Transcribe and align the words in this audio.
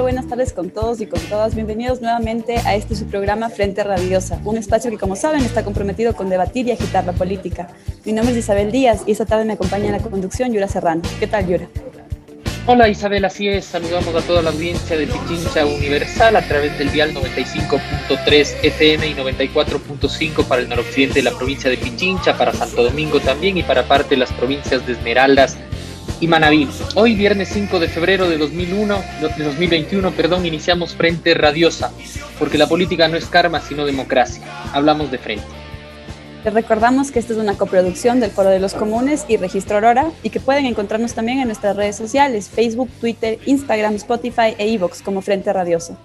Buenas 0.00 0.28
tardes 0.28 0.52
con 0.52 0.70
todos 0.70 1.00
y 1.00 1.06
con 1.06 1.20
todas. 1.22 1.56
Bienvenidos 1.56 2.00
nuevamente 2.00 2.58
a 2.58 2.76
este 2.76 2.94
su 2.94 3.06
programa 3.06 3.50
Frente 3.50 3.82
Radiosa, 3.82 4.40
un 4.44 4.56
espacio 4.56 4.90
que, 4.90 4.96
como 4.96 5.16
saben, 5.16 5.44
está 5.44 5.64
comprometido 5.64 6.14
con 6.14 6.28
debatir 6.28 6.68
y 6.68 6.72
agitar 6.72 7.04
la 7.04 7.12
política. 7.12 7.68
Mi 8.04 8.12
nombre 8.12 8.32
es 8.32 8.38
Isabel 8.38 8.70
Díaz 8.70 9.02
y 9.06 9.12
esta 9.12 9.26
tarde 9.26 9.44
me 9.44 9.54
acompaña 9.54 9.86
en 9.86 9.92
la 9.92 9.98
conducción 9.98 10.52
Yura 10.52 10.68
Serrano. 10.68 11.02
¿Qué 11.18 11.26
tal, 11.26 11.48
Yura? 11.48 11.68
Hola 12.66 12.88
Isabel, 12.88 13.24
así 13.24 13.48
es. 13.48 13.64
Saludamos 13.64 14.14
a 14.14 14.20
toda 14.20 14.42
la 14.42 14.50
audiencia 14.50 14.96
de 14.96 15.06
Pichincha 15.06 15.66
Universal 15.66 16.36
a 16.36 16.42
través 16.42 16.78
del 16.78 16.92
dial 16.92 17.14
95.3 17.14 18.56
FM 18.62 19.06
y 19.06 19.14
94.5 19.14 20.44
para 20.44 20.60
el 20.60 20.68
noroccidente 20.68 21.14
de 21.14 21.22
la 21.22 21.36
provincia 21.36 21.70
de 21.70 21.78
Pichincha, 21.78 22.36
para 22.36 22.52
Santo 22.52 22.84
Domingo 22.84 23.20
también 23.20 23.56
y 23.56 23.62
para 23.62 23.84
parte 23.84 24.10
de 24.10 24.18
las 24.18 24.32
provincias 24.32 24.86
de 24.86 24.92
Esmeraldas 24.92 25.56
y 26.20 26.26
Manabí. 26.26 26.68
Hoy, 26.94 27.14
viernes 27.14 27.48
5 27.50 27.78
de 27.78 27.88
febrero 27.88 28.28
de 28.28 28.38
2001, 28.38 29.02
de 29.36 29.44
2021, 29.44 30.10
perdón, 30.12 30.46
iniciamos 30.46 30.94
Frente 30.94 31.34
Radiosa, 31.34 31.92
porque 32.38 32.58
la 32.58 32.66
política 32.66 33.08
no 33.08 33.16
es 33.16 33.26
karma, 33.26 33.60
sino 33.60 33.84
democracia. 33.84 34.42
Hablamos 34.72 35.10
de 35.10 35.18
frente. 35.18 35.46
Les 36.44 36.54
recordamos 36.54 37.10
que 37.10 37.18
esta 37.18 37.32
es 37.32 37.38
una 37.38 37.56
coproducción 37.56 38.20
del 38.20 38.30
Foro 38.30 38.48
de 38.48 38.58
los 38.58 38.74
Comunes 38.74 39.26
y 39.28 39.36
Registro 39.36 39.76
Aurora 39.76 40.10
y 40.22 40.30
que 40.30 40.40
pueden 40.40 40.66
encontrarnos 40.66 41.14
también 41.14 41.40
en 41.40 41.48
nuestras 41.48 41.76
redes 41.76 41.96
sociales, 41.96 42.48
Facebook, 42.48 42.88
Twitter, 43.00 43.38
Instagram, 43.46 43.94
Spotify 43.96 44.54
e 44.56 44.68
iVoox 44.68 45.02
como 45.02 45.20
Frente 45.20 45.52
Radiosa. 45.52 45.98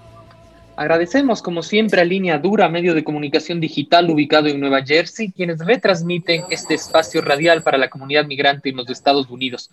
Agradecemos, 0.76 1.44
como 1.44 1.62
siempre, 1.62 2.02
a 2.02 2.04
Línea 2.04 2.40
Dura, 2.40 2.68
medio 2.68 2.96
de 2.96 3.04
comunicación 3.04 3.60
digital 3.60 4.10
ubicado 4.10 4.48
en 4.48 4.60
Nueva 4.60 4.84
Jersey, 4.84 5.32
quienes 5.32 5.60
retransmiten 5.60 6.46
este 6.50 6.74
espacio 6.74 7.22
radial 7.22 7.62
para 7.62 7.78
la 7.78 7.90
comunidad 7.90 8.26
migrante 8.26 8.70
en 8.70 8.78
los 8.78 8.90
Estados 8.90 9.30
Unidos 9.30 9.70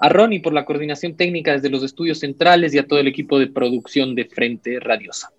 a 0.00 0.08
Ronnie 0.08 0.40
por 0.40 0.52
la 0.52 0.64
coordinación 0.64 1.14
técnica 1.14 1.52
desde 1.52 1.70
los 1.70 1.82
estudios 1.82 2.20
centrales 2.20 2.74
y 2.74 2.78
a 2.78 2.86
todo 2.86 2.98
el 2.98 3.08
equipo 3.08 3.38
de 3.38 3.48
producción 3.48 4.14
de 4.14 4.24
Frente 4.24 4.80
Radiosa. 4.80 5.30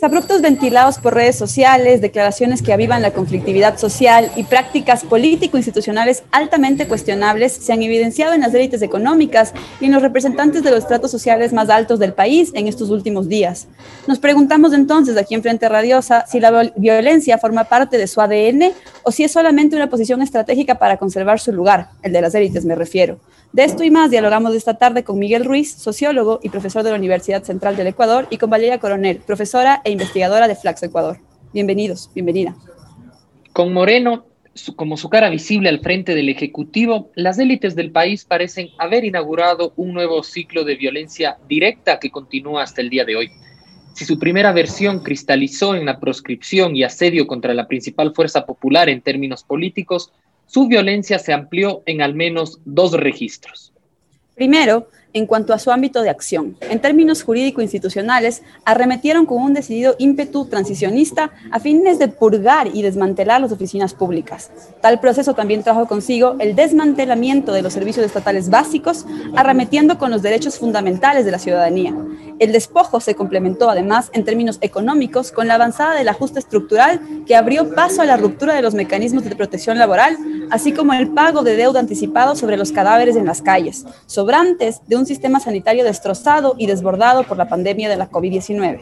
Abruptos 0.00 0.42
ventilados 0.42 0.98
por 0.98 1.14
redes 1.14 1.34
sociales, 1.34 2.00
declaraciones 2.00 2.62
que 2.62 2.72
avivan 2.72 3.02
la 3.02 3.10
conflictividad 3.10 3.78
social 3.78 4.30
y 4.36 4.44
prácticas 4.44 5.02
político-institucionales 5.02 6.22
altamente 6.30 6.86
cuestionables 6.86 7.52
se 7.52 7.72
han 7.72 7.82
evidenciado 7.82 8.32
en 8.32 8.42
las 8.42 8.54
élites 8.54 8.82
económicas 8.82 9.52
y 9.80 9.86
en 9.86 9.92
los 9.92 10.02
representantes 10.02 10.62
de 10.62 10.70
los 10.70 10.84
estratos 10.84 11.10
sociales 11.10 11.52
más 11.52 11.68
altos 11.68 11.98
del 11.98 12.12
país 12.12 12.52
en 12.54 12.68
estos 12.68 12.90
últimos 12.90 13.28
días. 13.28 13.66
Nos 14.06 14.20
preguntamos 14.20 14.72
entonces 14.72 15.16
aquí 15.16 15.34
en 15.34 15.42
Frente 15.42 15.68
Radiosa 15.68 16.24
si 16.28 16.38
la 16.38 16.72
violencia 16.76 17.36
forma 17.36 17.64
parte 17.64 17.98
de 17.98 18.06
su 18.06 18.20
ADN 18.20 18.72
o 19.02 19.10
si 19.10 19.24
es 19.24 19.32
solamente 19.32 19.74
una 19.74 19.90
posición 19.90 20.22
estratégica 20.22 20.76
para 20.76 20.96
conservar 20.96 21.40
su 21.40 21.52
lugar, 21.52 21.88
el 22.04 22.12
de 22.12 22.20
las 22.20 22.36
élites 22.36 22.64
me 22.64 22.76
refiero. 22.76 23.18
De 23.52 23.64
esto 23.64 23.82
y 23.82 23.90
más 23.90 24.10
dialogamos 24.10 24.54
esta 24.54 24.74
tarde 24.74 25.04
con 25.04 25.18
Miguel 25.18 25.44
Ruiz, 25.44 25.74
sociólogo 25.74 26.38
y 26.42 26.50
profesor 26.50 26.82
de 26.82 26.90
la 26.90 26.96
Universidad 26.96 27.42
Central 27.44 27.76
del 27.76 27.86
Ecuador, 27.86 28.28
y 28.30 28.36
con 28.36 28.50
Valeria 28.50 28.78
Coronel, 28.78 29.18
profesora 29.18 29.80
e 29.84 29.90
investigadora 29.90 30.46
de 30.46 30.54
Flaxo 30.54 30.86
Ecuador. 30.86 31.18
Bienvenidos, 31.54 32.10
bienvenida. 32.14 32.54
Con 33.54 33.72
Moreno 33.72 34.26
como 34.76 34.96
su 34.96 35.08
cara 35.08 35.30
visible 35.30 35.68
al 35.68 35.80
frente 35.80 36.14
del 36.14 36.28
Ejecutivo, 36.28 37.10
las 37.14 37.38
élites 37.38 37.74
del 37.74 37.92
país 37.92 38.24
parecen 38.24 38.68
haber 38.78 39.04
inaugurado 39.04 39.72
un 39.76 39.92
nuevo 39.92 40.22
ciclo 40.22 40.64
de 40.64 40.76
violencia 40.76 41.38
directa 41.48 41.98
que 41.98 42.10
continúa 42.10 42.62
hasta 42.64 42.80
el 42.80 42.90
día 42.90 43.04
de 43.04 43.16
hoy. 43.16 43.30
Si 43.94 44.04
su 44.04 44.18
primera 44.18 44.52
versión 44.52 45.00
cristalizó 45.02 45.74
en 45.74 45.86
la 45.86 45.98
proscripción 45.98 46.76
y 46.76 46.84
asedio 46.84 47.26
contra 47.26 47.54
la 47.54 47.66
principal 47.66 48.14
fuerza 48.14 48.46
popular 48.46 48.88
en 48.88 49.00
términos 49.00 49.42
políticos, 49.42 50.12
su 50.48 50.66
violencia 50.66 51.18
se 51.18 51.32
amplió 51.32 51.82
en 51.86 52.02
al 52.02 52.14
menos 52.14 52.58
dos 52.64 52.92
registros. 52.92 53.72
Primero, 54.34 54.88
en 55.12 55.26
cuanto 55.26 55.54
a 55.54 55.58
su 55.58 55.70
ámbito 55.70 56.02
de 56.02 56.10
acción. 56.10 56.56
En 56.60 56.80
términos 56.80 57.22
jurídico-institucionales, 57.22 58.42
arremetieron 58.64 59.26
con 59.26 59.42
un 59.42 59.54
decidido 59.54 59.94
ímpetu 59.98 60.46
transicionista 60.46 61.30
a 61.50 61.60
fines 61.60 61.98
de 61.98 62.08
purgar 62.08 62.68
y 62.72 62.82
desmantelar 62.82 63.40
las 63.40 63.52
oficinas 63.52 63.94
públicas. 63.94 64.50
Tal 64.80 65.00
proceso 65.00 65.34
también 65.34 65.62
trajo 65.62 65.86
consigo 65.86 66.36
el 66.38 66.54
desmantelamiento 66.54 67.52
de 67.52 67.62
los 67.62 67.72
servicios 67.72 68.04
estatales 68.04 68.50
básicos, 68.50 69.06
arremetiendo 69.34 69.98
con 69.98 70.10
los 70.10 70.22
derechos 70.22 70.58
fundamentales 70.58 71.24
de 71.24 71.30
la 71.30 71.38
ciudadanía. 71.38 71.94
El 72.38 72.52
despojo 72.52 73.00
se 73.00 73.14
complementó 73.14 73.68
además 73.68 74.10
en 74.12 74.24
términos 74.24 74.58
económicos 74.60 75.32
con 75.32 75.48
la 75.48 75.54
avanzada 75.54 75.94
del 75.94 76.08
ajuste 76.08 76.38
estructural 76.38 77.00
que 77.26 77.34
abrió 77.34 77.74
paso 77.74 78.02
a 78.02 78.04
la 78.04 78.16
ruptura 78.16 78.54
de 78.54 78.62
los 78.62 78.74
mecanismos 78.74 79.24
de 79.24 79.34
protección 79.34 79.78
laboral, 79.78 80.16
así 80.50 80.72
como 80.72 80.92
el 80.92 81.08
pago 81.08 81.42
de 81.42 81.56
deuda 81.56 81.80
anticipado 81.80 82.36
sobre 82.36 82.56
los 82.56 82.72
cadáveres 82.72 83.16
en 83.16 83.26
las 83.26 83.42
calles, 83.42 83.86
sobrantes 84.06 84.80
de 84.86 84.96
un 84.98 85.06
sistema 85.06 85.40
sanitario 85.40 85.84
destrozado 85.84 86.54
y 86.58 86.66
desbordado 86.66 87.24
por 87.24 87.36
la 87.36 87.48
pandemia 87.48 87.88
de 87.88 87.96
la 87.96 88.10
COVID-19. 88.10 88.80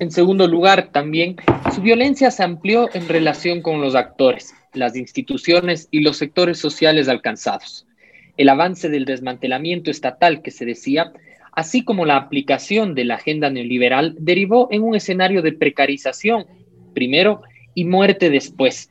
En 0.00 0.10
segundo 0.12 0.46
lugar, 0.46 0.90
también 0.92 1.36
su 1.74 1.80
violencia 1.80 2.30
se 2.30 2.44
amplió 2.44 2.88
en 2.94 3.08
relación 3.08 3.62
con 3.62 3.80
los 3.80 3.94
actores, 3.96 4.54
las 4.72 4.94
instituciones 4.94 5.88
y 5.90 6.00
los 6.00 6.16
sectores 6.16 6.58
sociales 6.58 7.08
alcanzados. 7.08 7.86
El 8.36 8.48
avance 8.48 8.88
del 8.88 9.04
desmantelamiento 9.04 9.90
estatal 9.90 10.42
que 10.42 10.52
se 10.52 10.64
decía, 10.64 11.12
así 11.52 11.82
como 11.82 12.04
la 12.04 12.16
aplicación 12.16 12.94
de 12.94 13.04
la 13.06 13.16
agenda 13.16 13.50
neoliberal, 13.50 14.14
derivó 14.20 14.68
en 14.70 14.84
un 14.84 14.94
escenario 14.94 15.42
de 15.42 15.52
precarización, 15.52 16.46
primero, 16.94 17.42
y 17.74 17.84
muerte 17.84 18.30
después. 18.30 18.90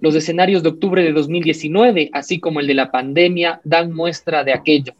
Los 0.00 0.14
escenarios 0.14 0.62
de 0.62 0.70
octubre 0.70 1.02
de 1.02 1.12
2019, 1.12 2.10
así 2.14 2.40
como 2.40 2.60
el 2.60 2.66
de 2.66 2.74
la 2.74 2.90
pandemia, 2.90 3.60
dan 3.64 3.92
muestra 3.92 4.44
de 4.44 4.54
aquello 4.54 4.94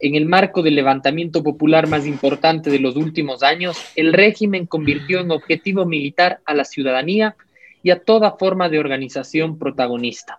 en 0.00 0.14
el 0.14 0.26
marco 0.26 0.62
del 0.62 0.76
levantamiento 0.76 1.42
popular 1.42 1.88
más 1.88 2.06
importante 2.06 2.70
de 2.70 2.78
los 2.78 2.96
últimos 2.96 3.42
años, 3.42 3.76
el 3.96 4.12
régimen 4.12 4.66
convirtió 4.66 5.20
en 5.20 5.30
objetivo 5.30 5.86
militar 5.86 6.40
a 6.44 6.54
la 6.54 6.64
ciudadanía 6.64 7.36
y 7.82 7.90
a 7.90 8.00
toda 8.00 8.32
forma 8.32 8.68
de 8.68 8.78
organización 8.78 9.58
protagonista. 9.58 10.38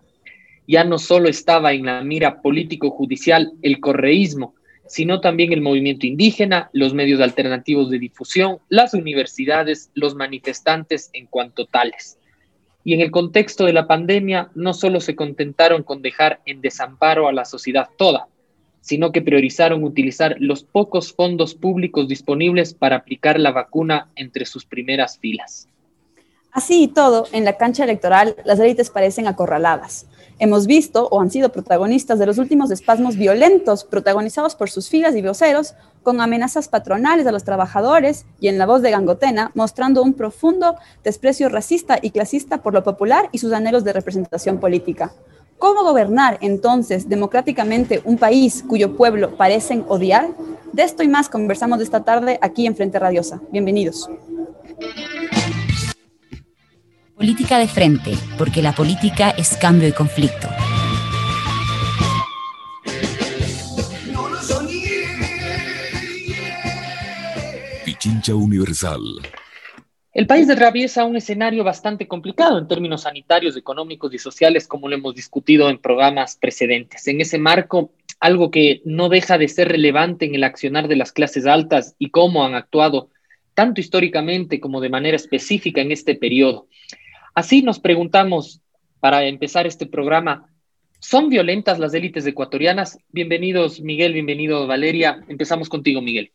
Ya 0.67 0.83
no 0.83 0.97
solo 0.97 1.29
estaba 1.29 1.73
en 1.73 1.85
la 1.85 2.01
mira 2.03 2.41
político-judicial 2.41 3.53
el 3.61 3.79
correísmo, 3.79 4.55
sino 4.87 5.19
también 5.19 5.51
el 5.51 5.61
movimiento 5.61 6.05
indígena, 6.07 6.69
los 6.73 6.93
medios 6.93 7.21
alternativos 7.21 7.89
de 7.89 7.99
difusión, 7.99 8.57
las 8.69 8.93
universidades, 8.93 9.91
los 9.93 10.15
manifestantes 10.15 11.09
en 11.13 11.27
cuanto 11.27 11.65
tales. 11.65 12.17
Y 12.83 12.93
en 12.93 13.01
el 13.01 13.11
contexto 13.11 13.65
de 13.65 13.73
la 13.73 13.87
pandemia, 13.87 14.49
no 14.55 14.73
solo 14.73 14.99
se 14.99 15.15
contentaron 15.15 15.83
con 15.83 16.01
dejar 16.01 16.39
en 16.45 16.61
desamparo 16.61 17.27
a 17.27 17.33
la 17.33 17.45
sociedad 17.45 17.89
toda, 17.97 18.27
sino 18.81 19.11
que 19.11 19.21
priorizaron 19.21 19.83
utilizar 19.83 20.35
los 20.39 20.63
pocos 20.63 21.13
fondos 21.13 21.55
públicos 21.55 22.07
disponibles 22.07 22.73
para 22.73 22.97
aplicar 22.97 23.39
la 23.39 23.51
vacuna 23.51 24.09
entre 24.15 24.45
sus 24.45 24.65
primeras 24.65 25.17
filas. 25.17 25.67
Así 26.51 26.83
y 26.83 26.87
todo, 26.87 27.27
en 27.31 27.45
la 27.45 27.57
cancha 27.57 27.83
electoral 27.83 28.35
las 28.43 28.59
élites 28.59 28.89
parecen 28.89 29.27
acorraladas. 29.27 30.07
Hemos 30.39 30.65
visto 30.65 31.07
o 31.11 31.21
han 31.21 31.29
sido 31.29 31.51
protagonistas 31.51 32.17
de 32.17 32.25
los 32.25 32.37
últimos 32.37 32.71
espasmos 32.71 33.17
violentos 33.17 33.83
protagonizados 33.83 34.55
por 34.55 34.69
sus 34.69 34.89
filas 34.89 35.15
y 35.15 35.21
voceros, 35.21 35.75
con 36.01 36.21
amenazas 36.21 36.69
patronales 36.69 37.27
a 37.27 37.31
los 37.31 37.43
trabajadores 37.43 38.25
y 38.39 38.47
en 38.47 38.57
la 38.57 38.65
voz 38.65 38.81
de 38.81 38.89
Gangotena, 38.89 39.51
mostrando 39.53 40.01
un 40.01 40.13
profundo 40.13 40.75
desprecio 41.03 41.49
racista 41.49 41.99
y 42.01 42.11
clasista 42.11 42.63
por 42.63 42.73
lo 42.73 42.83
popular 42.83 43.29
y 43.31 43.37
sus 43.37 43.51
anhelos 43.51 43.83
de 43.83 43.93
representación 43.93 44.59
política. 44.59 45.11
¿Cómo 45.59 45.83
gobernar 45.83 46.37
entonces 46.39 47.09
democráticamente 47.09 48.01
un 48.05 48.17
país 48.17 48.63
cuyo 48.65 48.95
pueblo 48.95 49.35
parecen 49.35 49.83
odiar? 49.89 50.29
De 50.71 50.83
esto 50.83 51.03
y 51.03 51.09
más 51.09 51.27
conversamos 51.27 51.81
esta 51.81 52.01
tarde 52.05 52.39
aquí 52.41 52.65
en 52.65 52.77
Frente 52.77 52.97
Radiosa. 52.97 53.41
Bienvenidos. 53.51 54.09
Política 57.13 57.57
de 57.57 57.67
frente, 57.67 58.13
porque 58.37 58.61
la 58.61 58.71
política 58.73 59.31
es 59.31 59.57
cambio 59.57 59.89
y 59.89 59.91
conflicto. 59.91 60.47
Pichincha 67.83 68.33
Universal. 68.33 69.01
El 70.19 70.27
país 70.27 70.49
atraviesa 70.49 71.05
un 71.05 71.15
escenario 71.15 71.63
bastante 71.63 72.05
complicado 72.05 72.57
en 72.57 72.67
términos 72.67 73.03
sanitarios, 73.03 73.55
económicos 73.55 74.13
y 74.13 74.17
sociales, 74.17 74.67
como 74.67 74.89
lo 74.89 74.95
hemos 74.95 75.15
discutido 75.15 75.69
en 75.69 75.77
programas 75.77 76.35
precedentes. 76.35 77.07
En 77.07 77.21
ese 77.21 77.37
marco, 77.37 77.93
algo 78.19 78.51
que 78.51 78.81
no 78.83 79.07
deja 79.07 79.37
de 79.37 79.47
ser 79.47 79.69
relevante 79.69 80.25
en 80.25 80.35
el 80.35 80.43
accionar 80.43 80.89
de 80.89 80.97
las 80.97 81.13
clases 81.13 81.45
altas 81.45 81.95
y 81.99 82.09
cómo 82.09 82.43
han 82.43 82.53
actuado 82.53 83.11
tanto 83.53 83.79
históricamente 83.79 84.59
como 84.59 84.81
de 84.81 84.89
manera 84.89 85.15
específica 85.15 85.79
en 85.79 85.93
este 85.93 86.15
periodo. 86.15 86.67
Así 87.33 87.61
nos 87.61 87.79
preguntamos, 87.79 88.59
para 88.99 89.23
empezar 89.23 89.67
este 89.67 89.85
programa, 89.85 90.49
¿son 90.99 91.29
violentas 91.29 91.79
las 91.79 91.93
élites 91.93 92.27
ecuatorianas? 92.27 92.99
Bienvenidos, 93.07 93.79
Miguel, 93.79 94.11
bienvenido, 94.11 94.67
Valeria. 94.67 95.23
Empezamos 95.29 95.69
contigo, 95.69 96.01
Miguel. 96.01 96.33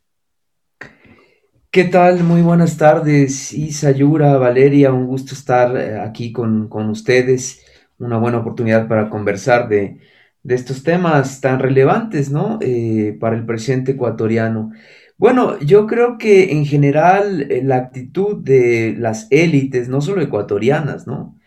¿Qué 1.75 1.83
tal? 1.83 2.23
Muy 2.23 2.41
buenas 2.41 2.77
tardes, 2.77 3.51
Isa, 3.51 3.91
Yura, 3.91 4.37
Valeria, 4.37 4.93
un 4.93 5.07
gusto 5.07 5.33
estar 5.33 5.75
eh, 5.75 5.99
aquí 5.99 6.31
con, 6.31 6.71
ustedes, 6.89 7.65
una 7.97 8.17
buena 8.17 8.37
oportunidad 8.37 8.87
para 8.87 9.09
conversar 9.09 9.67
de, 9.67 9.99
estos 10.47 10.83
temas 10.83 11.41
tan 11.41 11.59
relevantes, 11.59 12.31
¿no? 12.31 12.59
Eh, 12.61 13.17
para 13.19 13.35
el 13.35 13.45
presidente 13.45 13.91
ecuatoriano. 13.91 14.71
Bueno, 15.17 15.59
yo 15.59 15.85
creo 15.85 16.17
que 16.17 16.53
en 16.53 16.65
general 16.65 17.51
eh, 17.51 17.61
la 17.61 17.75
actitud 17.75 18.37
de 18.41 18.95
las 18.97 19.27
élites, 19.29 19.89
no 19.89 19.99
solo 19.99 20.21
ecuatorianas, 20.21 21.07
¿no? 21.07 21.37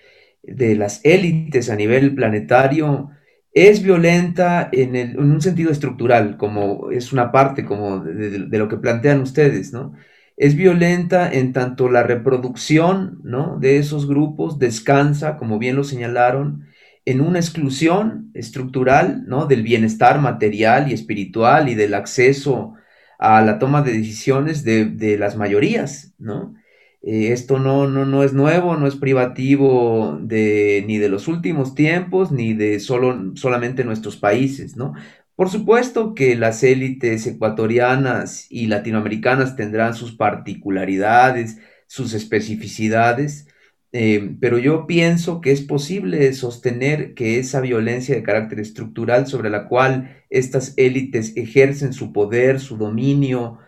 De 0.43 0.75
las 0.75 1.03
élites 1.07 1.71
a 1.71 1.77
nivel 1.77 2.15
planetario, 2.15 3.09
es 3.55 3.83
violenta 3.83 4.69
en, 4.73 5.19
un 5.19 5.41
sentido 5.41 5.71
estructural, 5.73 6.37
como 6.37 6.91
es 6.91 7.15
una 7.15 7.33
parte 7.33 7.65
como 7.65 8.01
de, 8.01 8.29
de, 8.47 8.59
lo 8.59 8.69
que 8.69 8.77
plantean 8.77 9.23
ustedes, 9.23 9.73
¿no? 9.73 9.95
Es 10.39 10.55
violenta 10.55 11.31
en 11.33 11.53
tanto 11.53 11.91
la 11.91 12.05
reproducción, 12.05 13.21
¿no? 13.25 13.59
De 13.59 13.79
esos 13.79 14.07
grupos 14.07 14.61
descansa, 14.61 15.37
como 15.37 15.59
bien 15.59 15.75
lo 15.75 15.83
señalaron, 15.83 16.69
en 17.05 17.21
una 17.21 17.41
exclusión 17.41 18.31
estructural, 18.35 19.25
¿no? 19.27 19.47
Del 19.47 19.63
bienestar 19.63 20.21
material 20.21 20.91
y 20.91 20.95
espiritual 20.95 21.69
y 21.69 21.75
del 21.75 21.95
acceso 21.95 22.75
a 23.19 23.43
la 23.43 23.59
toma 23.59 23.83
de 23.83 23.93
decisiones 23.93 24.63
de, 24.63 25.17
las 25.19 25.37
mayorías, 25.37 26.15
¿no? 26.19 26.55
Eh, 27.03 27.33
esto 27.33 27.59
no, 27.59 27.89
no, 27.89 28.07
no, 28.07 28.23
es 28.23 28.33
nuevo, 28.33 28.77
no 28.77 28.87
es 28.87 28.95
privativo 28.95 30.19
de, 30.21 30.85
ni 30.87 30.99
de 30.99 31.09
los 31.09 31.27
últimos 31.27 31.75
tiempos, 31.75 32.31
ni 32.31 32.55
de 32.55 32.79
solo, 32.79 33.33
solamente 33.35 33.85
nuestros 33.85 34.17
países, 34.17 34.77
¿no? 34.77 34.95
Por 35.39 35.51
supuesto 35.51 36.17
que 36.17 36.35
las 36.35 36.65
élites 36.65 37.25
ecuatorianas 37.29 38.49
y 38.51 38.67
latinoamericanas 38.67 39.55
tendrán 39.55 39.95
sus 39.95 40.17
particularidades, 40.17 41.59
sus 41.87 42.13
especificidades, 42.13 43.47
eh, 43.93 44.35
pero 44.41 44.59
yo 44.59 44.89
pienso 44.89 45.41
que 45.41 45.53
es 45.53 45.61
posible 45.61 46.33
sostener 46.33 47.15
que 47.15 47.39
esa 47.39 47.61
violencia 47.61 48.17
de 48.17 48.25
carácter 48.25 48.59
estructural 48.59 49.29
sobre 49.29 49.49
la 49.49 49.69
cual 49.69 50.25
estas 50.29 50.75
élites 50.77 51.37
ejercen 51.37 51.93
su 51.93 52.13
poder, 52.13 52.59
su 52.59 52.77
dominio, 52.77 53.59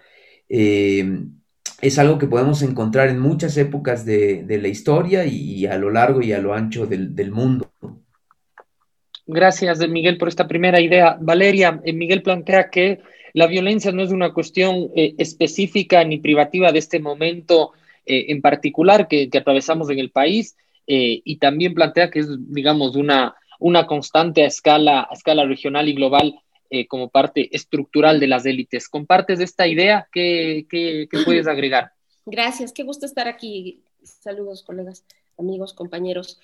eh, 0.48 1.20
es 1.80 2.00
algo 2.00 2.18
que 2.18 2.26
podemos 2.26 2.62
encontrar 2.62 3.10
en 3.10 3.20
muchas 3.20 3.56
épocas 3.56 4.04
de, 4.04 4.44
la 4.60 4.66
historia 4.66 5.24
y, 5.24 5.66
a 5.66 5.78
lo 5.78 5.90
largo 5.90 6.20
y 6.20 6.32
a 6.32 6.40
lo 6.40 6.52
ancho 6.52 6.86
del, 6.86 7.30
mundo. 7.30 7.70
Gracias, 9.32 9.78
Miguel, 9.88 10.18
por 10.18 10.28
esta 10.28 10.48
primera 10.48 10.80
idea. 10.80 11.16
Valeria, 11.20 11.80
eh, 11.84 11.92
Miguel 11.92 12.22
plantea 12.22 12.70
que 12.70 13.00
la 13.32 13.46
violencia 13.46 13.92
no 13.92 14.02
es 14.02 14.10
una 14.10 14.32
cuestión 14.32 14.90
específica 14.94 16.02
ni 16.02 16.18
privativa 16.18 16.72
de 16.72 16.80
este 16.80 16.98
momento 16.98 17.72
eh, 18.06 18.32
en 18.32 18.40
particular 18.40 19.06
que, 19.06 19.30
atravesamos 19.32 19.88
en 19.90 20.00
el 20.00 20.10
país 20.10 20.56
eh, 20.86 21.20
y 21.24 21.36
también 21.36 21.74
plantea 21.74 22.10
que 22.10 22.18
es, 22.20 22.26
digamos, 22.52 22.96
una, 22.96 23.36
una 23.60 23.86
constante 23.86 24.42
a 24.42 24.46
escala, 24.46 25.06
a 25.08 25.14
escala 25.14 25.44
regional 25.44 25.88
y 25.88 25.94
global 25.94 26.40
eh, 26.70 26.88
como 26.88 27.10
parte 27.10 27.54
estructural 27.54 28.18
de 28.18 28.26
las 28.26 28.46
élites. 28.46 28.88
¿Compartes 28.88 29.38
esta 29.38 29.68
idea? 29.68 30.08
¿Qué, 30.10 30.66
qué, 30.68 31.06
puedes 31.24 31.46
agregar? 31.46 31.92
Gracias, 32.26 32.72
qué 32.72 32.82
gusto 32.82 33.06
estar 33.06 33.28
aquí. 33.28 33.82
Saludos, 34.02 34.62
colegas, 34.62 35.04
amigos, 35.38 35.74
compañeros. 35.74 36.40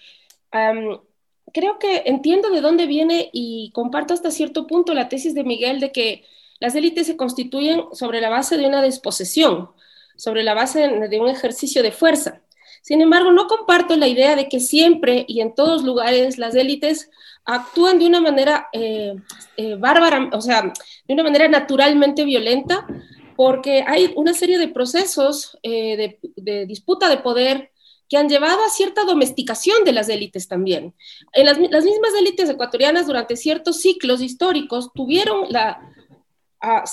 Creo 1.53 1.79
que 1.79 2.03
entiendo 2.07 2.51
de 2.51 2.61
dónde 2.61 2.87
viene 2.87 3.31
y 3.33 3.71
comparto 3.73 4.15
hasta 4.15 4.31
cierto 4.31 4.67
punto 4.67 4.95
la 4.95 5.09
tesis 5.09 5.35
de 5.35 5.45
Miguel 5.45 5.81
de 5.81 5.93
que 5.93 6.25
las 6.61 6.75
élites 6.75 7.07
se 7.07 7.17
constituyen 7.17 7.83
sobre 7.93 8.21
la 8.21 8.31
base 8.31 8.57
de 8.57 8.67
una 8.67 8.83
desposesión, 8.83 9.71
sobre 10.17 10.43
la 10.43 10.55
base 10.55 10.89
de 10.89 11.21
un 11.21 11.29
ejercicio 11.29 11.83
de 11.83 11.93
fuerza. 11.93 12.41
Sin 12.87 13.01
embargo, 13.01 13.33
no 13.33 13.49
comparto 13.49 13.97
la 13.97 14.07
idea 14.07 14.37
de 14.37 14.49
que 14.49 14.61
siempre 14.61 15.25
y 15.27 15.41
en 15.41 15.57
todos 15.57 15.83
lugares 15.83 16.39
las 16.39 16.55
élites 16.55 17.11
actúan 17.45 17.99
de 17.99 18.07
una 18.07 18.21
manera 18.21 18.69
eh, 18.73 19.17
eh, 19.57 19.75
bárbara, 19.75 20.31
o 20.33 20.41
sea, 20.41 20.73
de 21.07 21.15
una 21.15 21.25
manera 21.25 21.49
naturalmente 21.49 22.25
violenta, 22.25 22.87
porque 23.35 23.85
hay 23.87 24.13
una 24.15 24.35
serie 24.35 24.59
de 24.59 24.69
procesos 24.69 25.59
eh, 25.63 26.19
de, 26.37 26.67
disputa 26.67 27.09
de 27.09 27.19
poder 27.19 27.71
que 28.09 28.17
han 28.17 28.29
llevado 28.29 28.65
a 28.65 28.69
cierta 28.69 29.05
domesticación 29.05 29.85
de 29.85 29.93
las 29.93 30.09
élites 30.09 30.49
también. 30.49 30.95
En 31.33 31.47
las, 31.47 31.59
las 31.59 31.85
mismas 31.85 32.13
élites 32.19 32.49
ecuatorianas 32.49 33.07
durante 33.07 33.37
ciertos 33.37 33.81
ciclos 33.81 34.23
históricos 34.23 34.93
tuvieron 34.95 35.47
la, 35.51 35.81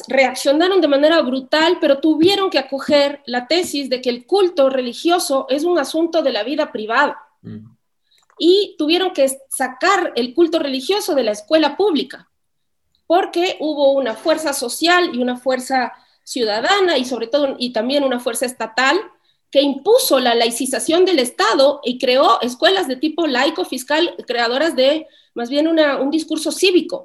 reaccionaron 0.08 0.82
de 0.82 0.88
manera 0.88 1.22
brutal, 1.22 1.78
pero 1.80 2.00
tuvieron 2.00 2.50
que 2.50 2.60
acoger 2.60 3.22
la 3.26 3.48
tesis 3.48 3.90
de 3.90 4.02
que 4.02 4.10
el 4.10 4.26
culto 4.26 4.70
religioso 4.70 5.48
es 5.50 5.64
un 5.64 5.80
asunto 5.80 6.22
de 6.22 6.32
la 6.32 6.44
vida 6.44 6.72
privada. 6.72 7.18
Mm. 7.42 7.74
Y 8.38 8.76
tuvieron 8.78 9.14
que 9.14 9.30
sacar 9.50 10.12
el 10.16 10.34
culto 10.34 10.60
religioso 10.60 11.16
de 11.16 11.24
la 11.24 11.32
escuela 11.32 11.78
pública, 11.78 12.30
porque 13.08 13.58
hubo 13.60 13.92
una 13.92 14.16
fuerza 14.16 14.54
social 14.54 15.12
y 15.14 15.20
una 15.20 15.38
fuerza 15.38 15.94
ciudadana 16.24 16.98
y 16.98 17.06
sobre 17.06 17.28
todo 17.28 17.56
y 17.60 17.74
también 17.74 18.04
una 18.04 18.20
fuerza 18.20 18.46
estatal 18.46 18.98
que 19.54 19.62
impuso 19.62 20.20
la 20.20 20.34
laicización 20.34 21.06
del 21.06 21.20
Estado 21.20 21.80
y 21.84 22.00
creó 22.00 22.42
escuelas 22.42 22.88
de 22.88 22.96
tipo 22.96 23.28
laico 23.28 23.66
fiscal, 23.66 24.16
creadoras 24.26 24.76
de 24.76 25.06
más 25.36 25.52
bien 25.52 25.68
un 25.68 26.10
discurso 26.10 26.52
cívico 26.52 27.04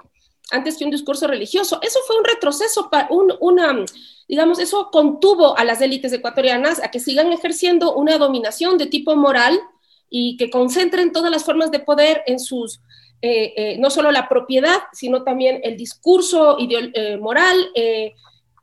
antes 0.51 0.79
que 0.79 0.87
un 0.87 0.91
discurso 0.91 1.27
religioso. 1.27 1.79
Eso 1.83 1.99
fue 2.07 2.17
un 2.17 2.25
retroceso, 2.25 2.89
un, 3.11 3.35
una, 3.41 3.85
digamos, 4.27 4.61
eso 4.61 4.89
contuvo 4.91 5.59
a 5.59 5.65
las 5.65 5.83
élites 5.83 6.11
ecuatorianas 6.15 6.83
a 6.83 6.91
que 6.91 7.01
sigan 7.01 7.31
ejerciendo 7.35 7.95
una 7.95 8.17
dominación 8.17 8.79
de 8.79 8.87
tipo 8.87 9.15
moral 9.15 9.61
y 10.09 10.39
que 10.39 10.49
concentren 10.49 11.13
todas 11.13 11.31
las 11.31 11.45
formas 11.45 11.71
de 11.71 11.81
poder 11.81 12.23
en 12.27 12.41
sus, 12.41 12.81
eh, 13.21 13.53
eh, 13.59 13.77
no 13.79 13.91
solo 13.91 14.11
la 14.11 14.27
propiedad, 14.27 14.79
sino 14.95 15.23
también 15.23 15.61
el 15.65 15.77
discurso 15.77 16.57
eh, 16.59 17.19
moral, 17.19 17.73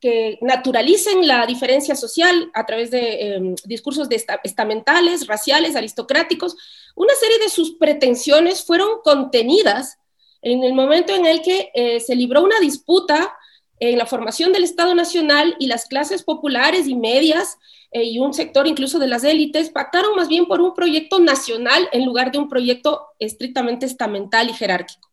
que 0.06 0.38
naturalicen 0.42 1.26
la 1.26 1.48
diferencia 1.48 1.96
social 1.96 2.52
a 2.54 2.64
través 2.64 2.92
de 2.92 3.34
em, 3.34 3.56
discursos 3.66 4.08
de 4.08 4.24
estamentales, 4.44 5.26
raciales, 5.26 5.76
aristocráticos. 5.76 6.56
Una 6.94 7.16
serie 7.16 7.40
de 7.40 7.50
sus 7.50 7.72
pretensiones 7.72 8.64
fueron 8.64 9.02
contenidas 9.04 9.98
en 10.44 10.64
el 10.64 10.76
momento 10.76 11.16
en 11.16 11.26
el 11.26 11.42
que 11.42 11.72
eh, 11.74 12.00
se 12.00 12.16
libró 12.16 12.44
una 12.44 12.60
disputa 12.60 13.36
en 13.80 13.98
la 13.98 14.06
formación 14.06 14.54
del 14.54 14.64
Estado 14.64 14.94
Nacional 14.94 15.56
y 15.58 15.66
las 15.66 15.86
clases 15.86 16.22
populares 16.22 16.88
y 16.88 16.94
medias 16.94 17.58
eh, 17.90 18.04
y 18.04 18.20
un 18.20 18.36
sector 18.36 18.68
incluso 18.68 19.00
de 19.00 19.08
las 19.08 19.24
élites 19.24 19.72
pactaron 19.72 20.16
más 20.16 20.28
bien 20.28 20.46
por 20.46 20.62
un 20.62 20.76
proyecto 20.76 21.18
nacional 21.18 21.90
en 21.94 22.06
lugar 22.06 22.32
de 22.32 22.38
un 22.38 22.48
proyecto 22.48 23.08
estrictamente 23.18 23.88
estamental 23.88 24.52
y 24.52 24.54
jerárquico. 24.54 25.10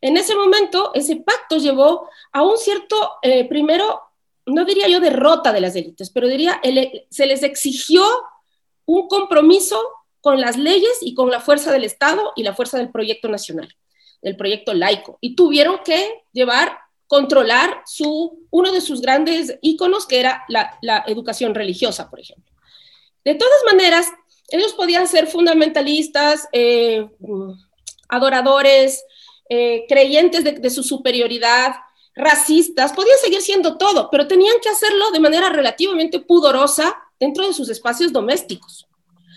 En 0.00 0.16
ese 0.16 0.36
momento, 0.36 0.92
ese 0.94 1.16
pacto 1.16 1.56
llevó 1.56 2.08
a 2.30 2.44
un 2.44 2.56
cierto, 2.58 3.14
eh, 3.22 3.48
primero, 3.48 4.05
no 4.46 4.64
diría 4.64 4.88
yo 4.88 5.00
derrota 5.00 5.52
de 5.52 5.60
las 5.60 5.76
élites, 5.76 6.10
pero 6.10 6.28
diría, 6.28 6.60
se 7.10 7.26
les 7.26 7.42
exigió 7.42 8.04
un 8.84 9.08
compromiso 9.08 9.80
con 10.20 10.40
las 10.40 10.56
leyes 10.56 10.98
y 11.02 11.14
con 11.14 11.30
la 11.30 11.40
fuerza 11.40 11.72
del 11.72 11.84
Estado 11.84 12.32
y 12.36 12.42
la 12.42 12.54
fuerza 12.54 12.78
del 12.78 12.90
proyecto 12.90 13.28
nacional 13.28 13.68
del 14.22 14.36
proyecto 14.36 14.74
laico 14.74 15.18
y 15.20 15.36
tuvieron 15.36 15.80
que 15.84 16.24
llevar, 16.32 16.78
controlar 17.06 17.82
su, 17.86 18.46
uno 18.50 18.72
de 18.72 18.80
sus 18.80 19.00
grandes 19.00 19.56
íconos, 19.62 20.06
que 20.06 20.18
era 20.20 20.44
la, 20.48 21.04
educación 21.06 21.54
religiosa, 21.54 22.10
por 22.10 22.20
ejemplo. 22.20 22.52
De 23.24 23.34
todas 23.34 23.58
maneras, 23.66 24.08
ellos 24.48 24.72
podían 24.74 25.06
ser 25.06 25.26
fundamentalistas, 25.26 26.48
eh, 26.52 27.08
adoradores, 28.08 29.04
eh, 29.48 29.84
creyentes 29.88 30.42
de, 30.42 30.70
su 30.70 30.82
superioridad, 30.82 31.76
racistas, 32.16 32.92
podían 32.94 33.18
seguir 33.22 33.42
siendo 33.42 33.76
todo, 33.76 34.08
pero 34.10 34.26
tenían 34.26 34.56
que 34.62 34.70
hacerlo 34.70 35.10
de 35.10 35.20
manera 35.20 35.50
relativamente 35.50 36.18
pudorosa 36.18 36.96
dentro 37.20 37.46
de 37.46 37.52
sus 37.52 37.68
espacios 37.68 38.12
domésticos. 38.12 38.88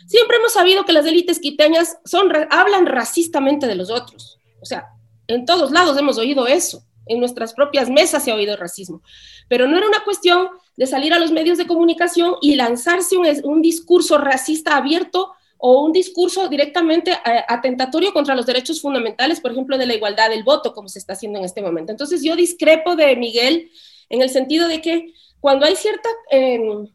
Siempre 0.07 0.37
hemos 0.37 0.53
sabido 0.53 0.85
que 0.85 0.93
las 0.93 1.05
élites 1.05 1.39
quiteñas 1.39 1.99
son, 2.03 2.31
hablan 2.49 2.87
racistamente 2.87 3.67
de 3.67 3.75
los 3.75 3.91
otros. 3.91 4.39
O 4.59 4.65
sea, 4.65 4.87
en 5.27 5.45
todos 5.45 5.71
lados 5.71 5.97
hemos 5.99 6.17
oído 6.17 6.47
eso. 6.47 6.83
En 7.05 7.19
nuestras 7.19 7.53
propias 7.53 7.89
mesas 7.89 8.23
se 8.23 8.31
ha 8.31 8.35
oído 8.35 8.55
racismo. 8.57 9.03
Pero 9.47 9.67
no 9.67 9.77
era 9.77 9.87
una 9.87 10.03
cuestión 10.03 10.49
de 10.77 10.87
salir 10.87 11.13
a 11.13 11.19
los 11.19 11.31
medios 11.31 11.57
de 11.57 11.67
comunicación 11.67 12.35
y 12.41 12.55
lanzarse 12.55 13.17
un, 13.17 13.61
discurso 13.61 14.17
racista 14.17 14.77
abierto 14.77 15.33
o 15.61 15.83
un 15.83 15.91
discurso 15.91 16.47
directamente 16.47 17.11
eh, 17.11 17.43
atentatorio 17.47 18.13
contra 18.13 18.33
los 18.33 18.45
derechos 18.45 18.81
fundamentales, 18.81 19.41
por 19.41 19.51
ejemplo, 19.51 19.77
de 19.77 19.85
la 19.85 19.93
igualdad 19.93 20.29
del 20.29 20.43
voto, 20.43 20.73
como 20.73 20.87
se 20.87 20.99
está 20.99 21.13
haciendo 21.13 21.37
en 21.37 21.45
este 21.45 21.61
momento. 21.61 21.91
Entonces 21.91 22.23
yo 22.23 22.37
discrepo 22.37 22.95
de 22.95 23.13
Miguel 23.17 23.69
en 24.07 24.21
el 24.21 24.29
sentido 24.29 24.69
de 24.69 24.81
que 24.81 25.13
cuando 25.41 25.65
hay 25.65 25.75
cierta, 25.75 26.07
em, 26.31 26.87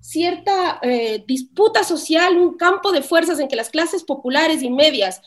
cierta 0.00 0.80
eh, 0.82 1.22
disputa 1.24 1.84
social, 1.84 2.36
un 2.36 2.56
campo 2.56 2.90
de 2.90 3.02
fuerzas 3.02 3.38
en 3.38 3.46
que 3.46 3.54
las 3.54 3.70
clases 3.70 4.02
populares 4.02 4.60
y 4.64 4.70
medias 4.70 5.22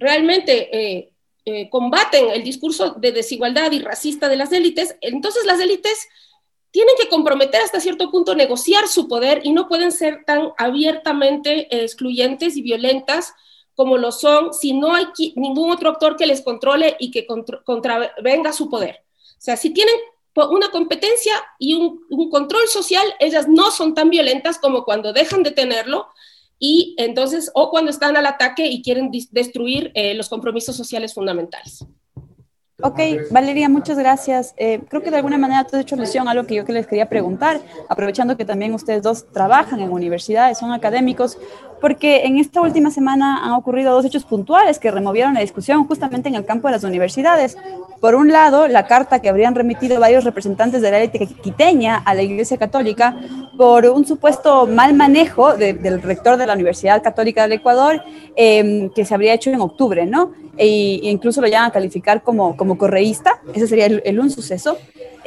realmente 0.00 0.68
eh, 0.76 1.12
combaten 1.70 2.28
el 2.28 2.42
discurso 2.42 2.90
de 2.98 3.10
desigualdad 3.12 3.72
y 3.72 3.78
racista 3.78 4.28
de 4.28 4.36
las 4.36 4.52
élites, 4.52 4.96
entonces 5.00 5.46
las 5.46 5.60
élites 5.60 6.08
tienen 6.70 6.94
que 7.00 7.08
comprometer 7.08 7.62
hasta 7.62 7.80
cierto 7.80 8.10
punto 8.10 8.34
negociar 8.34 8.88
su 8.88 9.08
poder 9.08 9.40
y 9.44 9.52
no 9.52 9.68
pueden 9.68 9.92
ser 9.92 10.24
tan 10.24 10.52
abiertamente 10.58 11.68
excluyentes 11.82 12.56
y 12.56 12.62
violentas 12.62 13.32
como 13.74 13.96
lo 13.96 14.10
son 14.12 14.52
si 14.52 14.72
no 14.72 14.94
hay 14.94 15.06
ningún 15.36 15.70
otro 15.70 15.90
actor 15.90 16.16
que 16.16 16.26
les 16.26 16.42
controle 16.42 16.96
y 16.98 17.10
que 17.10 17.26
contravenga 17.64 18.52
su 18.52 18.68
poder. 18.68 19.04
O 19.14 19.40
sea, 19.40 19.56
si 19.56 19.70
tienen 19.70 19.94
una 20.50 20.70
competencia 20.70 21.32
y 21.58 21.74
un, 21.74 22.00
control 22.30 22.66
social, 22.68 23.06
ellas 23.18 23.48
no 23.48 23.70
son 23.70 23.94
tan 23.94 24.10
violentas 24.10 24.58
como 24.58 24.84
cuando 24.84 25.12
dejan 25.12 25.42
de 25.42 25.52
tenerlo 25.52 26.08
y 26.58 26.96
entonces, 26.98 27.50
o 27.54 27.70
cuando 27.70 27.90
están 27.90 28.16
al 28.16 28.26
ataque 28.26 28.66
y 28.66 28.82
quieren 28.82 29.10
destruir 29.30 29.92
eh, 29.94 30.14
los 30.14 30.28
compromisos 30.28 30.76
sociales 30.76 31.14
fundamentales. 31.14 31.84
Ok, 32.80 33.00
Valeria, 33.32 33.68
muchas 33.68 33.98
gracias. 33.98 34.54
Eh, 34.56 34.80
creo 34.88 35.02
que 35.02 35.10
de 35.10 35.16
alguna 35.16 35.36
manera 35.36 35.64
tú 35.64 35.74
has 35.74 35.82
hecho 35.82 35.96
alusión 35.96 36.28
a 36.28 36.30
algo 36.30 36.46
que 36.46 36.54
yo 36.54 36.62
les 36.62 36.86
quería 36.86 37.08
preguntar, 37.08 37.60
aprovechando 37.88 38.36
que 38.36 38.44
también 38.44 38.72
ustedes 38.72 39.02
dos 39.02 39.26
trabajan 39.32 39.80
en 39.80 39.90
universidades, 39.90 40.58
son 40.58 40.70
académicos 40.70 41.38
porque 41.80 42.24
en 42.24 42.38
esta 42.38 42.60
última 42.60 42.90
semana 42.90 43.44
han 43.44 43.52
ocurrido 43.52 43.92
dos 43.92 44.04
hechos 44.04 44.24
puntuales 44.24 44.78
que 44.78 44.90
removieron 44.90 45.34
la 45.34 45.40
discusión 45.40 45.86
justamente 45.86 46.28
en 46.28 46.34
el 46.34 46.44
campo 46.44 46.68
de 46.68 46.72
las 46.72 46.84
universidades. 46.84 47.56
Por 48.00 48.14
un 48.14 48.32
lado, 48.32 48.68
la 48.68 48.86
carta 48.86 49.20
que 49.20 49.28
habrían 49.28 49.54
remitido 49.54 49.98
varios 49.98 50.24
representantes 50.24 50.82
de 50.82 50.90
la 50.90 50.98
élite 50.98 51.26
quiteña 51.26 51.96
a 51.96 52.14
la 52.14 52.22
Iglesia 52.22 52.56
Católica 52.56 53.16
por 53.56 53.86
un 53.86 54.06
supuesto 54.06 54.66
mal 54.66 54.94
manejo 54.94 55.56
del 55.56 56.02
rector 56.02 56.36
de 56.36 56.46
la 56.46 56.54
Universidad 56.54 57.02
Católica 57.02 57.42
del 57.42 57.52
Ecuador, 57.52 58.02
em, 58.36 58.90
que 58.90 59.04
se 59.04 59.14
habría 59.14 59.34
hecho 59.34 59.50
en 59.50 59.60
octubre, 59.60 60.06
¿no? 60.06 60.32
E, 60.56 61.00
incluso 61.02 61.40
lo 61.40 61.48
llaman 61.48 61.70
a 61.70 61.72
calificar 61.72 62.22
como, 62.22 62.56
como 62.56 62.78
correísta, 62.78 63.40
ese 63.54 63.66
sería 63.66 63.86
el 63.86 64.20
un 64.20 64.30
suceso. 64.30 64.76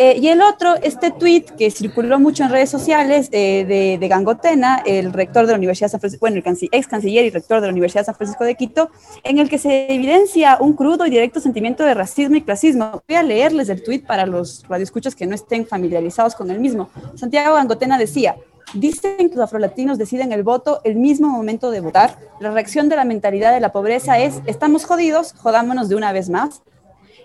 Eh, 0.03 0.17
y 0.19 0.29
el 0.29 0.41
otro, 0.41 0.73
este 0.81 1.11
tweet 1.11 1.43
que 1.59 1.69
circuló 1.69 2.19
mucho 2.19 2.43
en 2.43 2.49
redes 2.49 2.71
sociales 2.71 3.29
eh, 3.31 3.97
de, 3.99 4.07
Gangotena, 4.07 4.81
el 4.83 5.13
rector 5.13 5.45
de 5.45 5.51
la 5.51 5.59
Universidad 5.59 5.89
de 5.89 5.91
San 5.91 5.99
Francisco, 5.99 6.21
bueno, 6.23 6.37
el 6.37 6.57
ex 6.71 6.87
canciller 6.87 7.23
y 7.23 7.29
rector 7.29 7.61
de 7.61 7.67
la 7.67 7.71
Universidad 7.71 8.01
de 8.01 8.05
San 8.05 8.15
Francisco 8.15 8.43
de 8.43 8.55
Quito, 8.55 8.89
en 9.23 9.37
el 9.37 9.47
que 9.47 9.59
se 9.59 9.93
evidencia 9.93 10.57
un 10.59 10.73
crudo 10.73 11.05
y 11.05 11.11
directo 11.11 11.39
sentimiento 11.39 11.83
de 11.83 11.93
racismo 11.93 12.35
y 12.35 12.41
clasismo. 12.41 13.03
Voy 13.07 13.15
a 13.15 13.21
leerles 13.21 13.69
el 13.69 13.83
tweet 13.83 13.99
para 13.99 14.25
los 14.25 14.65
radioescuchas 14.67 15.13
que 15.13 15.27
no 15.27 15.35
estén 15.35 15.67
familiarizados 15.67 16.33
con 16.33 16.49
el 16.49 16.59
mismo. 16.59 16.89
Santiago 17.13 17.53
Gangotena 17.53 17.99
decía, 17.99 18.37
Dicen 18.73 19.29
que 19.29 19.35
los 19.35 19.43
afrolatinos 19.43 19.99
deciden 19.99 20.31
el 20.31 20.41
voto 20.41 20.81
el 20.83 20.95
mismo 20.95 21.27
momento 21.27 21.69
de 21.69 21.81
votar. 21.81 22.17
La 22.39 22.49
reacción 22.49 22.89
de 22.89 22.95
la 22.95 23.05
mentalidad 23.05 23.53
de 23.53 23.59
la 23.59 23.71
pobreza 23.71 24.17
es, 24.17 24.41
estamos 24.47 24.85
jodidos, 24.85 25.33
jodámonos 25.33 25.89
de 25.89 25.95
una 25.95 26.11
vez 26.11 26.29
más. 26.29 26.63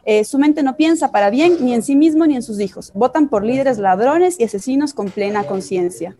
Eh, 0.08 0.22
su 0.22 0.38
mente 0.38 0.62
no 0.62 0.76
piensa 0.76 1.10
para 1.10 1.30
bien 1.30 1.56
ni 1.60 1.74
en 1.74 1.82
sí 1.82 1.96
mismo 1.96 2.26
ni 2.26 2.36
en 2.36 2.42
sus 2.42 2.60
hijos. 2.60 2.92
Votan 2.94 3.28
por 3.28 3.44
líderes 3.44 3.78
ladrones 3.78 4.38
y 4.38 4.44
asesinos 4.44 4.94
con 4.94 5.10
plena 5.10 5.44
conciencia. 5.44 6.16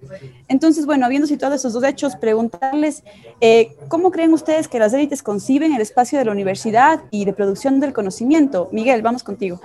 Entonces, 0.48 0.86
bueno, 0.86 1.06
habiendo 1.06 1.28
situado 1.28 1.54
esos 1.54 1.72
dos 1.72 1.84
hechos, 1.84 2.16
preguntarles, 2.16 3.04
eh, 3.40 3.76
¿cómo 3.86 4.10
creen 4.10 4.32
ustedes 4.32 4.66
que 4.66 4.80
las 4.80 4.92
élites 4.92 5.22
conciben 5.22 5.72
el 5.72 5.80
espacio 5.80 6.18
de 6.18 6.24
la 6.24 6.32
universidad 6.32 7.00
y 7.12 7.24
de 7.26 7.32
producción 7.32 7.78
del 7.78 7.92
conocimiento? 7.92 8.68
Miguel, 8.72 9.02
vamos 9.02 9.22
contigo. 9.22 9.60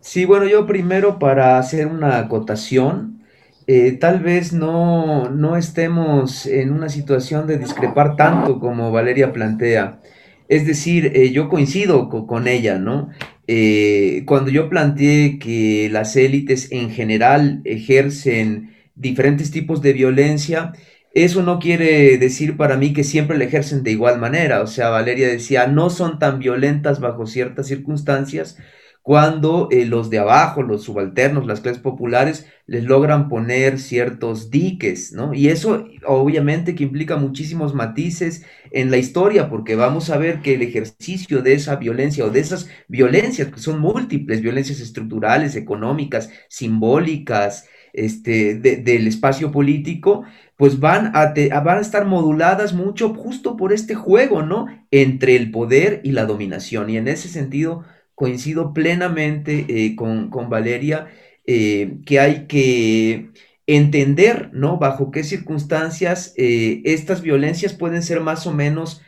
Sí, 0.00 0.24
bueno, 0.24 0.46
yo 0.48 0.66
primero 0.66 1.20
para 1.20 1.58
hacer 1.58 1.86
una 1.86 2.18
acotación, 2.18 3.22
eh, 3.68 3.92
tal 3.92 4.18
vez 4.18 4.52
no, 4.52 5.30
no, 5.30 5.56
estemos 5.56 6.46
en 6.46 6.72
una 6.72 6.88
situación 6.88 7.46
de 7.46 7.58
discrepar 7.58 8.16
tanto 8.16 8.58
como 8.58 8.90
Valeria 8.90 9.32
plantea. 9.32 10.00
Es 10.48 10.66
decir, 10.66 11.12
eh, 11.14 11.30
yo 11.32 11.48
coincido 11.48 12.08
con, 12.08 12.48
ella, 12.48 12.78
¿no? 12.78 13.10
Eh, 13.46 14.22
cuando 14.26 14.50
yo 14.50 14.68
planteé 14.68 15.38
que 15.38 15.88
las 15.90 16.16
élites 16.16 16.70
en 16.72 16.90
general 16.90 17.60
ejercen 17.64 18.74
diferentes 18.94 19.50
tipos 19.50 19.82
de 19.82 19.92
violencia, 19.92 20.72
eso 21.14 21.42
no 21.42 21.58
quiere 21.58 22.16
decir 22.18 22.56
para 22.56 22.76
mí 22.76 22.92
que 22.92 23.04
siempre 23.04 23.36
la 23.38 23.44
ejercen 23.44 23.82
de 23.82 23.90
igual 23.92 24.18
manera. 24.18 24.62
O 24.62 24.66
sea, 24.66 24.88
Valeria 24.88 25.28
decía, 25.28 25.66
no 25.66 25.90
son 25.90 26.18
tan 26.18 26.38
violentas 26.38 27.00
bajo 27.00 27.26
ciertas 27.26 27.66
circunstancias, 27.66 28.58
cuando 29.02 29.68
eh, 29.70 29.84
los 29.84 30.10
de 30.10 30.20
abajo, 30.20 30.62
los 30.62 30.84
subalternos, 30.84 31.46
las 31.46 31.60
clases 31.60 31.82
populares, 31.82 32.46
les 32.66 32.84
logran 32.84 33.28
poner 33.28 33.80
ciertos 33.80 34.50
diques, 34.50 35.12
¿no? 35.12 35.34
Y 35.34 35.48
eso 35.48 35.86
obviamente 36.06 36.74
que 36.76 36.84
implica 36.84 37.16
muchísimos 37.16 37.74
matices 37.74 38.44
en 38.70 38.90
la 38.92 38.98
historia, 38.98 39.48
porque 39.50 39.74
vamos 39.74 40.08
a 40.10 40.18
ver 40.18 40.40
que 40.40 40.54
el 40.54 40.62
ejercicio 40.62 41.42
de 41.42 41.54
esa 41.54 41.76
violencia 41.76 42.24
o 42.24 42.30
de 42.30 42.40
esas 42.40 42.68
violencias, 42.88 43.48
que 43.48 43.60
son 43.60 43.80
múltiples, 43.80 44.40
violencias 44.40 44.80
estructurales, 44.80 45.56
económicas, 45.56 46.30
simbólicas, 46.48 47.68
este, 47.92 48.54
del 48.54 49.06
espacio 49.06 49.52
político, 49.52 50.24
pues 50.56 50.80
van 50.80 51.12
a, 51.14 51.34
van 51.60 51.78
a 51.78 51.80
estar 51.80 52.06
moduladas 52.06 52.72
mucho 52.72 53.12
justo 53.14 53.56
por 53.56 53.72
este 53.72 53.94
juego, 53.94 54.42
¿no? 54.42 54.66
Entre 54.90 55.36
el 55.36 55.50
poder 55.50 56.00
y 56.04 56.12
la 56.12 56.24
dominación. 56.24 56.88
Y 56.88 56.96
en 56.96 57.08
ese 57.08 57.28
sentido, 57.28 57.84
coincido 58.22 58.72
plenamente 58.72 59.66
eh, 59.68 59.96
con, 59.96 60.30
Valeria 60.48 61.08
eh, 61.44 61.96
que 62.06 62.20
hay 62.20 62.46
que 62.46 63.30
entender, 63.66 64.50
¿no? 64.52 64.78
Bajo 64.78 65.10
qué 65.10 65.24
circunstancias 65.24 66.32
eh, 66.36 66.82
estas 66.84 67.20
violencias 67.20 67.74
pueden 67.74 68.00
ser 68.04 68.20
más 68.20 68.46
o 68.46 68.52
menos 68.52 69.02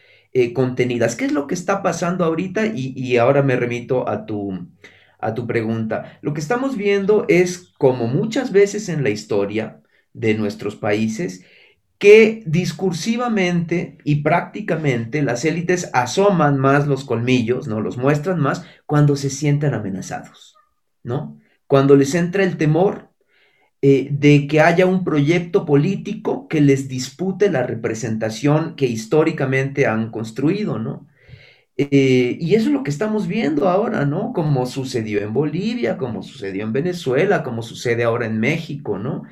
contenidas. 0.52 1.14
¿Qué 1.14 1.26
es 1.26 1.32
lo 1.32 1.46
que 1.46 1.54
está 1.54 1.80
pasando 1.80 2.24
ahorita? 2.24 2.66
Y, 2.66 3.16
ahora 3.18 3.44
me 3.44 3.54
remito 3.54 4.08
a 4.08 4.26
tu, 4.26 4.66
a 5.20 5.32
tu 5.32 5.46
pregunta. 5.46 6.18
Lo 6.20 6.34
que 6.34 6.40
estamos 6.40 6.76
viendo 6.76 7.24
es, 7.28 7.72
como 7.78 8.08
muchas 8.08 8.50
veces 8.50 8.88
en 8.88 9.04
la 9.04 9.10
historia 9.10 9.80
de 10.12 10.34
nuestros 10.34 10.74
países, 10.74 11.44
que 11.98 12.42
discursivamente 12.46 13.98
y 14.04 14.16
prácticamente 14.16 15.22
las 15.22 15.44
élites 15.44 15.90
asoman 15.92 16.58
más 16.58 16.86
los 16.86 17.04
colmillos, 17.04 17.68
¿no? 17.68 17.80
Los 17.80 17.96
muestran 17.96 18.40
más 18.40 18.64
cuando 18.86 19.16
se 19.16 19.30
sienten 19.30 19.74
amenazados, 19.74 20.56
¿no? 21.02 21.40
Cuando 21.66 21.96
les 21.96 22.14
entra 22.14 22.44
el 22.44 22.56
temor 22.56 23.10
eh, 23.80 24.08
de 24.10 24.46
que 24.46 24.60
haya 24.60 24.86
un 24.86 25.04
proyecto 25.04 25.64
político 25.66 26.48
que 26.48 26.60
les 26.60 26.88
dispute 26.88 27.50
la 27.50 27.62
representación 27.62 28.76
que 28.76 28.86
históricamente 28.86 29.86
han 29.86 30.10
construido, 30.10 30.78
¿no? 30.78 31.06
Eh, 31.76 32.38
y 32.40 32.54
eso 32.54 32.68
es 32.68 32.72
lo 32.72 32.82
que 32.84 32.90
estamos 32.90 33.26
viendo 33.26 33.68
ahora, 33.68 34.04
¿no? 34.04 34.32
Como 34.32 34.66
sucedió 34.66 35.20
en 35.20 35.32
Bolivia, 35.32 35.96
como 35.98 36.22
sucedió 36.22 36.64
en 36.64 36.72
Venezuela, 36.72 37.42
como 37.42 37.62
sucede 37.62 38.04
ahora 38.04 38.26
en 38.26 38.38
México, 38.38 38.98
¿no? 38.98 39.24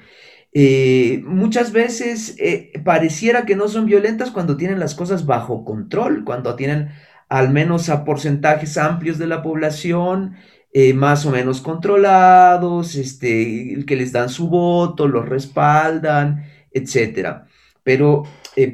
Eh, 0.55 1.23
muchas 1.25 1.73
veces 1.73 2.37
eh, 2.39 2.73
pareciera 2.85 3.47
que 3.47 3.57
no 3.57 3.69
son 3.69 3.87
violentas 3.87 4.31
cuando 4.31 4.57
tienen 4.59 4.79
las 4.79 4.95
cosas 4.95 5.25
bajo 5.25 5.65
control, 5.65 6.25
cuando 6.25 6.55
tienen 6.57 6.91
al 7.29 7.51
menos 7.51 7.89
a 7.89 8.05
porcentajes 8.05 8.77
amplios 8.77 9.19
de 9.19 9.27
la 9.27 9.43
población 9.43 10.37
eh, 10.75 10.93
más 10.93 11.25
o 11.25 11.31
menos 11.31 11.63
controlados, 11.63 12.95
este, 12.97 13.85
que 13.87 13.97
les 13.97 14.13
dan 14.13 14.29
su 14.29 14.49
voto, 14.49 15.09
los 15.09 15.29
respaldan, 15.29 16.45
etc. 16.71 17.45
Pero 17.83 18.25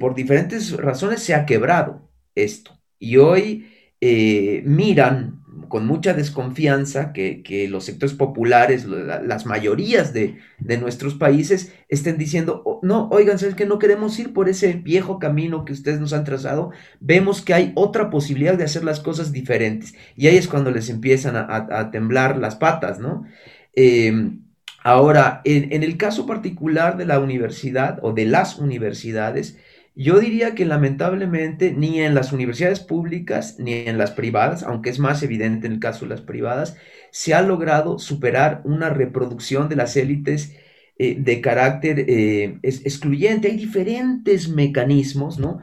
por 0.00 0.14
diferentes 0.14 0.76
razones 0.76 1.22
se 1.22 1.34
ha 1.34 1.46
quebrado 1.46 2.08
esto. 2.34 2.78
Y 2.98 3.16
hoy 3.16 3.66
miran 4.64 5.37
con 5.68 5.86
mucha 5.86 6.14
desconfianza 6.14 7.12
que, 7.12 7.66
los 7.70 7.84
sectores 7.84 8.14
populares, 8.14 8.84
las 8.84 9.46
mayorías 9.46 10.12
de, 10.12 10.38
nuestros 10.80 11.14
países 11.14 11.72
estén 11.88 12.18
diciendo, 12.18 12.62
oh, 12.64 12.80
no, 12.82 13.08
oigan, 13.10 13.38
¿sabes 13.38 13.54
que 13.54 13.66
no 13.66 13.78
queremos 13.78 14.18
ir 14.18 14.32
por 14.32 14.48
ese 14.48 14.74
viejo 14.74 15.18
camino 15.18 15.64
que 15.64 15.72
ustedes 15.72 16.00
nos 16.00 16.12
han 16.12 16.24
trazado? 16.24 16.70
Vemos 17.00 17.42
que 17.42 17.54
hay 17.54 17.72
otra 17.74 18.10
posibilidad 18.10 18.56
de 18.56 18.64
hacer 18.64 18.84
las 18.84 19.00
cosas 19.00 19.32
diferentes. 19.32 19.94
Y 20.16 20.26
ahí 20.26 20.36
es 20.36 20.48
cuando 20.48 20.70
les 20.70 20.90
empiezan 20.90 21.36
a, 21.36 21.90
temblar 21.90 22.38
las 22.38 22.56
patas, 22.56 22.98
¿no? 22.98 23.24
Em, 23.74 24.42
ahora, 24.82 25.40
en 25.44 25.82
el 25.82 25.96
caso 25.96 26.26
particular 26.26 26.96
de 26.96 27.06
la 27.06 27.20
universidad 27.20 27.98
o 28.02 28.12
de 28.12 28.24
las 28.26 28.58
universidades, 28.58 29.58
yo 29.98 30.20
diría 30.20 30.54
que 30.54 30.64
lamentablemente 30.64 31.72
ni 31.72 32.00
en 32.00 32.14
las 32.14 32.32
universidades 32.32 32.78
públicas 32.78 33.56
ni 33.58 33.72
en 33.74 33.98
las 33.98 34.12
privadas, 34.12 34.62
aunque 34.62 34.90
es 34.90 35.00
más 35.00 35.24
evidente 35.24 35.66
en 35.66 35.72
el 35.74 35.80
caso 35.80 36.04
de 36.04 36.10
las 36.10 36.20
privadas, 36.20 36.76
se 37.10 37.34
ha 37.34 37.42
logrado 37.42 37.98
superar 37.98 38.62
una 38.64 38.90
reproducción 38.90 39.68
de 39.68 39.74
las 39.74 39.96
élites 39.96 40.54
eh, 40.98 41.16
de 41.18 41.40
carácter 41.40 42.04
eh, 42.08 42.60
excluyente. 42.62 43.48
Hay 43.48 43.56
diferentes 43.56 44.48
mecanismos, 44.48 45.40
¿no? 45.40 45.60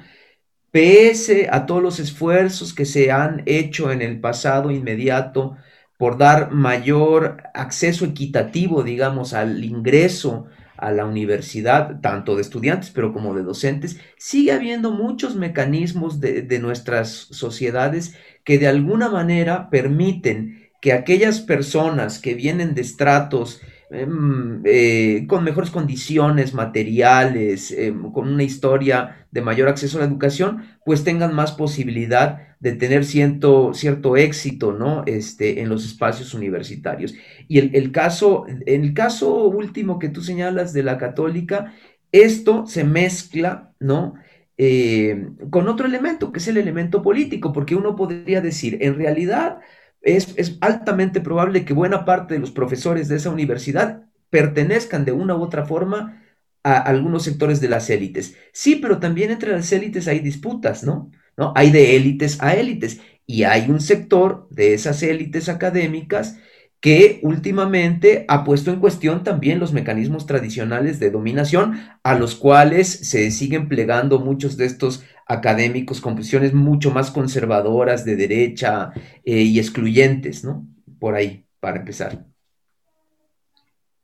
Pese 0.72 1.48
a 1.50 1.66
todos 1.66 1.82
los 1.82 2.00
esfuerzos 2.02 2.74
que 2.74 2.86
se 2.86 3.12
han 3.12 3.44
hecho 3.46 3.92
en 3.92 4.02
el 4.02 4.20
pasado 4.20 4.70
inmediato 4.70 5.56
por 5.98 6.18
dar 6.18 6.52
mayor 6.52 7.38
acceso 7.54 8.04
equitativo, 8.06 8.84
digamos, 8.84 9.34
al 9.34 9.64
ingreso 9.64 10.48
a 10.78 10.92
la 10.92 11.06
universidad, 11.06 12.00
tanto 12.02 12.36
de 12.36 12.42
estudiantes, 12.42 12.92
pero 12.92 13.14
como 13.14 13.34
de 13.34 13.44
docentes, 13.44 14.00
sigue 14.18 14.52
habiendo 14.52 14.92
muchos 14.92 15.36
mecanismos 15.36 16.20
de, 16.20 16.42
de 16.42 16.60
nuestras 16.60 17.10
sociedades 17.10 18.16
que 18.44 18.58
de 18.58 18.68
alguna 18.68 19.10
manera 19.10 19.70
permiten 19.70 20.70
que 20.82 20.94
aquellas 20.94 21.42
personas 21.42 22.20
que 22.20 22.34
vienen 22.34 22.76
de 22.76 22.82
estratos 22.82 23.62
Em, 23.92 24.62
eh, 24.66 25.26
con 25.28 25.44
mejores 25.44 25.70
condiciones 25.70 26.56
materiales, 26.56 27.72
em, 27.72 28.12
con 28.12 28.28
una 28.28 28.42
historia 28.44 29.28
de 29.32 29.42
mayor 29.42 29.70
acceso 29.70 29.98
a 29.98 30.02
la 30.02 30.08
educación, 30.08 30.64
pues 30.84 31.04
tengan 31.04 31.36
más 31.36 31.52
posibilidad 31.52 32.55
de 32.66 32.74
tener 32.74 33.06
cierto, 33.06 34.18
éxito, 34.18 34.74
¿no? 34.74 35.04
Este, 35.06 35.62
en 35.62 35.70
los 35.70 35.86
espacios 35.86 36.34
universitarios. 36.34 37.14
Y 37.48 37.60
el, 37.60 37.92
caso, 37.92 38.48
en 38.48 38.84
el 38.84 38.96
caso 38.96 39.46
último 39.50 40.00
que 40.00 40.10
tú 40.10 40.22
señalas 40.22 40.74
de 40.74 40.82
la 40.82 40.98
católica, 40.98 41.76
esto 42.12 42.66
se 42.66 42.84
mezcla, 42.84 43.72
¿no? 43.80 44.16
Eh, 44.58 45.28
con 45.52 45.70
otro 45.70 45.86
elemento, 45.86 46.32
que 46.32 46.40
es 46.40 46.48
el 46.48 46.58
elemento 46.58 47.04
político, 47.04 47.54
porque 47.54 47.76
uno 47.76 47.96
podría 47.96 48.42
decir, 48.42 48.80
en 48.82 48.96
realidad, 48.96 49.60
es, 50.02 50.58
altamente 50.60 51.22
probable 51.22 51.66
que 51.66 51.74
buena 51.74 52.04
parte 52.04 52.34
de 52.34 52.40
los 52.40 52.50
profesores 52.50 53.08
de 53.10 53.18
esa 53.18 53.30
universidad 53.30 54.06
pertenezcan 54.32 55.06
de 55.06 55.12
una 55.12 55.36
u 55.36 55.44
otra 55.44 55.68
forma 55.68 56.24
a 56.64 56.80
algunos 56.80 57.22
sectores 57.22 57.62
de 57.62 57.70
las 57.70 57.92
élites. 57.92 58.36
Sí, 58.54 58.78
pero 58.78 58.98
también 58.98 59.30
entre 59.30 59.52
las 59.52 59.72
élites 59.72 60.08
hay 60.08 60.18
disputas, 60.20 60.84
¿no? 60.84 61.12
¿No? 61.38 61.52
Hay 61.56 61.72
de 61.72 61.96
élites 61.96 62.42
a 62.42 62.56
élites 62.56 63.02
y 63.28 63.44
hay 63.44 63.70
un 63.70 63.82
sector 63.82 64.48
de 64.50 64.74
esas 64.74 65.02
élites 65.04 65.50
académicas 65.50 66.38
que 66.80 67.20
últimamente 67.24 68.26
ha 68.28 68.44
puesto 68.44 68.72
en 68.72 68.80
cuestión 68.80 69.24
también 69.24 69.60
los 69.60 69.74
mecanismos 69.74 70.28
tradicionales 70.28 71.00
de 71.00 71.10
dominación 71.10 71.80
a 72.04 72.14
los 72.14 72.36
cuales 72.36 72.88
se 72.88 73.32
siguen 73.32 73.68
plegando 73.68 74.20
muchos 74.20 74.56
de 74.56 74.66
estos 74.66 75.04
académicos 75.26 76.00
con 76.00 76.16
posiciones 76.16 76.54
mucho 76.54 76.92
más 76.92 77.10
conservadoras, 77.10 78.06
de 78.06 78.16
derecha 78.16 78.92
eh, 79.24 79.42
y 79.42 79.58
excluyentes, 79.58 80.44
¿no? 80.44 80.68
Por 81.00 81.16
ahí, 81.16 81.48
para 81.60 81.80
empezar. 81.80 82.24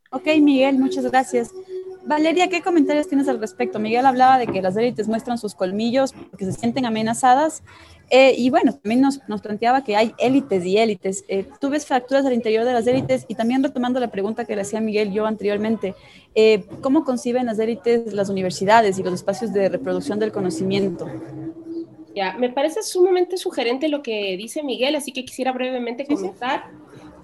Ok, 0.10 0.28
Miguel, 0.42 0.80
muchas 0.80 1.06
gracias. 1.06 1.52
Valeria, 2.04 2.50
¿qué 2.50 2.62
comentarios 2.62 3.08
tienes 3.08 3.28
al 3.28 3.40
respecto? 3.40 3.80
Miguel 3.80 4.06
hablaba 4.06 4.38
de 4.38 4.48
que 4.48 4.62
las 4.62 4.76
élites 4.76 5.08
muestran 5.08 5.38
sus 5.38 5.54
colmillos 5.54 6.14
porque 6.14 6.46
se 6.46 6.54
sienten 6.54 6.86
amenazadas. 6.86 7.64
Eh, 8.10 8.36
y 8.38 8.50
bueno, 8.50 8.74
también 8.74 9.00
nos, 9.00 9.22
nos, 9.30 9.42
planteaba 9.42 9.84
que 9.84 9.96
hay 9.96 10.14
élites 10.18 10.66
y 10.66 10.78
élites. 10.78 11.24
Eh, 11.30 11.46
tú 11.62 11.70
ves 11.70 11.86
fracturas 11.86 12.26
al 12.26 12.34
interior 12.34 12.66
de 12.66 12.74
las 12.74 12.86
élites 12.86 13.26
y 13.30 13.36
también 13.36 13.64
retomando 13.64 14.00
la 14.00 14.12
pregunta 14.12 14.44
que 14.44 14.56
le 14.56 14.64
hacía 14.64 14.82
Miguel 14.82 15.14
yo 15.14 15.26
anteriormente, 15.26 15.96
eh, 16.36 16.66
¿cómo 16.82 17.06
conciben 17.06 17.46
las 17.46 17.58
élites 17.60 18.14
las 18.14 18.30
universidades 18.30 19.00
y 19.00 19.04
los 19.04 19.14
espacios 19.14 19.54
de 19.54 19.70
reproducción 19.70 20.20
del 20.20 20.34
conocimiento? 20.34 21.08
Ya, 22.14 22.34
me 22.34 22.50
parece 22.50 22.84
sumamente 22.84 23.38
sugerente 23.38 23.88
lo 23.88 24.02
que 24.02 24.36
dice 24.36 24.62
Miguel, 24.62 24.96
así 24.96 25.14
que 25.14 25.24
quisiera 25.24 25.54
brevemente 25.54 26.06
comentar. 26.06 26.66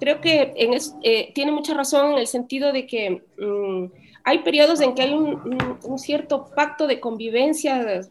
Creo 0.00 0.22
que 0.22 0.54
en 0.56 1.34
tiene 1.34 1.52
mucha 1.52 1.74
razón 1.74 2.12
en 2.12 2.18
el 2.18 2.28
sentido 2.28 2.72
de 2.72 2.86
que 2.86 3.22
mm, 3.36 4.07
hay 4.28 4.40
periodos 4.40 4.82
en 4.82 4.94
que 4.94 5.00
hay 5.00 5.14
un, 5.14 5.78
un 5.82 5.98
cierto 5.98 6.50
pacto 6.54 6.86
de 6.86 7.00
convivencia 7.00 8.02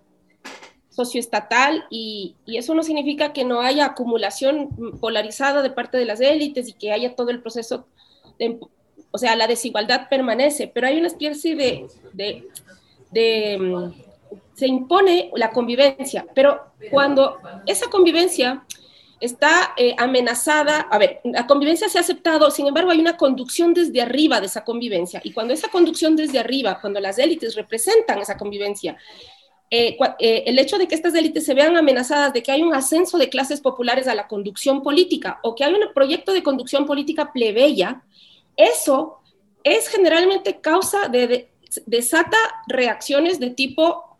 socioestatal 0.89 1.85
y, 1.91 2.35
y, 2.43 2.57
eso 2.57 2.73
no 2.73 2.81
significa 2.81 3.33
que 3.33 3.45
no 3.45 3.61
haya 3.61 3.85
acumulación 3.85 4.69
polarizada 4.99 5.61
de 5.61 5.69
parte 5.69 5.95
de 5.99 6.05
las 6.05 6.19
élites 6.19 6.69
y 6.69 6.73
que 6.73 6.91
haya 6.91 7.15
todo 7.15 7.29
el 7.29 7.39
proceso, 7.39 7.85
de, 8.39 8.59
o 9.11 9.17
sea, 9.19 9.35
la 9.35 9.45
desigualdad 9.45 10.09
permanece, 10.09 10.67
pero 10.67 10.87
hay 10.87 10.97
una 10.97 11.05
especie 11.05 11.55
de, 11.55 11.85
de, 12.13 12.47
de 13.11 13.59
mm, 13.59 13.93
se 14.55 14.65
impone 14.65 15.29
la 15.35 15.51
convivencia, 15.51 16.25
pero 16.33 16.61
cuando 16.89 17.37
esa 17.67 17.91
convivencia 17.91 18.65
está 19.19 19.73
eh, 19.77 19.95
amenazada, 19.97 20.81
a 20.81 20.97
ver, 20.97 21.21
la 21.23 21.47
convivencia 21.47 21.89
se 21.89 21.97
ha 21.97 22.01
aceptado, 22.01 22.51
sin 22.51 22.67
embargo 22.67 22.91
hay 22.91 22.99
una 22.99 23.17
conducción 23.17 23.73
desde 23.73 24.01
arriba 24.01 24.39
de 24.39 24.47
esa 24.47 24.63
convivencia, 24.63 25.21
y 25.23 25.31
cuando 25.31 25.53
esa 25.53 25.69
conducción 25.69 26.15
desde 26.15 26.39
arriba, 26.39 26.79
cuando 26.79 26.99
las 26.99 27.17
élites 27.17 27.55
representan 27.55 28.19
esa 28.19 28.37
convivencia, 28.37 28.97
eh, 29.69 29.97
eh, 30.19 30.43
el 30.45 30.59
hecho 30.59 30.77
de 30.77 30.87
que 30.87 30.95
estas 30.95 31.13
élites 31.13 31.45
se 31.45 31.53
vean 31.53 31.75
amenazadas 31.75 32.31
de 32.31 32.41
que 32.41 32.51
hay 32.51 32.61
un 32.61 32.73
ascenso 32.73 33.17
de 33.17 33.27
clases 33.27 33.59
populares 33.59 34.07
a 34.07 34.15
la 34.15 34.27
conducción 34.27 34.81
política 34.81 35.39
o 35.43 35.55
que 35.55 35.65
hay 35.65 35.73
un 35.73 35.93
proyecto 35.93 36.31
de 36.31 36.41
conducción 36.41 36.85
política 36.85 37.33
plebeya, 37.33 38.01
eso 38.55 39.19
es 39.63 39.89
generalmente 39.89 40.61
causa 40.61 41.09
de, 41.09 41.49
desata 41.85 42.37
reacciones 42.67 43.39
de 43.39 43.49
tipo 43.49 44.17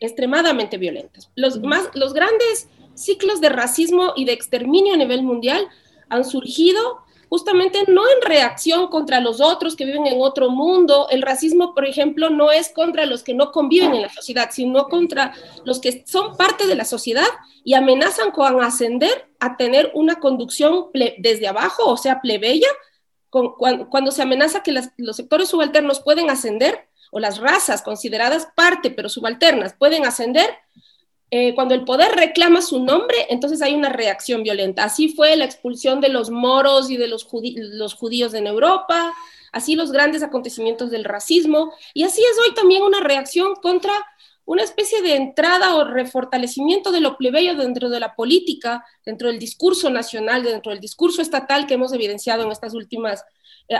extremadamente 0.00 0.76
violentas. 0.76 1.30
Los, 1.36 1.60
más, 1.60 1.88
los 1.94 2.12
grandes 2.12 2.68
ciclos 3.00 3.40
de 3.40 3.48
racismo 3.48 4.12
y 4.16 4.24
de 4.24 4.32
exterminio 4.32 4.94
a 4.94 4.96
nivel 4.96 5.22
mundial 5.22 5.68
han 6.08 6.24
surgido 6.24 7.02
justamente 7.30 7.84
no 7.86 8.02
en 8.02 8.28
reacción 8.28 8.88
contra 8.88 9.20
los 9.20 9.40
otros 9.40 9.76
que 9.76 9.84
viven 9.84 10.06
en 10.08 10.20
otro 10.20 10.50
mundo. 10.50 11.06
El 11.10 11.22
racismo, 11.22 11.74
por 11.74 11.86
ejemplo, 11.86 12.28
no 12.28 12.50
es 12.50 12.70
contra 12.70 13.06
los 13.06 13.22
que 13.22 13.34
no 13.34 13.52
conviven 13.52 13.94
en 13.94 14.02
la 14.02 14.08
sociedad, 14.08 14.50
sino 14.52 14.88
contra 14.88 15.32
los 15.64 15.78
que 15.78 16.04
son 16.06 16.36
parte 16.36 16.66
de 16.66 16.74
la 16.74 16.84
sociedad 16.84 17.28
y 17.62 17.74
amenazan 17.74 18.32
con 18.32 18.60
ascender 18.62 19.28
a 19.38 19.56
tener 19.56 19.92
una 19.94 20.16
conducción 20.16 20.86
desde 21.18 21.46
abajo, 21.46 21.86
o 21.86 21.96
sea, 21.96 22.20
plebeya, 22.20 22.68
cuando, 23.30 24.10
se 24.10 24.22
amenaza 24.22 24.64
que 24.64 24.72
los 24.72 25.16
sectores 25.16 25.48
subalternos 25.48 26.00
pueden 26.00 26.30
ascender, 26.30 26.88
o 27.12 27.20
las 27.20 27.38
razas 27.38 27.82
consideradas 27.82 28.48
parte 28.54 28.90
pero 28.90 29.08
subalternas 29.08 29.74
pueden 29.74 30.04
ascender, 30.04 30.48
eh, 31.30 31.54
cuando 31.54 31.74
el 31.74 31.84
poder 31.84 32.12
reclama 32.16 32.60
su 32.60 32.82
nombre, 32.82 33.26
entonces 33.28 33.62
hay 33.62 33.74
una 33.74 33.88
reacción 33.88 34.42
violenta. 34.42 34.84
Así 34.84 35.10
fue 35.10 35.36
la 35.36 35.44
expulsión 35.44 36.00
de 36.00 36.08
los 36.08 36.30
moros 36.30 36.90
y 36.90 36.96
de 36.96 37.06
los, 37.06 37.28
los 37.54 37.94
judíos 37.94 38.34
en 38.34 38.46
Europa, 38.46 39.14
así 39.52 39.76
los 39.76 39.92
grandes 39.92 40.22
acontecimientos 40.22 40.90
del 40.90 41.04
racismo, 41.04 41.72
y 41.94 42.02
así 42.02 42.20
es 42.20 42.36
hoy 42.44 42.54
también 42.54 42.82
una 42.82 43.00
reacción 43.00 43.54
contra 43.56 43.92
una 44.44 44.64
especie 44.64 45.00
de 45.02 45.14
entrada 45.14 45.76
o 45.76 45.84
refortalecimiento 45.84 46.90
de 46.90 47.00
lo 47.00 47.16
plebeyo 47.16 47.54
dentro 47.54 47.88
de 47.88 48.00
la 48.00 48.16
política, 48.16 48.84
dentro 49.04 49.28
del 49.28 49.38
discurso 49.38 49.90
nacional, 49.90 50.42
dentro 50.42 50.72
del 50.72 50.80
discurso 50.80 51.22
estatal 51.22 51.68
que 51.68 51.74
hemos 51.74 51.92
evidenciado 51.92 52.42
en 52.42 52.50
estas 52.50 52.74
últimas 52.74 53.24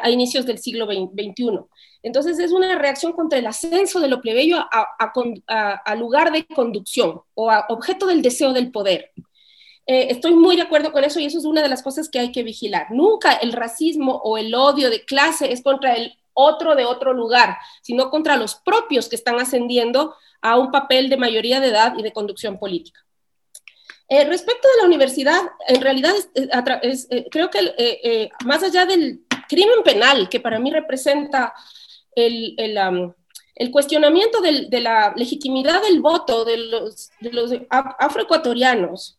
a 0.03 0.11
inicios 0.11 0.47
del 0.47 0.59
siglo 0.59 0.87
XXI. 0.87 1.61
Entonces 2.03 2.39
es 2.39 2.53
una 2.53 2.79
reacción 2.79 3.13
contra 3.13 3.39
el 3.39 3.47
ascenso 3.47 4.01
de 4.01 4.09
lo 4.09 4.21
plebeyo 4.21 4.59
a, 4.59 5.97
lugar 5.97 6.33
de 6.33 6.47
conducción 6.47 7.21
o 7.35 7.51
a 7.51 7.67
objeto 7.69 8.07
del 8.07 8.23
deseo 8.23 8.53
del 8.53 8.71
poder. 8.71 9.11
Eh, 9.87 10.09
estoy 10.11 10.35
muy 10.35 10.57
de 10.57 10.63
acuerdo 10.63 10.93
con 10.93 11.05
eso 11.05 11.21
y 11.21 11.27
eso 11.27 11.39
es 11.39 11.45
una 11.45 11.63
de 11.63 11.69
las 11.69 11.83
cosas 11.83 12.09
que 12.09 12.21
hay 12.21 12.33
que 12.33 12.43
vigilar. 12.43 12.87
Nunca 12.91 13.33
el 13.33 13.53
racismo 13.53 14.21
o 14.25 14.39
el 14.39 14.55
odio 14.55 14.89
de 14.89 15.05
clase 15.05 15.53
es 15.53 15.63
contra 15.63 15.95
el 15.95 16.15
otro 16.33 16.75
de 16.75 16.85
otro 16.85 17.13
lugar, 17.13 17.59
sino 17.83 18.09
contra 18.09 18.37
los 18.37 18.55
propios 18.55 19.09
que 19.09 19.17
están 19.17 19.39
ascendiendo 19.39 20.15
a 20.41 20.59
un 20.59 20.71
papel 20.71 21.11
de 21.11 21.17
mayoría 21.17 21.61
de 21.61 21.69
edad 21.69 21.95
y 21.99 22.03
de 22.03 22.13
conducción 22.13 22.59
política. 22.59 23.01
Eh, 24.09 24.25
respecto 24.25 24.67
de 24.69 24.81
la 24.81 24.87
universidad, 24.87 25.41
en 25.69 25.81
realidad 25.83 26.15
creo 27.31 27.51
que 27.51 28.31
más 28.45 28.63
allá 28.63 28.87
del, 28.87 29.25
crimen 29.51 29.83
penal, 29.85 30.29
que 30.29 30.39
para 30.39 30.61
mí 30.61 30.71
representa 30.71 31.53
el, 32.15 32.55
el, 32.57 33.71
cuestionamiento 33.73 34.41
de 34.41 34.81
la 34.81 35.13
legitimidad 35.17 35.83
del 35.83 36.01
voto 36.01 36.45
de 36.45 36.57
los, 36.57 37.11
de 37.21 37.33
los 37.33 37.53
afroecuatorianos, 37.69 39.19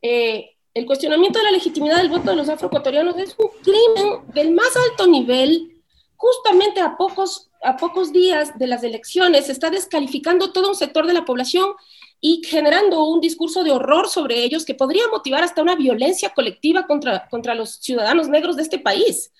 eh, 0.00 0.56
el 0.74 0.86
cuestionamiento 0.86 1.38
de 1.38 1.44
la 1.44 1.50
legitimidad 1.50 1.96
del 1.98 2.08
voto 2.08 2.30
de 2.30 2.36
los 2.36 2.48
afroecuatorianos 2.48 3.16
es 3.18 3.36
un 3.38 3.50
crimen 3.62 4.32
del 4.32 4.52
más 4.52 4.76
alto 4.76 5.06
nivel, 5.06 5.82
justamente 6.16 6.80
a 6.80 6.96
pocos, 6.96 7.50
a 7.62 7.76
pocos 7.76 8.12
días 8.12 8.58
de 8.58 8.66
las 8.66 8.82
elecciones, 8.84 9.46
se 9.46 9.52
está 9.52 9.70
descalificando 9.70 10.52
todo 10.52 10.68
un 10.68 10.76
sector 10.76 11.06
de 11.06 11.12
la 11.12 11.24
población 11.24 11.72
y 12.20 12.42
generando 12.44 13.04
un 13.04 13.20
discurso 13.20 13.62
de 13.62 13.70
horror 13.70 14.08
sobre 14.08 14.42
ellos 14.42 14.64
que 14.64 14.74
podría 14.74 15.06
motivar 15.08 15.42
hasta 15.44 15.62
una 15.62 15.76
violencia 15.76 16.30
colectiva 16.30 16.86
contra, 16.86 17.28
contra 17.28 17.54
los 17.54 17.76
ciudadanos 17.76 18.28
negros 18.28 18.56
de 18.56 18.62
este 18.62 18.78
país. 18.78 19.32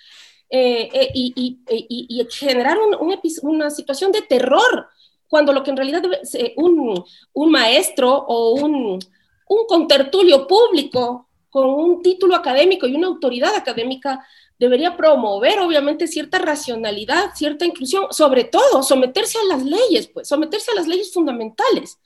Eh, 0.51 0.89
eh, 0.95 1.11
y, 1.15 2.27
generar 2.31 2.79
una 3.43 3.71
situación 3.71 4.13
de 4.13 4.23
terror, 4.23 4.89
cuando 5.29 5.53
lo 5.53 5.63
que 5.63 5.71
en 5.71 5.77
realidad 5.77 6.03
un, 6.57 7.05
un 7.35 7.51
maestro 7.51 8.15
o 8.15 8.55
un, 8.55 8.99
un 9.49 9.67
contertulio 9.67 10.47
público 10.47 11.29
con 11.51 11.69
un 11.69 12.03
título 12.03 12.35
académico 12.35 12.87
y 12.87 12.95
una 12.95 13.09
autoridad 13.09 13.55
académica 13.55 14.25
debería 14.59 14.97
promover 14.97 15.61
obviamente 15.61 16.07
cierta 16.07 16.39
racionalidad, 16.39 17.35
cierta 17.35 17.65
inclusión, 17.65 18.07
sobre 18.11 18.45
todo 18.45 18.83
someterse 18.83 19.39
a 19.39 19.45
las 19.45 19.65
leyes, 19.65 20.09
pues 20.09 20.29
someterse 20.29 20.73
a 20.73 20.75
las 20.75 20.87
leyes 20.87 21.13
fundamentales. 21.13 21.99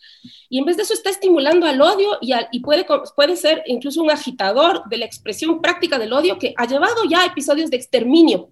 Y 0.48 0.58
en 0.58 0.64
vez 0.64 0.76
de 0.76 0.82
eso 0.82 0.94
está 0.94 1.10
estimulando 1.10 1.66
al 1.66 1.80
odio 1.80 2.18
y, 2.20 2.60
puede, 2.60 2.86
puede 3.16 3.36
ser 3.36 3.62
incluso 3.66 4.02
un 4.02 4.10
agitador 4.10 4.82
de 4.88 4.98
la 4.98 5.06
expresión 5.06 5.60
práctica 5.62 5.98
del 5.98 6.12
odio 6.12 6.38
que 6.38 6.54
ha 6.56 6.66
llevado 6.66 7.04
ya 7.08 7.24
episodios 7.24 7.70
de 7.70 7.76
exterminio 7.76 8.50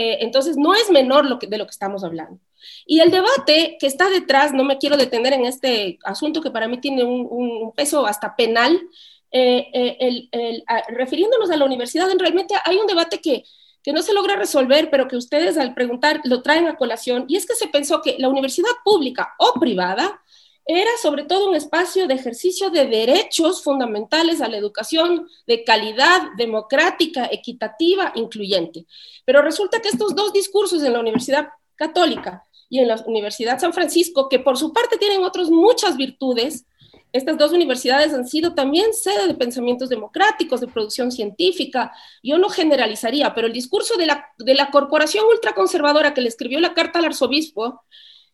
Eh, 0.00 0.18
entonces, 0.20 0.56
no 0.56 0.74
es 0.74 0.90
menor 0.90 1.26
lo 1.26 1.38
de 1.38 1.58
lo 1.58 1.64
que 1.66 1.72
estamos 1.72 2.04
hablando. 2.04 2.40
Y 2.86 3.00
el 3.00 3.10
debate 3.10 3.76
que 3.80 3.86
está 3.86 4.08
detrás, 4.08 4.52
no 4.52 4.64
me 4.64 4.78
quiero 4.78 4.96
detener 4.96 5.32
en 5.32 5.44
este 5.44 5.98
asunto 6.04 6.40
que 6.40 6.50
para 6.50 6.68
mí 6.68 6.80
tiene 6.80 7.04
un, 7.04 7.72
peso 7.74 8.06
hasta 8.06 8.36
penal, 8.36 8.80
eh, 9.30 10.28
eh, 10.32 10.64
refiriéndonos 10.88 11.50
a 11.50 11.56
la 11.56 11.64
universidad, 11.64 12.10
en 12.10 12.18
realmente 12.18 12.54
hay 12.64 12.76
un 12.76 12.86
debate 12.86 13.20
que, 13.20 13.44
que 13.82 13.92
no 13.92 14.02
se 14.02 14.14
logra 14.14 14.36
resolver, 14.36 14.90
pero 14.90 15.08
que 15.08 15.16
ustedes 15.16 15.58
al 15.58 15.74
preguntar 15.74 16.20
lo 16.24 16.42
traen 16.42 16.66
a 16.66 16.76
colación, 16.76 17.24
y 17.28 17.36
es 17.36 17.46
que 17.46 17.54
se 17.54 17.68
pensó 17.68 18.00
que 18.02 18.16
la 18.18 18.28
universidad 18.28 18.70
pública 18.84 19.34
o 19.38 19.58
privada 19.58 20.22
era 20.68 20.90
sobre 21.00 21.24
todo 21.24 21.48
un 21.48 21.56
espacio 21.56 22.06
de 22.06 22.12
ejercicio 22.12 22.68
de 22.68 22.86
derechos 22.86 23.64
fundamentales 23.64 24.42
a 24.42 24.48
la 24.48 24.58
educación 24.58 25.26
de 25.46 25.64
calidad, 25.64 26.20
democrática, 26.36 27.26
equitativa, 27.32 28.12
incluyente. 28.14 28.84
Pero 29.24 29.40
resulta 29.40 29.80
que 29.80 29.88
estos 29.88 30.14
dos 30.14 30.30
discursos 30.30 30.82
en 30.82 30.92
la 30.92 31.00
Universidad 31.00 31.48
Católica 31.74 32.44
y 32.68 32.80
en 32.80 32.88
la 32.88 33.02
Universidad 33.06 33.58
San 33.58 33.72
Francisco, 33.72 34.28
que 34.28 34.40
por 34.40 34.58
su 34.58 34.74
parte 34.74 34.98
tienen 34.98 35.24
otras 35.24 35.48
muchas 35.48 35.96
virtudes, 35.96 36.66
estas 37.12 37.38
dos 37.38 37.52
universidades 37.52 38.12
han 38.12 38.26
sido 38.26 38.54
también 38.54 38.92
sede 38.92 39.26
de 39.26 39.34
pensamientos 39.34 39.88
democráticos, 39.88 40.60
de 40.60 40.66
producción 40.66 41.10
científica. 41.10 41.92
Yo 42.22 42.38
no 42.38 42.50
generalizaría, 42.50 43.34
pero 43.34 43.46
el 43.46 43.52
discurso 43.52 43.94
de 43.96 44.06
la, 44.06 44.70
corporación 44.70 45.24
ultraconservadora 45.26 46.12
que 46.12 46.20
le 46.20 46.28
escribió 46.28 46.60
la 46.60 46.74
carta 46.74 46.98
al 46.98 47.06
arzobispo 47.06 47.82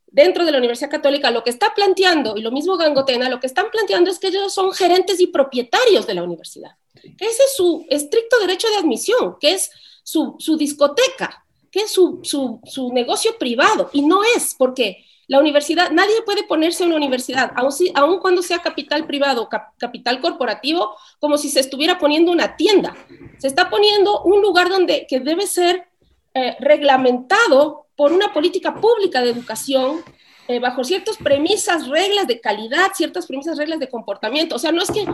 dentro 0.06 0.44
de 0.44 0.52
la 0.52 0.58
Universidad 0.58 0.90
Católica, 0.90 1.30
lo 1.30 1.44
que 1.44 1.50
está 1.50 1.72
planteando, 1.74 2.36
y 2.36 2.40
lo 2.40 2.52
mismo 2.52 2.76
Gangotena, 2.76 3.28
lo 3.28 3.40
que 3.40 3.46
están 3.46 3.70
planteando 3.70 4.10
es 4.10 4.18
que 4.18 4.28
ellos 4.28 4.52
son 4.52 4.72
gerentes 4.72 5.20
y 5.20 5.26
propietarios 5.26 6.06
de 6.06 6.14
la 6.14 6.22
universidad, 6.22 6.76
que 6.94 7.24
ese 7.24 7.42
es 7.42 7.56
su 7.56 7.84
estricto 7.90 8.38
derecho 8.38 8.68
de 8.68 8.76
admisión, 8.76 9.36
que 9.40 9.54
es 9.54 9.70
su, 10.04 10.36
discoteca, 10.56 11.44
que 11.70 11.80
es 11.80 11.90
su, 11.90 12.20
su 12.22 12.92
negocio 12.92 13.36
privado, 13.38 13.90
y 13.92 14.02
no 14.02 14.22
es 14.36 14.54
porque 14.56 15.04
la 15.26 15.38
universidad, 15.38 15.90
nadie 15.90 16.22
puede 16.24 16.44
ponerse 16.44 16.84
una 16.84 16.96
universidad, 16.96 17.52
aun, 17.56 17.72
si, 17.72 17.92
cuando 18.20 18.42
sea 18.42 18.58
capital 18.58 19.06
privado, 19.06 19.48
capital 19.78 20.20
corporativo, 20.20 20.96
como 21.18 21.38
si 21.38 21.48
se 21.48 21.60
estuviera 21.60 21.98
poniendo 21.98 22.30
una 22.30 22.56
tienda. 22.56 22.94
Se 23.38 23.46
está 23.46 23.70
poniendo 23.70 24.22
un 24.22 24.42
lugar 24.42 24.68
donde 24.68 25.06
que 25.08 25.20
debe 25.20 25.46
ser 25.46 25.88
eh, 26.34 26.56
reglamentado 26.60 27.86
por 27.96 28.12
una 28.12 28.32
política 28.32 28.74
pública 28.74 29.22
de 29.22 29.30
educación 29.30 30.02
eh, 30.46 30.58
bajo 30.58 30.84
ciertas 30.84 31.16
premisas, 31.16 31.88
reglas 31.88 32.26
de 32.26 32.40
calidad, 32.40 32.92
ciertas 32.94 33.26
premisas, 33.26 33.56
reglas 33.56 33.78
de 33.78 33.88
comportamiento. 33.88 34.56
O 34.56 34.58
sea, 34.58 34.72
no 34.72 34.82
es 34.82 34.90
que 34.90 35.06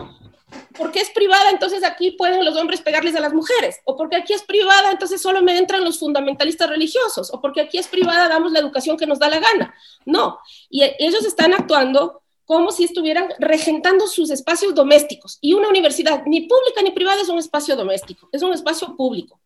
porque 0.77 0.99
es 0.99 1.09
privada, 1.09 1.49
entonces 1.49 1.83
aquí 1.83 2.11
pueden 2.11 2.43
los 2.45 2.55
hombres 2.57 2.81
pegarles 2.81 3.15
a 3.15 3.19
las 3.19 3.33
mujeres, 3.33 3.79
o 3.85 3.97
porque 3.97 4.15
aquí 4.15 4.33
es 4.33 4.43
privada, 4.43 4.91
entonces 4.91 5.21
solo 5.21 5.41
me 5.41 5.57
entran 5.57 5.83
los 5.83 5.99
fundamentalistas 5.99 6.69
religiosos, 6.69 7.33
o 7.33 7.41
porque 7.41 7.61
aquí 7.61 7.77
es 7.77 7.87
privada, 7.87 8.27
damos 8.27 8.51
la 8.51 8.59
educación 8.59 8.97
que 8.97 9.05
nos 9.05 9.19
da 9.19 9.29
la 9.29 9.39
gana. 9.39 9.73
No, 10.05 10.39
y 10.69 10.83
ellos 10.99 11.25
están 11.25 11.53
actuando 11.53 12.21
como 12.45 12.71
si 12.71 12.83
estuvieran 12.83 13.29
regentando 13.39 14.07
sus 14.07 14.29
espacios 14.29 14.75
domésticos. 14.75 15.37
Y 15.39 15.53
una 15.53 15.69
universidad, 15.69 16.23
ni 16.25 16.41
pública 16.41 16.81
ni 16.83 16.91
privada, 16.91 17.21
es 17.21 17.29
un 17.29 17.39
espacio 17.39 17.75
doméstico, 17.75 18.27
es 18.31 18.41
un 18.41 18.51
espacio 18.51 18.95
público. 18.97 19.39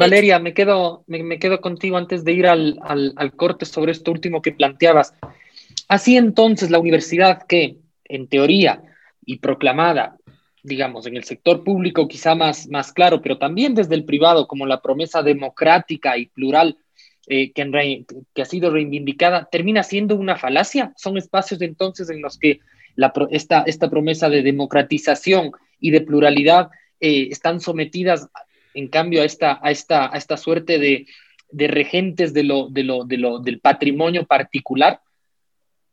Valeria, 0.00 0.40
me 0.40 0.54
quedo, 0.54 1.04
me, 1.06 1.38
quedo 1.38 1.60
contigo 1.60 1.96
antes 1.96 2.24
de 2.24 2.32
ir 2.32 2.48
al, 2.48 2.80
al, 2.82 3.32
corte 3.36 3.64
sobre 3.64 3.92
esto 3.92 4.10
último 4.10 4.42
que 4.42 4.50
planteabas. 4.50 5.14
Así 5.86 6.16
entonces, 6.16 6.70
la 6.70 6.80
universidad 6.80 7.46
que, 7.46 7.76
en 8.06 8.26
teoría 8.26 8.82
y 9.28 9.40
proclamada, 9.40 10.16
digamos, 10.62 11.06
en 11.06 11.14
el 11.14 11.24
sector 11.24 11.62
público 11.62 12.08
quizá 12.08 12.34
más, 12.34 12.66
más 12.68 12.94
claro, 12.94 13.20
pero 13.20 13.36
también 13.36 13.74
desde 13.74 13.94
el 13.94 14.06
privado, 14.06 14.48
como 14.48 14.64
la 14.64 14.80
promesa 14.80 15.22
democrática 15.22 16.16
y 16.16 16.26
plural 16.26 16.78
eh, 17.26 17.52
que, 17.52 18.06
ha 18.40 18.44
sido 18.46 18.70
reivindicada, 18.70 19.46
termina 19.52 19.82
siendo 19.82 20.16
una 20.16 20.36
falacia. 20.36 20.94
Son 20.96 21.18
espacios 21.18 21.60
entonces 21.60 22.08
en 22.08 22.22
los 22.22 22.38
que 22.38 22.60
esta, 23.30 23.64
esta 23.66 23.90
promesa 23.90 24.30
de 24.30 24.42
democratización 24.42 25.52
y 25.78 25.90
de 25.90 26.00
pluralidad 26.00 26.70
eh, 26.98 27.28
están 27.30 27.60
sometidas 27.60 28.28
en 28.72 28.88
cambio 28.88 29.20
a 29.20 29.26
esta, 29.26 29.60
a 29.62 29.70
esta, 29.70 30.10
a 30.10 30.16
esta 30.16 30.38
suerte 30.38 30.78
de, 30.78 31.06
de 31.50 31.68
regentes 31.68 32.32
de 32.32 32.44
lo, 32.44 32.70
de 32.70 32.82
lo, 32.82 33.04
de 33.04 33.18
lo, 33.18 33.40
del 33.40 33.60
patrimonio 33.60 34.24
particular? 34.24 35.02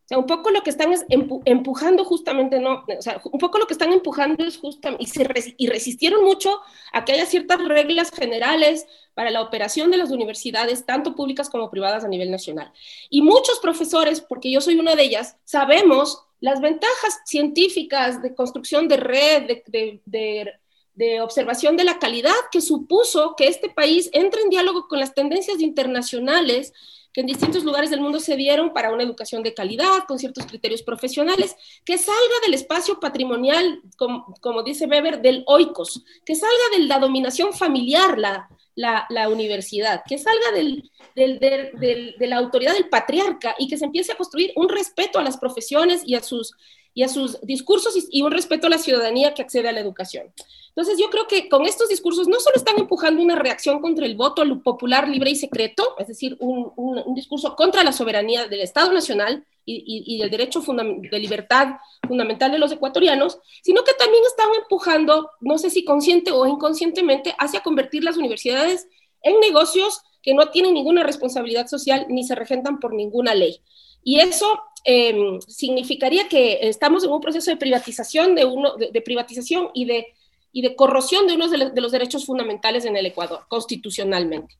O 0.06 0.08
sea, 0.08 0.18
un 0.20 0.28
poco 0.28 0.52
lo 0.52 0.62
que 0.62 0.70
están 0.70 0.94
es 0.94 1.04
empujando 1.10 2.06
justamente, 2.06 2.60
no, 2.60 2.86
o 2.88 3.02
sea, 3.02 3.20
un 3.24 3.40
poco 3.40 3.58
lo 3.58 3.66
que 3.66 3.74
están 3.74 3.92
empujando 3.92 4.44
es 4.44 4.58
justamente, 4.58 5.04
y, 5.04 5.08
se 5.08 5.56
y 5.58 5.68
resistieron 5.68 6.24
mucho 6.24 6.62
a 6.94 7.04
que 7.04 7.14
haya 7.14 7.26
ciertas 7.26 7.60
reglas 7.68 8.12
generales 8.12 8.86
para 9.16 9.32
la 9.32 9.42
operación 9.42 9.90
de 9.90 9.98
las 9.98 10.12
universidades, 10.12 10.86
tanto 10.86 11.16
públicas 11.16 11.50
como 11.50 11.72
privadas 11.72 12.04
a 12.04 12.08
nivel 12.08 12.30
nacional. 12.30 12.72
Y 13.10 13.24
muchos 13.24 13.58
profesores, 13.60 14.22
porque 14.22 14.52
yo 14.52 14.62
soy 14.62 14.76
una 14.76 14.96
de 14.96 15.04
ellas, 15.04 15.38
sabemos 15.44 16.24
las 16.40 16.62
ventajas 16.62 17.22
científicas 17.26 18.22
de 18.22 18.36
construcción 18.36 18.88
de 18.88 18.98
red, 18.98 19.48
de, 19.48 19.64
de, 19.66 20.02
de 20.06 20.54
de 20.96 21.20
observación 21.20 21.76
de 21.76 21.84
la 21.84 22.00
calidad 22.00 22.34
que 22.52 22.62
supuso 22.62 23.36
que 23.36 23.48
este 23.48 23.70
país 23.70 24.10
entre 24.14 24.42
en 24.42 24.50
diálogo 24.50 24.88
con 24.88 25.00
las 25.00 25.14
tendencias 25.14 25.60
internacionales 25.60 26.74
que 27.16 27.22
en 27.22 27.28
distintos 27.28 27.64
lugares 27.64 27.90
del 27.90 28.02
mundo 28.02 28.20
se 28.20 28.36
dieron 28.36 28.74
para 28.74 28.92
una 28.92 29.02
educación 29.02 29.42
de 29.42 29.54
calidad, 29.54 30.04
con 30.06 30.20
ciertos 30.20 30.46
criterios 30.46 30.84
profesionales, 30.84 31.56
que 31.86 31.98
salga 31.98 32.42
del 32.44 32.54
espacio 32.54 33.00
patrimonial, 33.00 33.82
como, 33.96 34.64
dice 34.64 34.86
Weber, 34.86 35.22
del 35.22 35.46
oikos, 35.48 36.04
que 36.26 36.36
salga 36.36 36.78
de 36.78 36.84
la 36.84 37.00
dominación 37.00 37.54
familiar 37.54 38.18
la, 38.18 38.50
la, 38.76 39.30
universidad, 39.30 40.02
que 40.06 40.18
salga 40.18 40.52
del, 40.52 40.92
de 41.16 42.28
la 42.28 42.36
autoridad 42.36 42.74
del 42.74 42.90
patriarca 42.90 43.56
y 43.58 43.70
que 43.70 43.78
se 43.78 43.86
empiece 43.86 44.12
a 44.12 44.18
construir 44.18 44.52
un 44.58 44.68
respeto 44.68 45.18
a 45.18 45.24
las 45.24 45.38
profesiones 45.38 46.02
y 46.06 46.16
a 46.16 46.22
sus, 46.22 46.52
y 46.94 47.04
a 47.04 47.08
sus 47.08 47.40
discursos 47.44 47.96
y 48.12 48.24
un 48.24 48.32
respeto 48.34 48.68
a 48.68 48.72
la 48.72 48.78
ciudadanía 48.78 49.34
que 49.34 49.42
accede 49.42 49.70
a 49.70 49.72
la 49.72 49.80
educación. 49.80 50.34
Entonces, 50.76 51.00
yo 51.00 51.10
creo 51.10 51.26
que 51.26 51.48
con 51.48 51.66
estos 51.66 51.88
discursos 51.88 52.28
no 52.28 52.38
solo 52.42 52.58
están 52.58 52.78
empujando 52.78 53.22
una 53.22 53.38
reacción 53.38 53.80
contra 53.80 54.06
el 54.06 54.16
voto 54.16 54.44
popular 54.62 55.08
libre 55.08 55.32
y 55.32 55.36
secreto, 55.38 55.96
es 55.98 56.08
decir, 56.08 56.36
un, 56.42 56.74
un, 56.76 57.16
discurso 57.16 57.56
contra 57.56 57.82
la 57.82 57.94
soberanía 57.94 58.50
del 58.50 58.60
Estado 58.60 58.92
Nacional 58.92 59.46
y, 59.64 60.04
y, 60.06 60.22
el 60.22 60.30
derecho 60.30 60.62
de 60.62 61.20
libertad 61.20 61.78
fundamental 62.06 62.52
de 62.52 62.60
los 62.60 62.74
ecuatorianos, 62.74 63.40
sino 63.64 63.86
que 63.86 63.94
también 63.94 64.22
están 64.28 64.50
empujando, 64.62 65.32
no 65.40 65.58
sé 65.58 65.70
si 65.70 65.86
consciente 65.86 66.32
o 66.32 66.46
inconscientemente, 66.46 67.34
hacia 67.40 67.64
convertir 67.64 68.04
las 68.04 68.18
universidades 68.18 68.90
en 69.22 69.40
negocios 69.40 70.02
que 70.22 70.34
no 70.34 70.50
tienen 70.50 70.74
ninguna 70.74 71.04
responsabilidad 71.04 71.68
social 71.68 72.06
ni 72.10 72.26
se 72.26 72.36
regentan 72.36 72.82
por 72.82 72.94
ninguna 72.94 73.34
ley. 73.34 73.62
Y 74.04 74.20
eso 74.20 74.62
em, 74.84 75.40
significaría 75.40 76.28
que 76.28 76.68
estamos 76.68 77.06
en 77.06 77.12
un 77.12 77.22
proceso 77.22 77.50
de 77.50 77.58
privatización, 77.58 78.36
de, 78.36 78.44
uno, 78.44 78.76
de 78.76 79.02
privatización 79.02 79.70
y 79.74 79.86
de 79.86 80.08
y 80.56 80.62
de 80.62 80.74
corrosión 80.74 81.28
de 81.28 81.34
uno 81.34 81.50
de, 81.50 81.82
los 81.82 81.92
derechos 81.92 82.26
fundamentales 82.26 82.86
en 82.86 82.96
el 82.96 83.06
Ecuador, 83.06 83.42
constitucionalmente. 83.50 84.56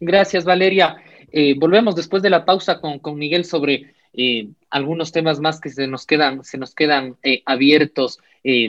Gracias, 0.00 0.44
Valeria. 0.44 0.96
Eh, 1.30 1.54
volvemos 1.56 1.94
después 1.94 2.20
de 2.20 2.30
la 2.30 2.44
pausa 2.44 2.80
con, 2.80 2.98
con 2.98 3.16
Miguel 3.16 3.44
sobre 3.44 3.94
eh, 4.12 4.48
algunos 4.68 5.12
temas 5.12 5.38
más 5.38 5.60
que 5.60 5.70
se 5.70 5.86
nos 5.86 6.04
quedan, 6.04 6.42
se 6.42 6.58
nos 6.58 6.74
quedan 6.74 7.16
eh, 7.22 7.42
abiertos. 7.46 8.18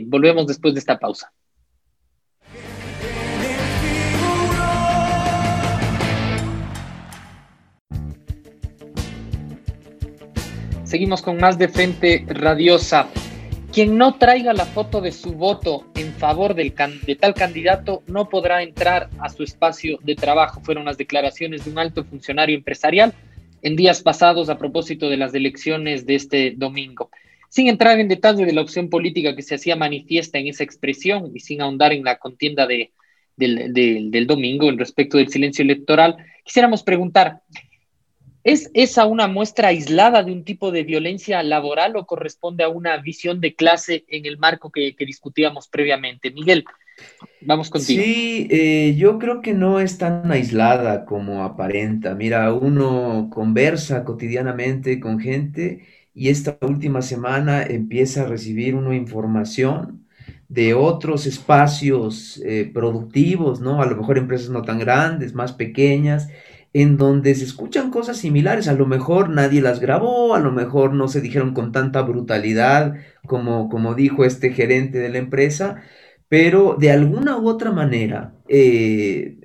volvemos 0.04 0.46
después 0.46 0.76
de 0.76 0.82
esta 0.82 1.00
pausa. 1.00 1.34
Seguimos 10.84 11.24
con 11.24 11.38
más 11.38 11.58
de 11.58 11.68
Frente 11.70 12.24
Radiosa. 12.28 13.10
Quien 13.78 13.96
no 13.96 14.16
traiga 14.16 14.54
la 14.54 14.66
foto 14.66 15.02
de 15.02 15.12
su 15.12 15.34
voto 15.34 15.86
en 15.94 16.12
favor 16.14 16.56
de 16.56 16.72
tal 17.20 17.36
candidato 17.36 18.02
no 18.08 18.28
podrá 18.28 18.64
entrar 18.64 19.08
a 19.20 19.30
su 19.30 19.44
espacio 19.44 20.00
de 20.02 20.16
trabajo. 20.16 20.62
Fueron 20.62 20.86
las 20.86 20.98
declaraciones 20.98 21.64
de 21.64 21.70
un 21.70 21.78
alto 21.78 22.04
funcionario 22.04 22.58
empresarial 22.58 23.14
en 23.62 23.76
días 23.76 24.02
pasados 24.02 24.50
a 24.50 24.58
propósito 24.58 25.12
de 25.12 25.18
las 25.18 25.32
elecciones 25.36 26.08
de 26.08 26.16
este 26.16 26.56
domingo. 26.58 27.12
Sin 27.50 27.68
entrar 27.68 28.00
en 28.00 28.08
detalle 28.08 28.48
de 28.48 28.54
la 28.54 28.62
opción 28.62 28.90
política 28.90 29.36
que 29.36 29.44
se 29.44 29.54
hacía 29.54 29.76
manifiesta 29.76 30.40
en 30.40 30.48
esa 30.48 30.64
expresión 30.64 31.32
y 31.36 31.40
sin 31.42 31.62
ahondar 31.62 31.94
en 31.94 32.04
la 32.04 32.18
contienda 32.18 32.66
de, 32.66 32.94
del, 33.36 33.72
del 34.10 34.26
domingo 34.26 34.70
en 34.70 34.80
respecto 34.80 35.20
del 35.20 35.30
silencio 35.30 35.62
electoral, 35.62 36.18
quisiéramos 36.44 36.82
preguntar, 36.82 37.44
¿Es 38.48 38.72
esa 38.74 39.06
una 39.06 39.28
muestra 39.28 39.68
aislada 39.68 40.24
de 40.24 40.32
un 40.32 40.46
tipo 40.46 40.72
de 40.72 40.84
violencia 40.84 41.44
laboral 41.44 41.98
o 41.98 42.06
corresponde 42.06 42.64
a 42.64 42.70
una 42.70 42.96
visión 42.96 43.42
de 43.42 43.56
clase 43.56 44.06
en 44.08 44.26
el 44.26 44.38
marco 44.38 44.72
que, 44.72 44.96
discutíamos 45.00 45.68
previamente? 45.68 46.32
Miguel, 46.32 46.64
vamos 47.42 47.70
contigo. 47.70 48.02
Sí, 48.02 48.48
eh, 48.50 48.96
yo 48.98 49.20
creo 49.20 49.42
que 49.42 49.54
no 49.54 49.82
es 49.82 49.98
tan 49.98 50.32
aislada 50.32 51.04
como 51.04 51.44
aparenta. 51.44 52.16
Mira, 52.16 52.54
uno 52.54 53.30
conversa 53.34 54.06
cotidianamente 54.06 55.02
con 55.02 55.20
gente 55.20 55.86
y 56.14 56.30
esta 56.30 56.58
última 56.62 57.02
semana 57.02 57.64
empieza 57.64 58.22
a 58.22 58.28
recibir 58.28 58.76
una 58.76 58.96
información 58.96 60.08
de 60.48 60.74
otros 60.74 61.26
espacios 61.26 62.42
eh, 62.46 62.72
productivos, 62.74 63.60
¿no? 63.60 63.82
A 63.82 63.86
lo 63.88 63.98
mejor 63.98 64.18
empresas 64.18 64.50
no 64.50 64.62
tan 64.62 64.80
grandes, 64.80 65.34
más 65.34 65.52
pequeñas, 65.52 66.30
en 66.74 66.98
donde 66.98 67.34
se 67.36 67.46
escuchan 67.46 67.92
cosas 67.92 68.18
similares, 68.18 68.68
a 68.68 68.74
lo 68.74 68.86
mejor 68.86 69.30
nadie 69.30 69.62
las 69.62 69.80
grabó, 69.80 70.36
a 70.36 70.40
lo 70.40 70.52
mejor 70.52 70.94
no 70.94 71.08
se 71.08 71.22
dijeron 71.22 71.54
con 71.54 71.72
tanta 71.72 72.02
brutalidad 72.02 72.96
como, 73.26 73.70
como 73.70 73.96
dijo 73.96 74.26
este 74.26 74.52
gerente 74.52 75.00
de 75.00 75.10
la 75.10 75.18
empresa, 75.18 75.82
pero 76.30 76.76
de 76.80 76.92
alguna 76.92 77.38
u 77.38 77.48
otra 77.48 77.72
manera, 77.72 78.34
eh, 78.50 79.38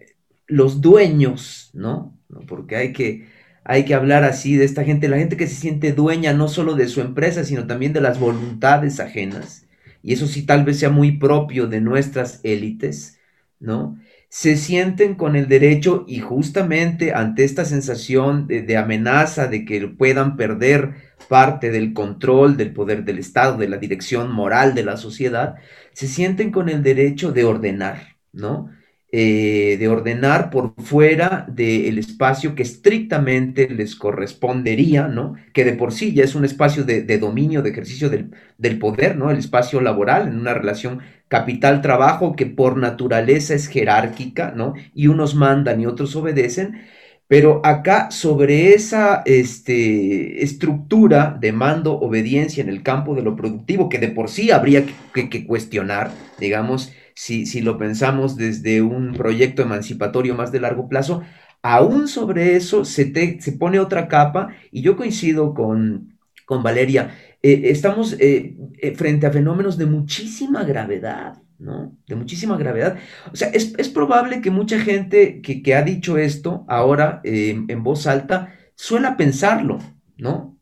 los 0.46 0.80
dueños, 0.80 1.70
¿no? 1.72 2.18
Porque 2.48 2.76
hay 2.76 2.92
que, 2.92 3.28
hay 3.64 3.84
que 3.84 3.94
hablar 3.94 4.24
así 4.24 4.56
de 4.56 4.64
esta 4.64 4.84
gente, 4.84 5.08
la 5.08 5.18
gente 5.18 5.36
que 5.36 5.46
se 5.46 5.54
siente 5.54 5.92
dueña 5.92 6.32
no 6.32 6.48
solo 6.48 6.74
de 6.74 6.88
su 6.88 7.00
empresa, 7.00 7.44
sino 7.44 7.66
también 7.66 7.92
de 7.92 8.00
las 8.00 8.18
voluntades 8.18 9.00
ajenas, 9.00 9.66
y 10.02 10.12
eso 10.12 10.26
sí 10.26 10.44
tal 10.44 10.64
vez 10.64 10.78
sea 10.78 10.90
muy 10.90 11.12
propio 11.18 11.68
de 11.68 11.80
nuestras 11.80 12.40
élites, 12.42 13.18
¿no? 13.60 13.96
Se 14.34 14.56
sienten 14.56 15.14
con 15.14 15.36
el 15.36 15.46
derecho 15.46 16.06
y 16.08 16.20
justamente 16.20 17.12
ante 17.12 17.44
esta 17.44 17.66
sensación 17.66 18.46
de, 18.46 18.76
amenaza 18.78 19.46
de 19.46 19.66
que 19.66 19.86
puedan 19.88 20.38
perder 20.38 20.94
parte 21.28 21.70
del 21.70 21.92
control 21.92 22.56
del 22.56 22.72
poder 22.72 23.04
del 23.04 23.18
Estado, 23.18 23.58
de 23.58 23.68
la 23.68 23.76
dirección 23.76 24.32
moral 24.32 24.74
de 24.74 24.84
la 24.84 24.96
sociedad, 24.96 25.56
se 25.92 26.08
sienten 26.08 26.50
con 26.50 26.70
el 26.70 26.82
derecho 26.82 27.30
de 27.30 27.44
ordenar, 27.44 28.16
¿no? 28.32 28.70
Eh, 29.14 29.76
de 29.78 29.88
ordenar 29.88 30.48
por 30.48 30.72
fuera 30.82 31.44
del 31.46 31.98
espacio 31.98 32.54
que 32.54 32.62
estrictamente 32.62 33.68
les 33.68 33.94
correspondería, 33.94 35.06
¿no? 35.06 35.34
Que 35.52 35.66
de 35.66 35.74
por 35.74 35.92
sí 35.92 36.14
ya 36.14 36.24
es 36.24 36.34
un 36.34 36.46
espacio 36.46 36.84
de, 36.84 37.18
dominio, 37.18 37.60
de 37.60 37.68
ejercicio 37.68 38.08
del, 38.08 38.30
del, 38.56 38.78
poder, 38.78 39.18
¿no? 39.18 39.30
El 39.30 39.36
espacio 39.36 39.82
laboral 39.82 40.28
en 40.28 40.38
una 40.40 40.54
relación 40.54 41.00
capital-trabajo 41.28 42.34
que 42.34 42.46
por 42.46 42.78
naturaleza 42.78 43.52
es 43.52 43.66
jerárquica, 43.66 44.54
¿no? 44.56 44.72
Y 44.94 45.08
unos 45.08 45.34
mandan 45.34 45.78
y 45.82 45.84
otros 45.84 46.16
obedecen. 46.16 46.80
Pero 47.28 47.60
acá 47.66 48.10
sobre 48.10 48.72
esa 48.72 49.22
este, 49.26 50.42
estructura 50.42 51.36
de 51.38 51.52
mando, 51.52 52.00
obediencia 52.00 52.62
en 52.62 52.70
el 52.70 52.82
campo 52.82 53.14
de 53.14 53.20
lo 53.22 53.36
productivo, 53.36 53.90
que 53.90 53.98
de 53.98 54.08
por 54.08 54.30
sí 54.30 54.50
habría 54.50 54.86
que 55.12 55.46
cuestionar, 55.46 56.10
digamos, 56.38 56.94
si, 57.14 57.60
lo 57.60 57.78
pensamos 57.78 58.36
desde 58.36 58.82
un 58.82 59.14
proyecto 59.14 59.62
emancipatorio 59.62 60.34
más 60.34 60.52
de 60.52 60.60
largo 60.60 60.88
plazo, 60.88 61.22
aún 61.62 62.08
sobre 62.08 62.56
eso 62.56 62.84
se, 62.84 63.40
se 63.40 63.52
pone 63.52 63.78
otra 63.78 64.08
capa 64.08 64.54
y 64.70 64.82
yo 64.82 64.96
coincido 64.96 65.54
con, 65.54 66.18
con 66.46 66.62
Valeria, 66.62 67.14
eh, 67.42 67.70
estamos 67.70 68.14
eh, 68.20 68.56
eh, 68.78 68.94
frente 68.94 69.26
a 69.26 69.30
fenómenos 69.30 69.76
de 69.76 69.86
muchísima 69.86 70.64
gravedad. 70.64 71.38
¿no? 71.58 71.96
De 72.08 72.16
muchísima 72.16 72.56
gravedad. 72.56 72.98
O 73.32 73.36
sea, 73.36 73.48
es, 73.48 73.88
probable 73.88 74.40
que 74.40 74.50
mucha 74.50 74.80
gente 74.80 75.40
que, 75.40 75.74
ha 75.74 75.82
dicho 75.82 76.18
esto 76.18 76.64
ahora 76.66 77.20
en 77.22 77.84
voz 77.84 78.08
alta 78.08 78.52
suela 78.74 79.16
pensarlo, 79.16 79.78
¿no? 80.16 80.58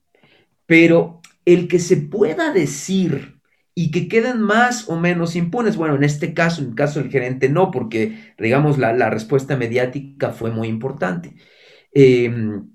Pero 0.67 1.23
el 1.47 1.69
que 1.69 1.79
se 1.79 1.97
pueda 1.97 2.53
decir 2.53 3.40
y 3.81 3.91
que 3.91 4.09
queden 4.09 4.43
más 4.43 4.91
o 4.91 4.97
menos 4.97 5.37
impunes. 5.37 5.77
Bueno, 5.77 5.95
en 5.95 6.05
este 6.05 6.35
caso, 6.35 6.61
en 6.61 6.69
el 6.69 6.75
caso 6.75 7.01
del 7.01 7.11
gerente, 7.11 7.49
no, 7.49 7.71
porque, 7.71 8.35
digamos, 8.39 8.77
la, 8.77 9.09
respuesta 9.09 9.57
mediática 9.57 10.33
fue 10.33 10.51
muy 10.51 10.69
importante. 10.69 11.35
Em, 11.95 12.69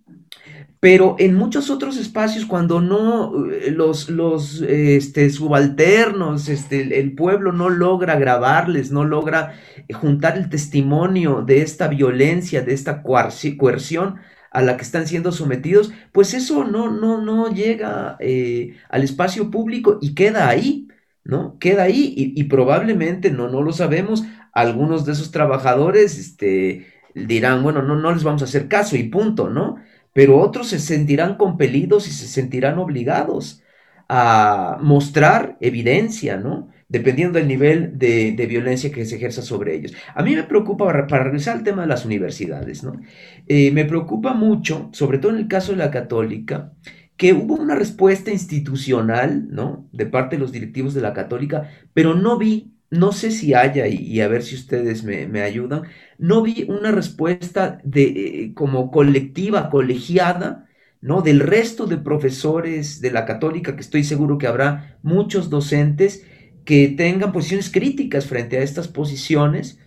pero 0.80 1.16
en 1.20 1.36
muchos 1.36 1.70
otros 1.70 1.98
espacios, 1.98 2.48
cuando 2.48 2.82
no 2.82 3.46
eh, 3.52 3.70
los, 3.70 4.10
los 4.10 4.62
este, 4.64 5.30
subalternos, 5.30 6.50
este, 6.50 7.00
el 7.00 7.14
pueblo 7.14 7.52
no 7.52 7.70
logra 7.70 8.16
grabarles, 8.16 8.92
no 8.92 9.06
logra 9.06 9.54
juntar 9.94 10.38
el 10.38 10.50
testimonio 10.50 11.44
de 11.46 11.62
esta 11.62 11.88
violencia, 11.88 12.64
de 12.64 12.74
esta 12.74 13.04
coerción, 13.04 14.16
a 14.56 14.62
la 14.62 14.78
que 14.78 14.84
están 14.84 15.06
siendo 15.06 15.32
sometidos, 15.34 15.92
pues 16.14 16.34
eso 16.34 16.64
no, 16.64 16.90
no, 16.90 17.22
no 17.22 17.54
llega 17.54 18.16
eh, 18.22 18.78
al 18.90 19.04
espacio 19.04 19.52
público 19.52 20.00
y 20.02 20.16
queda 20.16 20.48
ahí, 20.48 20.85
¿no? 21.26 21.58
Queda 21.60 21.84
ahí 21.84 22.14
y, 22.16 22.44
probablemente, 22.46 23.32
no, 23.32 23.50
no 23.50 23.62
lo 23.62 23.74
sabemos, 23.74 24.24
algunos 24.54 25.06
de 25.06 25.14
esos 25.14 25.32
trabajadores 25.32 26.18
este, 26.18 26.88
dirán, 27.14 27.64
bueno, 27.64 27.82
no, 27.82 27.96
no 27.96 28.14
les 28.14 28.24
vamos 28.24 28.42
a 28.44 28.46
hacer 28.46 28.68
caso 28.70 28.96
y 28.96 29.04
punto, 29.10 29.50
¿no? 29.50 29.78
Pero 30.14 30.40
otros 30.40 30.68
se 30.70 30.80
sentirán 30.80 31.36
compelidos 31.36 32.08
y 32.08 32.12
se 32.12 32.28
sentirán 32.28 32.78
obligados 32.80 33.62
a 34.08 34.78
mostrar 34.82 35.58
evidencia, 35.60 36.38
¿no? 36.38 36.70
dependiendo 36.88 37.40
del 37.40 37.48
nivel 37.48 37.98
de, 37.98 38.46
violencia 38.48 38.92
que 38.92 39.06
se 39.06 39.16
ejerza 39.16 39.42
sobre 39.42 39.76
ellos. 39.76 39.94
A 40.14 40.24
mí 40.24 40.36
me 40.36 40.44
preocupa, 40.44 40.86
para 41.08 41.24
regresar 41.24 41.58
al 41.58 41.64
tema 41.64 41.82
de 41.82 41.88
las 41.88 42.06
universidades, 42.06 42.84
¿no? 42.84 43.02
Eh, 43.48 43.72
me 43.72 43.86
preocupa 43.86 44.34
mucho, 44.34 44.90
sobre 44.94 45.18
todo 45.18 45.32
en 45.32 45.40
el 45.40 45.48
caso 45.48 45.72
de 45.72 45.80
la 45.80 45.92
católica, 45.92 46.72
que 47.18 47.34
hubo 47.34 47.56
una 47.56 47.76
respuesta 47.76 48.32
institucional, 48.32 49.48
¿no? 49.50 49.88
De 49.92 50.06
parte 50.06 50.36
de 50.36 50.42
los 50.42 50.52
directivos 50.52 50.94
de 50.94 51.02
la 51.02 51.14
católica, 51.14 51.70
pero 51.94 52.14
no 52.14 52.38
vi, 52.38 52.74
no 52.90 53.12
sé 53.12 53.32
si 53.32 53.54
haya, 53.54 53.88
y, 53.88 54.20
a 54.22 54.28
ver 54.28 54.44
si 54.44 54.56
ustedes 54.56 55.04
me, 55.04 55.42
ayudan, 55.42 55.84
no 56.18 56.42
vi 56.42 56.66
una 56.68 56.92
respuesta 56.92 57.80
de, 57.84 58.04
eh, 58.04 58.54
como 58.54 58.92
colectiva, 58.92 59.70
colegiada, 59.70 60.68
¿no? 61.02 61.22
Del 61.22 61.40
resto 61.40 61.86
de 61.86 61.98
profesores 61.98 63.00
de 63.02 63.12
la 63.12 63.26
católica, 63.26 63.76
que 63.76 63.82
estoy 63.82 64.04
seguro 64.04 64.38
que 64.38 64.48
habrá 64.48 64.98
muchos 65.04 65.50
docentes 65.50 66.26
que 66.66 66.88
tengan 66.90 67.32
posiciones 67.32 67.70
críticas 67.70 68.26
frente 68.26 68.58
a 68.58 68.64
estas 68.64 68.88
posiciones, 68.88 69.80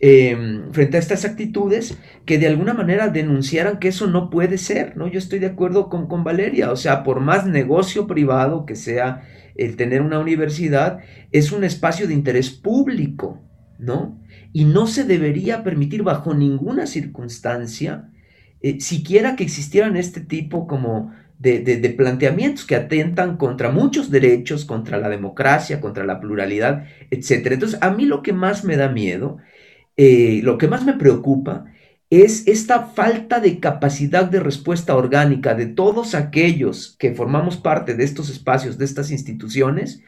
em, 0.00 0.70
frente 0.72 0.96
a 0.96 1.00
estas 1.00 1.24
actitudes, 1.24 1.98
que 2.24 2.38
de 2.38 2.46
alguna 2.46 2.74
manera 2.74 3.08
denunciaran 3.08 3.78
que 3.78 3.88
eso 3.88 4.06
no 4.06 4.30
puede 4.30 4.58
ser, 4.58 4.96
¿no? 4.96 5.08
Yo 5.08 5.18
estoy 5.18 5.38
de 5.38 5.46
acuerdo 5.46 5.88
con, 5.88 6.06
con 6.06 6.24
Valeria, 6.24 6.70
o 6.70 6.76
sea, 6.76 7.02
por 7.02 7.20
más 7.20 7.46
negocio 7.46 8.06
privado 8.06 8.66
que 8.66 8.76
sea 8.76 9.22
el 9.56 9.76
tener 9.76 10.02
una 10.02 10.20
universidad, 10.20 11.00
es 11.32 11.52
un 11.52 11.64
espacio 11.64 12.06
de 12.06 12.14
interés 12.14 12.50
público, 12.50 13.42
¿no? 13.78 14.20
Y 14.52 14.64
no 14.64 14.86
se 14.86 15.04
debería 15.04 15.62
permitir 15.62 16.02
bajo 16.02 16.34
ninguna 16.34 16.86
circunstancia, 16.86 18.10
eh, 18.60 18.80
siquiera 18.80 19.36
que 19.36 19.44
existieran 19.44 19.96
este 19.96 20.20
tipo 20.20 20.66
como 20.66 21.12
de, 21.38 21.94
planteamientos 21.96 22.64
que 22.64 22.74
atentan 22.74 23.36
contra 23.36 23.70
muchos 23.70 24.10
derechos, 24.10 24.64
contra 24.64 24.98
la 24.98 25.08
democracia, 25.08 25.80
contra 25.80 26.04
la 26.04 26.20
pluralidad, 26.20 26.84
etc. 27.10 27.52
Entonces, 27.52 27.78
a 27.80 27.90
mí 27.90 28.06
lo 28.06 28.22
que 28.22 28.32
más 28.32 28.64
me 28.64 28.76
da 28.76 28.88
miedo, 28.88 29.38
eh, 29.98 30.40
lo 30.44 30.56
que 30.56 30.68
más 30.68 30.86
me 30.86 30.94
preocupa, 30.94 31.66
es 32.08 32.46
esta 32.46 32.86
falta 32.86 33.40
de 33.40 33.58
capacidad 33.58 34.24
de 34.24 34.40
respuesta 34.40 34.96
orgánica 34.96 35.54
de 35.54 35.66
todos 35.66 36.14
aquellos 36.14 36.96
que 36.98 37.12
formamos 37.12 37.58
parte 37.58 37.94
de 37.94 38.04
estos 38.04 38.30
espacios, 38.30 38.78
de 38.78 38.86
estas 38.86 39.10
instituciones, 39.10 40.02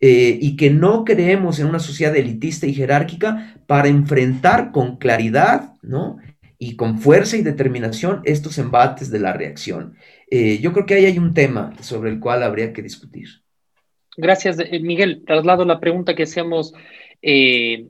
eh, 0.00 0.36
y 0.42 0.56
que 0.56 0.68
no 0.68 1.04
creemos 1.04 1.58
en 1.58 1.68
una 1.68 1.78
sociedad 1.78 2.14
elitista 2.14 2.66
y 2.66 2.74
jerárquica 2.74 3.56
para 3.66 3.88
enfrentar 3.88 4.72
con 4.72 4.96
claridad, 4.96 5.74
¿no? 5.80 6.18
Y 6.58 6.76
con 6.76 6.98
fuerza 6.98 7.36
y 7.36 7.42
determinación 7.42 8.20
estos 8.24 8.58
embates 8.58 9.10
de 9.10 9.20
la 9.20 9.32
reacción. 9.32 9.94
Eh, 10.30 10.58
yo 10.58 10.72
creo 10.72 10.84
que 10.84 10.94
ahí 10.94 11.06
hay 11.06 11.18
un 11.18 11.32
tema 11.32 11.72
sobre 11.80 12.10
el 12.10 12.20
cual 12.20 12.42
habría 12.42 12.72
que 12.72 12.82
discutir. 12.82 13.28
Gracias, 14.16 14.58
Miguel. 14.82 15.22
Traslado 15.24 15.64
la 15.64 15.80
pregunta 15.80 16.14
que 16.14 16.24
hacemos 16.24 16.74
eh, 17.22 17.86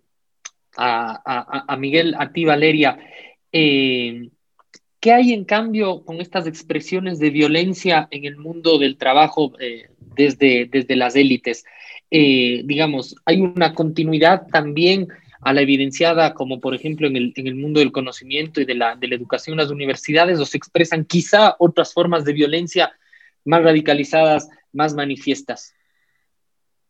a, 0.77 1.77
Miguel, 1.79 2.15
a 2.19 2.33
ti, 2.33 2.45
Valeria. 2.45 2.99
¿Qué 3.51 5.13
hay 5.13 5.33
en 5.33 5.45
cambio 5.45 6.05
con 6.05 6.21
estas 6.21 6.47
expresiones 6.47 7.19
de 7.19 7.31
violencia 7.31 8.09
en 8.11 8.25
el 8.25 8.37
mundo 8.37 8.79
del 8.79 8.97
trabajo 8.97 9.53
desde, 10.17 10.67
desde 10.67 10.97
las 10.97 11.17
élites? 11.17 11.65
digamos, 12.11 13.17
hay 13.25 13.41
una 13.41 13.75
continuidad 13.75 14.47
también 14.49 15.09
a 15.47 15.53
la 15.53 15.61
evidenciada, 15.61 16.35
como 16.35 16.59
por 16.59 16.75
ejemplo 16.75 17.07
en 17.07 17.15
el, 17.15 17.33
en 17.37 17.47
el 17.47 17.55
mundo 17.55 17.79
del 17.79 17.93
conocimiento 17.93 18.61
y 18.61 18.65
de 18.65 18.75
la, 18.75 18.97
de 18.97 19.07
la 19.07 19.15
educación 19.15 19.55
en 19.55 19.59
las 19.59 19.71
universidades, 19.71 20.41
o 20.41 20.45
se 20.45 20.57
expresan 20.57 21.05
quizá 21.05 21.55
otras 21.61 21.93
formas 21.93 22.25
de 22.25 22.33
violencia 22.33 22.93
más 23.45 23.63
radicalizadas, 23.63 24.49
más 24.73 24.95
manifiestas. 24.95 25.76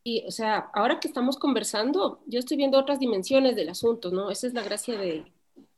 Y, 0.08 0.24
o 0.24 0.30
sea, 0.30 0.70
ahora 0.72 1.00
que 1.00 1.08
estamos 1.08 1.36
conversando, 1.36 2.20
yo 2.26 2.38
estoy 2.38 2.56
viendo 2.56 2.78
otras 2.78 3.00
dimensiones 3.00 3.56
del 3.56 3.70
asunto, 3.70 4.12
¿no? 4.12 4.30
Esa 4.30 4.46
es 4.46 4.54
la 4.54 4.62
gracia 4.62 4.96
de, 4.96 5.24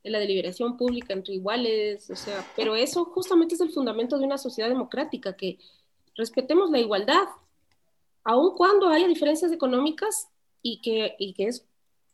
de 0.04 0.10
la 0.10 0.18
deliberación 0.18 0.76
pública 0.76 1.14
entre 1.14 1.32
iguales, 1.32 2.10
o 2.10 2.14
sea, 2.14 2.46
pero 2.54 2.76
eso 2.76 3.06
justamente 3.06 3.54
es 3.54 3.62
el 3.62 3.70
fundamento 3.70 4.18
de 4.18 4.26
una 4.26 4.36
sociedad 4.36 4.68
democrática, 4.68 5.34
que 5.34 5.58
respetemos 6.14 6.70
la 6.70 6.78
igualdad, 6.78 7.26
aun 8.22 8.54
cuando 8.54 8.88
haya 8.90 9.08
diferencias 9.08 9.50
económicas 9.50 10.28
y 10.60 10.82
que, 10.82 11.14
y 11.18 11.32
que 11.32 11.44
es 11.46 11.66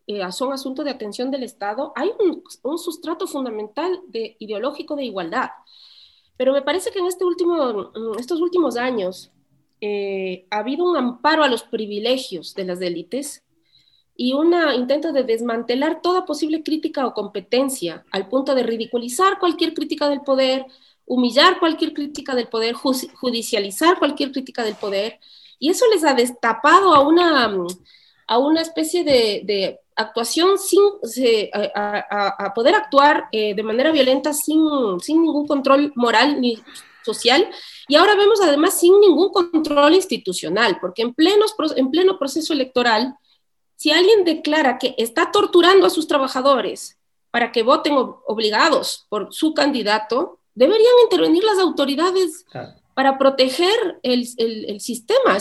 eh, 0.06 0.20
son 0.30 0.52
asuntos 0.52 0.84
de 0.84 0.92
atención 0.92 1.32
del 1.32 1.42
Estado, 1.42 1.92
hay 1.96 2.12
un, 2.20 2.78
sustrato 2.78 3.26
fundamental 3.26 4.02
de, 4.06 4.36
ideológico 4.38 4.94
de 4.94 5.04
igualdad. 5.04 5.50
Pero 6.36 6.52
me 6.52 6.62
parece 6.62 6.92
que 6.92 7.00
en 7.00 7.06
este 7.06 7.24
último, 7.24 7.90
estos 8.18 8.40
últimos 8.40 8.76
años 8.76 9.32
eh, 9.80 10.46
ha 10.50 10.58
habido 10.58 10.88
un 10.88 10.96
amparo 10.96 11.44
a 11.44 11.48
los 11.48 11.62
privilegios 11.62 12.54
de 12.54 12.64
las 12.64 12.80
élites 12.80 13.44
y 14.16 14.32
un 14.32 14.54
intento 14.76 15.12
de 15.12 15.24
desmantelar 15.24 16.00
toda 16.00 16.24
posible 16.24 16.62
crítica 16.62 17.06
o 17.06 17.14
competencia, 17.14 18.04
al 18.12 18.28
punto 18.28 18.54
de 18.54 18.62
ridiculizar 18.62 19.38
cualquier 19.38 19.74
crítica 19.74 20.08
del 20.08 20.20
poder, 20.20 20.66
humillar 21.04 21.58
cualquier 21.58 21.92
crítica 21.92 22.34
del 22.34 22.48
poder, 22.48 22.74
judicializar 22.74 23.98
cualquier 23.98 24.30
crítica 24.30 24.62
del 24.62 24.76
poder, 24.76 25.18
y 25.58 25.70
eso 25.70 25.84
les 25.92 26.04
ha 26.04 26.14
destapado 26.14 26.94
a 26.94 27.00
una, 27.00 27.52
a 28.26 28.38
una 28.38 28.60
especie 28.60 29.04
de, 29.04 29.80
actuación 29.96 30.58
sin, 30.58 30.80
a, 31.74 32.52
poder 32.54 32.74
actuar 32.74 33.28
eh, 33.30 33.54
de 33.54 33.62
manera 33.62 33.92
violenta 33.92 34.32
sin, 34.32 34.60
sin 35.00 35.22
ningún 35.22 35.46
control 35.46 35.92
moral 35.94 36.40
ni 36.40 36.58
social, 37.04 37.48
y 37.88 37.96
ahora 37.96 38.14
vemos 38.14 38.40
además 38.40 38.78
sin 38.78 38.98
ningún 39.00 39.30
control 39.30 39.94
institucional, 39.94 40.78
porque 40.80 41.02
en, 41.02 41.14
plenos, 41.14 41.54
en 41.76 41.90
pleno 41.90 42.18
proceso 42.18 42.52
electoral, 42.52 43.16
si 43.76 43.90
alguien 43.90 44.24
declara 44.24 44.78
que 44.78 44.94
está 44.98 45.30
torturando 45.30 45.86
a 45.86 45.90
sus 45.90 46.06
trabajadores 46.06 46.98
para 47.30 47.52
que 47.52 47.62
voten 47.62 47.94
obligados 48.26 49.06
por 49.08 49.34
su 49.34 49.52
candidato, 49.54 50.38
deberían 50.54 50.92
intervenir 51.04 51.44
las 51.44 51.58
autoridades 51.58 52.46
para 52.94 53.18
proteger 53.18 53.98
el, 54.02 54.26
el, 54.38 54.80
sistema. 54.80 55.36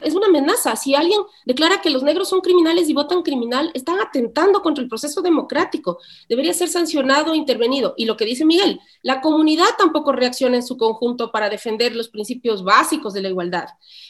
Es 0.00 0.14
una 0.14 0.26
amenaza. 0.26 0.76
Si 0.76 0.94
alguien 0.94 1.20
declara 1.44 1.80
que 1.80 1.90
los 1.90 2.02
negros 2.02 2.28
son 2.28 2.40
criminales 2.40 2.88
y 2.88 2.94
votan 2.94 3.22
criminal, 3.22 3.70
están 3.74 4.00
atentando 4.00 4.62
contra 4.62 4.82
el 4.82 4.88
proceso 4.88 5.22
democrático. 5.22 5.98
Debería 6.28 6.54
ser 6.54 6.68
sancionado 6.68 7.32
e 7.32 7.36
intervenido. 7.36 7.94
Y 7.96 8.04
lo 8.04 8.16
que 8.16 8.24
dice 8.24 8.44
Miguel, 8.44 8.80
la 9.02 9.20
comunidad 9.20 9.68
tampoco 9.78 10.12
reacciona 10.12 10.56
en 10.56 10.62
su 10.62 10.76
conjunto 10.76 11.30
para 11.32 11.48
defender 11.48 11.94
los 11.94 12.08
principios 12.08 12.64
básicos 12.64 13.12
de 13.14 13.22
la 13.22 13.28
igualdad. 13.28 13.68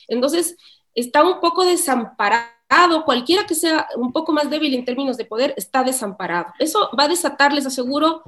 Entonces, 0.09 0.57
está 0.95 1.25
un 1.25 1.41
poco 1.41 1.65
desamparado 1.65 2.57
cualquiera 3.05 3.47
que 3.47 3.55
sea 3.55 3.87
un 3.97 4.13
poco 4.13 4.33
más 4.33 4.51
débil 4.51 4.75
en 4.75 4.85
términos 4.85 5.17
de 5.17 5.25
poder, 5.25 5.55
está 5.57 5.85
desamparado. 5.85 6.53
Eso 6.59 6.91
va 6.99 7.05
a 7.05 7.09
desatar, 7.09 7.53
les 7.53 7.67
aseguro, 7.67 8.23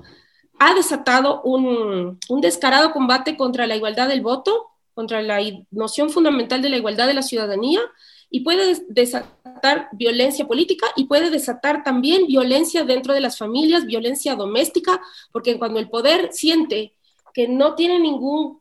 ha 0.58 0.74
desatado 0.74 1.42
un, 1.42 2.18
descarado 2.40 2.92
combate 2.92 3.36
contra 3.36 3.66
la 3.66 3.76
igualdad 3.76 4.08
del 4.08 4.20
voto, 4.20 4.70
contra 4.98 5.22
la 5.22 5.38
noción 5.70 6.10
fundamental 6.10 6.60
de 6.60 6.70
la 6.70 6.76
igualdad 6.76 7.06
de 7.06 7.14
la 7.14 7.22
ciudadanía, 7.22 7.80
y 8.30 8.40
puede 8.40 8.84
desatar 8.88 9.90
violencia 9.92 10.44
política 10.44 10.88
y 10.96 11.04
puede 11.04 11.30
desatar 11.30 11.84
también 11.84 12.26
violencia 12.26 12.82
dentro 12.82 13.14
de 13.14 13.20
las 13.20 13.38
familias, 13.38 13.86
violencia 13.86 14.34
doméstica, 14.34 15.00
porque 15.30 15.56
cuando 15.56 15.78
el 15.78 15.88
poder 15.88 16.30
siente 16.32 16.96
que 17.32 17.46
no 17.46 17.76
tiene 17.76 18.00
ningún 18.00 18.60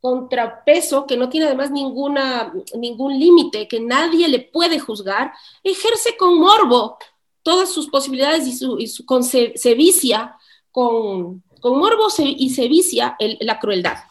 contrapeso 0.00 1.06
que 1.06 1.18
no 1.18 1.28
tiene 1.28 1.44
además 1.44 1.70
ninguna, 1.70 2.50
ningún 2.74 3.18
límite, 3.18 3.68
que 3.68 3.78
nadie 3.78 4.26
le 4.26 4.40
puede 4.40 4.78
juzgar, 4.78 5.34
ejerce 5.62 6.16
con 6.16 6.38
morbo 6.38 6.96
todas 7.42 7.70
sus 7.70 7.88
posibilidades 7.90 8.46
y, 8.46 8.56
su, 8.56 8.78
y 8.78 9.04
con 9.04 9.22
se, 9.22 9.52
vicia, 9.76 10.34
con, 10.70 11.42
con, 11.60 11.78
morbo 11.78 12.06
y 12.18 12.48
se 12.54 12.68
vicia 12.68 13.18
la 13.40 13.58
crueldad. 13.60 14.07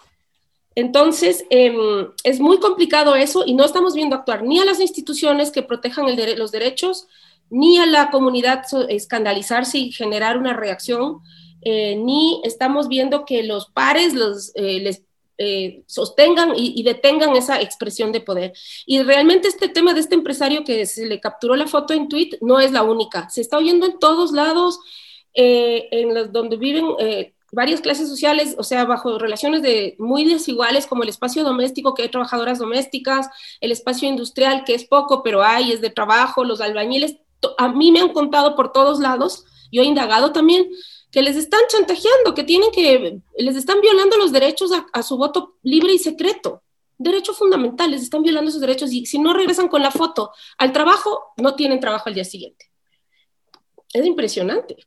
Entonces, 0.78 1.44
em, 1.50 2.12
es 2.24 2.40
muy 2.40 2.60
complicado 2.60 3.16
eso 3.16 3.44
y 3.48 3.56
no 3.56 3.66
estamos 3.66 3.96
viendo 3.96 4.16
actuar 4.16 4.44
ni 4.44 4.60
a 4.60 4.66
las 4.66 4.80
instituciones 4.80 5.50
que 5.50 5.63
protejan 5.63 6.06
los 6.38 6.52
derechos, 6.52 7.08
ni 7.50 7.80
a 7.80 7.88
la 7.88 8.12
comunidad 8.12 8.62
escandalizarse 8.88 9.80
y 9.80 9.92
generar 9.92 10.38
una 10.38 10.54
reacción, 10.54 11.22
eh, 11.63 11.96
ni 11.96 12.42
estamos 12.44 12.90
viendo 12.90 13.26
que 13.26 13.42
los 13.42 13.72
pares 13.72 14.13
los, 14.13 14.52
eh, 14.54 14.80
les 14.82 15.02
eh, 15.40 15.82
sostengan 15.88 16.54
y, 16.56 16.84
detengan 16.84 17.36
esa 17.36 17.60
expresión 17.60 18.12
de 18.12 18.22
poder. 18.22 18.54
Y 18.86 19.02
realmente 19.02 19.48
este 19.48 19.70
tema 19.70 19.96
de 19.96 20.02
este 20.02 20.13
empresario 20.13 20.63
que 20.63 20.86
se 20.86 21.08
le 21.08 21.20
capturó 21.20 21.56
la 21.56 21.66
foto 21.66 21.96
en 21.96 22.08
tweet 22.08 22.38
no 22.42 22.60
es 22.60 22.72
la 22.72 22.84
única. 22.84 23.32
Se 23.32 23.42
está 23.42 23.58
oyendo 23.58 23.88
en 23.88 23.98
todos 23.98 24.32
lados, 24.32 24.80
eh, 25.34 25.88
en 25.92 26.13
los 26.13 26.32
donde 26.32 26.58
viven 26.58 26.86
eh, 27.00 27.34
varias 27.58 27.82
clases 27.82 28.08
sociales, 28.08 28.56
o 28.60 28.63
sea, 28.63 28.86
bajo 28.86 29.17
relaciones 29.17 29.63
de, 29.63 29.96
muy 29.98 30.24
desiguales, 30.26 30.86
como 30.86 31.02
el 31.02 31.10
espacio 31.10 31.43
doméstico, 31.43 31.96
que 31.96 32.04
hay 32.04 32.10
trabajadoras 32.10 32.60
domésticas, 32.60 33.30
el 33.62 33.72
espacio 33.72 34.08
industrial, 34.08 34.63
que 34.63 34.76
es 34.76 34.86
poco, 34.86 35.24
pero 35.24 35.41
hay, 35.41 35.72
es 35.72 35.82
de 35.82 35.89
trabajo, 35.89 36.43
los 36.43 36.62
albañiles. 36.62 37.17
A 37.58 37.70
mí 37.70 37.91
me 37.91 38.00
han 38.00 38.13
contado 38.13 38.56
por 38.56 38.72
todos 38.72 39.00
lados, 39.00 39.43
yo 39.72 39.82
he 39.82 39.86
indagado 39.86 40.32
también, 40.34 40.70
que 41.12 41.24
les 41.24 41.36
están 41.36 41.62
chantajeando, 41.67 42.36
que 42.36 42.43
tienen 42.43 42.70
que, 42.70 43.22
les 43.39 43.56
están 43.56 43.82
violando 43.82 44.17
los 44.17 44.32
derechos 44.32 44.70
a, 44.93 45.02
su 45.02 45.17
voto 45.17 45.56
libre 45.63 45.93
y 45.93 45.98
secreto. 45.98 46.62
Derecho 47.00 47.34
fundamental, 47.34 47.89
les 47.89 48.04
están 48.04 48.22
violando 48.22 48.52
sus 48.52 48.62
derechos 48.62 48.91
y 48.91 49.08
si 49.08 49.17
no 49.17 49.34
regresan 49.34 49.67
con 49.67 49.82
la 49.82 49.89
foto 49.89 50.30
al 50.60 50.72
trabajo, 50.72 51.34
no 51.38 51.56
tienen 51.56 51.80
trabajo 51.80 52.04
al 52.08 52.13
día 52.13 52.24
siguiente. 52.24 52.67
Es 53.91 54.06
impresionante. 54.06 54.78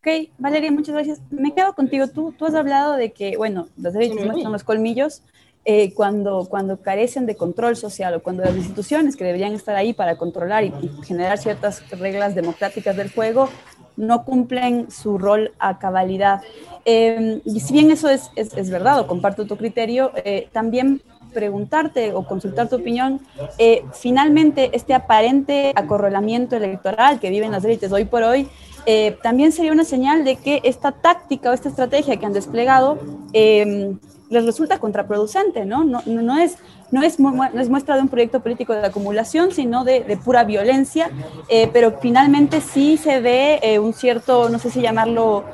Ok, 0.00 0.30
Valeria, 0.38 0.70
muchas 0.70 0.94
gracias. 0.94 1.20
Me 1.30 1.54
quedo 1.54 1.74
contigo. 1.74 2.06
Tú, 2.08 2.32
tú 2.38 2.46
has 2.46 2.54
hablado 2.54 2.94
de 2.94 3.12
que, 3.12 3.36
bueno, 3.36 3.68
los 3.76 3.92
derechos 3.92 4.20
son 4.42 4.52
los 4.52 4.62
colmillos 4.62 5.22
eh, 5.64 5.92
cuando, 5.92 6.46
cuando 6.48 6.80
carecen 6.80 7.26
de 7.26 7.36
control 7.36 7.76
social 7.76 8.14
o 8.14 8.22
cuando 8.22 8.44
las 8.44 8.56
instituciones 8.56 9.16
que 9.16 9.24
deberían 9.24 9.52
estar 9.52 9.76
ahí 9.76 9.92
para 9.92 10.16
controlar 10.16 10.64
y 10.64 10.72
generar 11.02 11.36
ciertas 11.36 11.82
reglas 11.90 12.34
democráticas 12.34 12.96
del 12.96 13.12
juego 13.12 13.48
no 13.96 14.24
cumplen 14.24 14.90
su 14.90 15.18
rol 15.18 15.50
a 15.58 15.78
cabalidad. 15.78 16.40
Em, 16.84 17.40
y 17.44 17.60
si 17.60 17.72
bien 17.72 17.90
eso 17.90 18.08
es, 18.08 18.30
es, 18.36 18.70
verdad 18.70 19.00
o 19.00 19.06
comparto 19.06 19.44
tu 19.46 19.56
criterio, 19.56 20.12
eh, 20.24 20.48
también 20.52 21.02
preguntarte 21.34 22.14
o 22.14 22.24
consultar 22.24 22.68
tu 22.68 22.76
opinión, 22.76 23.20
eh, 23.58 23.84
finalmente 23.92 24.70
este 24.72 24.94
aparente 24.94 25.72
acorralamiento 25.74 26.56
electoral 26.56 27.20
que 27.20 27.28
viven 27.28 27.50
las 27.50 27.64
élites 27.64 27.92
hoy 27.92 28.04
por 28.04 28.22
hoy, 28.22 28.48
eh, 28.86 29.18
también 29.22 29.52
sería 29.52 29.72
una 29.72 29.84
señal 29.84 30.24
de 30.24 30.36
que 30.36 30.60
esta 30.64 30.92
táctica 30.92 31.50
o 31.50 31.52
esta 31.52 31.68
estrategia 31.68 32.16
que 32.16 32.26
han 32.26 32.32
desplegado 32.32 32.98
em, 33.32 33.98
les 34.30 34.44
resulta 34.44 34.78
contraproducente, 34.78 35.64
¿no? 35.64 35.84
No, 35.84 36.02
no, 36.04 36.38
es, 36.38 36.58
no, 36.90 37.02
es, 37.02 37.18
no 37.18 37.60
es 37.60 37.68
muestra 37.70 37.96
de 37.96 38.02
un 38.02 38.08
proyecto 38.08 38.40
político 38.40 38.74
de 38.74 38.86
acumulación, 38.86 39.52
sino 39.52 39.84
de, 39.84 40.18
pura 40.22 40.44
violencia, 40.44 41.10
eh, 41.48 41.68
pero 41.72 41.98
finalmente 42.00 42.60
sí 42.60 42.96
se 42.98 43.20
ve 43.20 43.58
eh, 43.62 43.78
un 43.78 43.92
cierto, 43.94 44.48
no 44.48 44.58
sé 44.58 44.70
si 44.70 44.80
llamarlo 44.80 45.44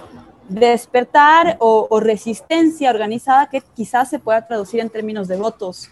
despertar 0.49 1.57
o, 1.61 2.01
resistencia 2.01 2.91
organizada 2.91 3.49
que 3.49 3.63
quizás 3.75 4.11
se 4.11 4.19
pueda 4.19 4.47
traducir 4.47 4.81
en 4.81 4.91
términos 4.91 5.27
de 5.29 5.37
votos, 5.37 5.91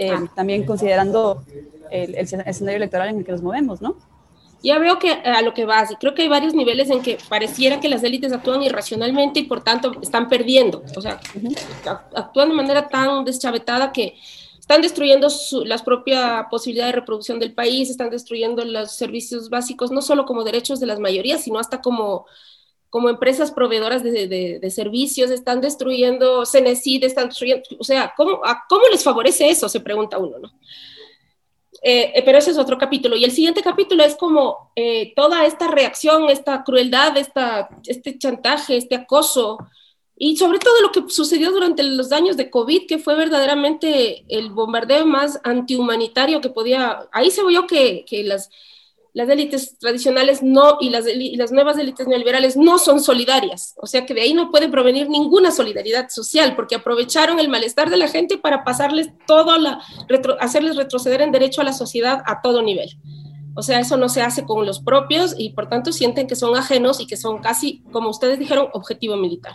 ah. 0.00 0.24
también 0.34 0.66
considerando 0.66 1.42
el, 1.90 2.14
el 2.14 2.26
escenario 2.46 2.76
electoral 2.76 3.08
en 3.08 3.18
el 3.18 3.24
que 3.24 3.32
nos 3.32 3.42
movemos, 3.42 3.80
¿no? 3.80 3.96
Ya 4.64 4.78
veo 4.78 4.98
que 4.98 5.12
a 5.12 5.42
lo 5.42 5.52
que 5.52 5.66
vas, 5.66 5.90
y 5.90 5.96
creo 5.96 6.14
que 6.14 6.22
hay 6.22 6.28
varios 6.28 6.54
niveles 6.54 6.88
en 6.88 7.02
que 7.02 7.18
pareciera 7.28 7.80
que 7.80 7.90
las 7.90 8.02
élites 8.02 8.32
actúan 8.32 8.62
irracionalmente 8.62 9.40
y 9.40 9.42
por 9.44 9.62
tanto 9.62 9.92
están 10.00 10.30
perdiendo, 10.30 10.82
o 10.96 11.00
sea, 11.02 11.20
actúan 12.14 12.48
de 12.48 12.54
manera 12.54 12.88
tan 12.88 13.26
deschavetada 13.26 13.92
que 13.92 14.16
están 14.58 14.80
destruyendo 14.80 15.28
la 15.66 15.76
propia 15.76 16.46
posibilidad 16.50 16.86
de 16.86 16.92
reproducción 16.92 17.38
del 17.38 17.52
país, 17.52 17.90
están 17.90 18.08
destruyendo 18.08 18.64
los 18.64 18.92
servicios 18.92 19.50
básicos, 19.50 19.90
no 19.90 20.00
solo 20.00 20.24
como 20.24 20.44
derechos 20.44 20.80
de 20.80 20.86
las 20.86 20.98
mayorías, 20.98 21.44
sino 21.44 21.58
hasta 21.58 21.82
como, 21.82 22.24
como 22.88 23.10
empresas 23.10 23.52
proveedoras 23.52 24.02
de, 24.02 24.26
de, 24.58 24.70
servicios, 24.70 25.30
están 25.30 25.60
destruyendo 25.60 26.46
Cenecid, 26.46 27.04
están 27.04 27.28
destruyendo, 27.28 27.64
o 27.78 27.84
sea, 27.84 28.14
¿cómo, 28.16 28.40
¿cómo 28.70 28.88
les 28.90 29.04
favorece 29.04 29.50
eso? 29.50 29.68
Se 29.68 29.80
pregunta 29.80 30.16
uno, 30.16 30.38
¿no? 30.38 30.50
Eh, 31.86 32.12
eh, 32.14 32.22
pero 32.24 32.38
ese 32.38 32.50
es 32.50 32.56
otro 32.58 32.78
capítulo. 32.78 33.14
Y 33.14 33.24
el 33.24 33.30
siguiente 33.30 33.62
capítulo 33.62 34.02
es 34.04 34.16
como 34.16 34.72
eh, 34.74 35.12
toda 35.14 35.44
esta 35.44 35.68
reacción, 35.68 36.30
esta 36.30 36.64
crueldad, 36.64 37.14
esta, 37.18 37.68
este 37.86 38.16
chantaje, 38.18 38.78
este 38.78 38.94
acoso, 38.94 39.58
y 40.16 40.38
sobre 40.38 40.60
todo 40.60 40.80
lo 40.80 40.92
que 40.92 41.02
sucedió 41.10 41.50
durante 41.52 41.82
los 41.82 42.10
años 42.12 42.38
de 42.38 42.48
COVID, 42.48 42.86
que 42.86 42.98
fue 42.98 43.16
verdaderamente 43.16 44.24
el 44.28 44.48
bombardeo 44.50 45.04
más 45.04 45.38
antihumanitario 45.44 46.40
que 46.40 46.48
podía. 46.48 47.06
Ahí 47.12 47.30
se 47.30 47.44
vio 47.44 47.66
que, 47.66 48.06
que 48.08 48.24
las 48.24 48.48
las 49.14 49.28
élites 49.28 49.78
tradicionales 49.78 50.42
no 50.42 50.76
y 50.80 50.90
las, 50.90 51.52
nuevas 51.52 51.78
élites 51.78 52.08
neoliberales 52.08 52.56
no 52.56 52.78
son 52.78 53.00
solidarias. 53.00 53.74
O 53.76 53.86
sea 53.86 54.04
que 54.04 54.12
de 54.12 54.22
ahí 54.22 54.34
no 54.34 54.50
puede 54.50 54.68
provenir 54.68 55.08
ninguna 55.08 55.52
solidaridad 55.52 56.08
social, 56.08 56.56
porque 56.56 56.74
aprovecharon 56.74 57.38
el 57.38 57.48
malestar 57.48 57.90
de 57.90 57.96
la 57.96 58.08
gente 58.08 58.38
para 58.38 58.64
pasarles 58.64 59.10
todo, 59.26 59.56
la, 59.56 59.80
hacerles 60.40 60.74
retroceder 60.74 61.22
en 61.22 61.30
derecho 61.30 61.60
a 61.60 61.64
la 61.64 61.72
sociedad 61.72 62.22
a 62.26 62.42
todo 62.42 62.60
nivel. 62.60 62.90
O 63.54 63.62
sea, 63.62 63.78
eso 63.78 63.96
no 63.96 64.08
se 64.08 64.20
hace 64.20 64.44
con 64.44 64.66
los 64.66 64.80
propios 64.80 65.36
y 65.38 65.50
por 65.50 65.68
tanto 65.68 65.92
sienten 65.92 66.26
que 66.26 66.34
son 66.34 66.56
ajenos 66.56 66.98
y 66.98 67.06
que 67.06 67.16
son 67.16 67.40
casi, 67.40 67.84
como 67.92 68.10
ustedes 68.10 68.40
dijeron, 68.40 68.66
objetivo 68.72 69.16
militar. 69.16 69.54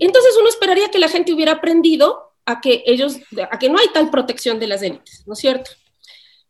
Entonces 0.00 0.34
uno 0.36 0.48
esperaría 0.48 0.90
que 0.90 0.98
la 0.98 1.08
gente 1.08 1.32
hubiera 1.32 1.52
aprendido 1.52 2.32
a 2.44 2.60
que 2.60 2.82
ellos, 2.86 3.18
a 3.52 3.58
que 3.60 3.70
no 3.70 3.78
hay 3.78 3.86
tal 3.94 4.10
protección 4.10 4.58
de 4.58 4.66
las 4.66 4.82
élites, 4.82 5.22
¿no 5.28 5.34
es 5.34 5.38
cierto? 5.38 5.70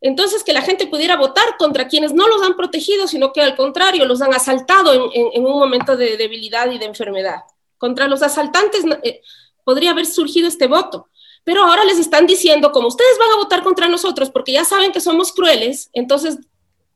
Entonces, 0.01 0.43
que 0.43 0.53
la 0.53 0.61
gente 0.61 0.87
pudiera 0.87 1.17
votar 1.17 1.57
contra 1.57 1.87
quienes 1.87 2.13
no 2.13 2.27
los 2.27 2.41
han 2.41 2.55
protegido, 2.55 3.07
sino 3.07 3.33
que 3.33 3.41
al 3.41 3.55
contrario, 3.55 4.05
los 4.05 4.21
han 4.21 4.33
asaltado 4.33 5.11
en, 5.13 5.45
un 5.45 5.59
momento 5.59 5.97
de 5.97 6.15
debilidad 6.15 6.71
y 6.71 6.77
de 6.77 6.85
enfermedad. 6.85 7.41
Contra 7.77 8.07
los 8.07 8.21
asaltantes 8.21 8.85
eh, 9.03 9.21
podría 9.63 9.91
haber 9.91 10.05
surgido 10.05 10.47
este 10.47 10.67
voto. 10.67 11.09
Pero 11.43 11.63
ahora 11.63 11.83
les 11.83 11.99
están 11.99 12.27
diciendo, 12.27 12.71
como 12.71 12.87
ustedes 12.87 13.17
van 13.17 13.31
a 13.31 13.37
votar 13.37 13.63
contra 13.63 13.87
nosotros 13.87 14.29
porque 14.29 14.51
ya 14.51 14.63
saben 14.63 14.91
que 14.91 15.01
somos 15.01 15.31
crueles, 15.31 15.89
entonces 15.93 16.37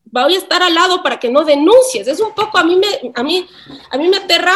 voy 0.06 0.36
a 0.36 0.38
estar 0.38 0.62
al 0.62 0.74
lado 0.74 1.02
para 1.02 1.20
que 1.20 1.30
no 1.30 1.44
denuncies. 1.44 2.08
Es 2.08 2.20
un 2.20 2.34
poco, 2.34 2.58
a 2.58 2.64
mí 2.64 2.76
me, 2.76 3.12
a 3.16 3.24
mí, 3.24 3.48
a 3.90 3.98
mí 3.98 4.08
me 4.08 4.18
aterra, 4.18 4.54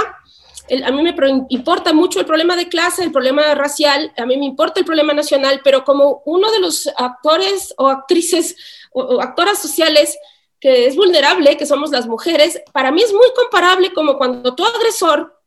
a 0.83 0.91
mí 0.91 1.01
me 1.01 1.15
importa 1.49 1.93
mucho 1.93 2.19
el 2.19 2.25
problema 2.25 2.55
de 2.55 2.67
clase, 2.67 3.03
el 3.03 3.11
problema 3.11 3.55
racial, 3.55 4.11
a 4.17 4.25
mí 4.25 4.37
me 4.37 4.45
importa 4.45 4.79
el 4.79 4.85
problema 4.85 5.13
nacional, 5.13 5.61
pero 5.63 5.83
como 5.83 6.21
uno 6.25 6.51
de 6.51 6.59
los 6.59 6.87
actores 6.97 7.73
o 7.77 7.87
actrices 7.87 8.55
o, 8.91 9.21
actoras 9.21 9.59
sociales 9.59 10.17
que 10.59 10.87
es 10.87 10.95
vulnerable, 10.95 11.57
que 11.57 11.65
somos 11.65 11.91
las 11.91 12.07
mujeres, 12.07 12.61
para 12.73 12.91
mí 12.91 13.01
es 13.01 13.13
muy 13.13 13.27
comparable 13.35 13.93
como 13.93 14.17
cuando 14.17 14.55
tu 14.55 14.65
agresor 14.65 15.39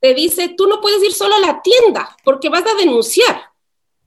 te 0.00 0.14
dice, 0.14 0.54
tú 0.56 0.66
no 0.66 0.80
puedes 0.80 1.02
ir 1.02 1.12
solo 1.12 1.34
a 1.36 1.40
la 1.40 1.62
tienda 1.62 2.16
porque 2.24 2.48
vas 2.48 2.64
a 2.66 2.76
denunciar. 2.76 3.49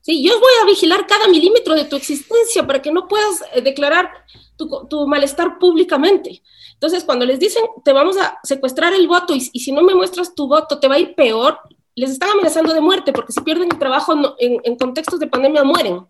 Sí, 0.04 0.22
yo 0.22 0.38
voy 0.38 0.52
a 0.60 0.66
vigilar 0.66 1.06
cada 1.06 1.28
milímetro 1.28 1.74
de 1.74 1.86
tu 1.86 1.96
existencia 1.96 2.66
para 2.66 2.82
que 2.82 2.92
no 2.92 3.08
puedas 3.08 3.42
eh, 3.54 3.62
declarar 3.62 4.10
tu, 4.58 5.06
malestar 5.06 5.58
públicamente. 5.58 6.42
Entonces, 6.74 7.04
cuando 7.04 7.24
les 7.24 7.38
dicen, 7.38 7.64
te 7.82 7.94
vamos 7.94 8.18
a 8.18 8.38
secuestrar 8.42 8.92
el 8.92 9.08
voto 9.08 9.34
y, 9.34 9.40
si 9.40 9.72
no 9.72 9.80
me 9.80 9.94
muestras 9.94 10.34
tu 10.34 10.46
voto, 10.46 10.78
te 10.78 10.88
va 10.88 10.96
a 10.96 10.98
ir 10.98 11.14
peor, 11.14 11.58
les 11.94 12.10
están 12.10 12.28
amenazando 12.32 12.74
de 12.74 12.82
muerte 12.82 13.14
porque 13.14 13.32
si 13.32 13.40
pierden 13.40 13.70
el 13.72 13.78
trabajo 13.78 14.12
en, 14.38 14.60
en 14.62 14.76
contextos 14.76 15.20
de 15.20 15.26
pandemia 15.26 15.64
mueren. 15.64 16.06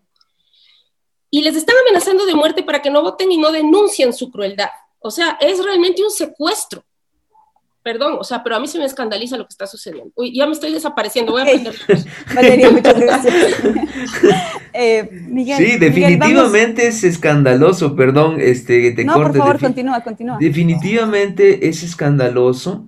Y 1.29 1.41
les 1.41 1.55
están 1.55 1.77
amenazando 1.87 2.25
de 2.25 2.35
muerte 2.35 2.63
para 2.63 2.81
que 2.81 2.89
no 2.89 3.01
voten 3.01 3.31
y 3.31 3.37
no 3.37 3.49
denuncien 3.53 4.11
su 4.11 4.29
crueldad. 4.29 4.71
O 4.99 5.09
sea, 5.09 5.37
es 5.39 5.63
realmente 5.63 6.03
un 6.03 6.11
secuestro 6.11 6.83
perdón, 7.85 8.15
o 8.19 8.23
sea, 8.23 8.41
pero 8.43 8.55
a 8.55 8.59
mí 8.59 8.67
se 8.67 8.79
me 8.79 8.85
escandaliza 8.85 9.37
lo 9.37 9.43
que 9.43 9.51
está 9.51 9.67
sucediendo. 9.67 10.11
Uy, 10.15 10.35
ya 10.35 10.47
me 10.47 10.53
estoy 10.53 10.73
desapareciendo, 10.73 11.33
voy 11.33 11.41
a 11.41 11.45
aprender. 11.45 11.75
Valeria, 12.35 12.71
muchas 12.71 12.99
gracias. 12.99 13.33
eh, 14.73 15.07
Miguel, 15.11 15.57
sí, 15.57 15.77
definitivamente 15.77 16.87
es 16.87 17.03
escandaloso, 17.03 17.95
perdón, 17.95 18.37
este, 18.39 18.91
te 18.93 19.05
no, 19.05 19.13
por 19.13 19.37
favor, 19.37 19.59
continúa, 19.59 20.01
continúa. 20.01 20.37
Definitivamente 20.39 21.69
es 21.69 21.83
escandaloso. 21.83 22.87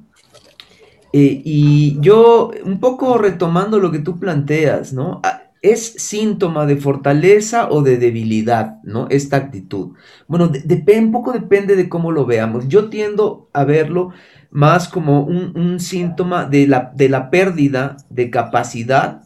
Eh, 1.14 1.44
y 1.46 1.98
yo, 2.02 2.50
un 2.64 2.80
poco 2.80 3.20
retomando 3.20 3.78
lo 3.78 3.92
que 3.92 4.00
tú 4.00 4.20
planteas, 4.20 4.94
¿no? 4.94 5.22
Ah, 5.24 5.44
¿Es 5.62 5.94
síntoma 5.98 6.66
de 6.66 6.78
fortaleza 6.78 7.70
o 7.70 7.84
de 7.84 7.98
debilidad, 7.98 8.78
¿no? 8.84 9.06
Esta 9.12 9.38
actitud. 9.38 9.92
Bueno, 10.28 10.48
de, 10.48 11.00
un 11.00 11.12
poco 11.12 11.34
depende 11.34 11.76
de 11.76 11.88
cómo 11.88 12.12
lo 12.12 12.26
veamos. 12.26 12.68
Yo 12.68 12.90
tiendo 12.90 13.50
a 13.54 13.64
verlo 13.64 14.12
más 14.52 14.88
como 14.88 15.22
un, 15.22 15.80
síntoma 15.80 16.46
de 16.46 16.68
la, 16.68 16.92
de 16.96 17.10
la 17.10 17.30
pérdida 17.30 17.98
de 18.10 18.30
capacidad 18.30 19.22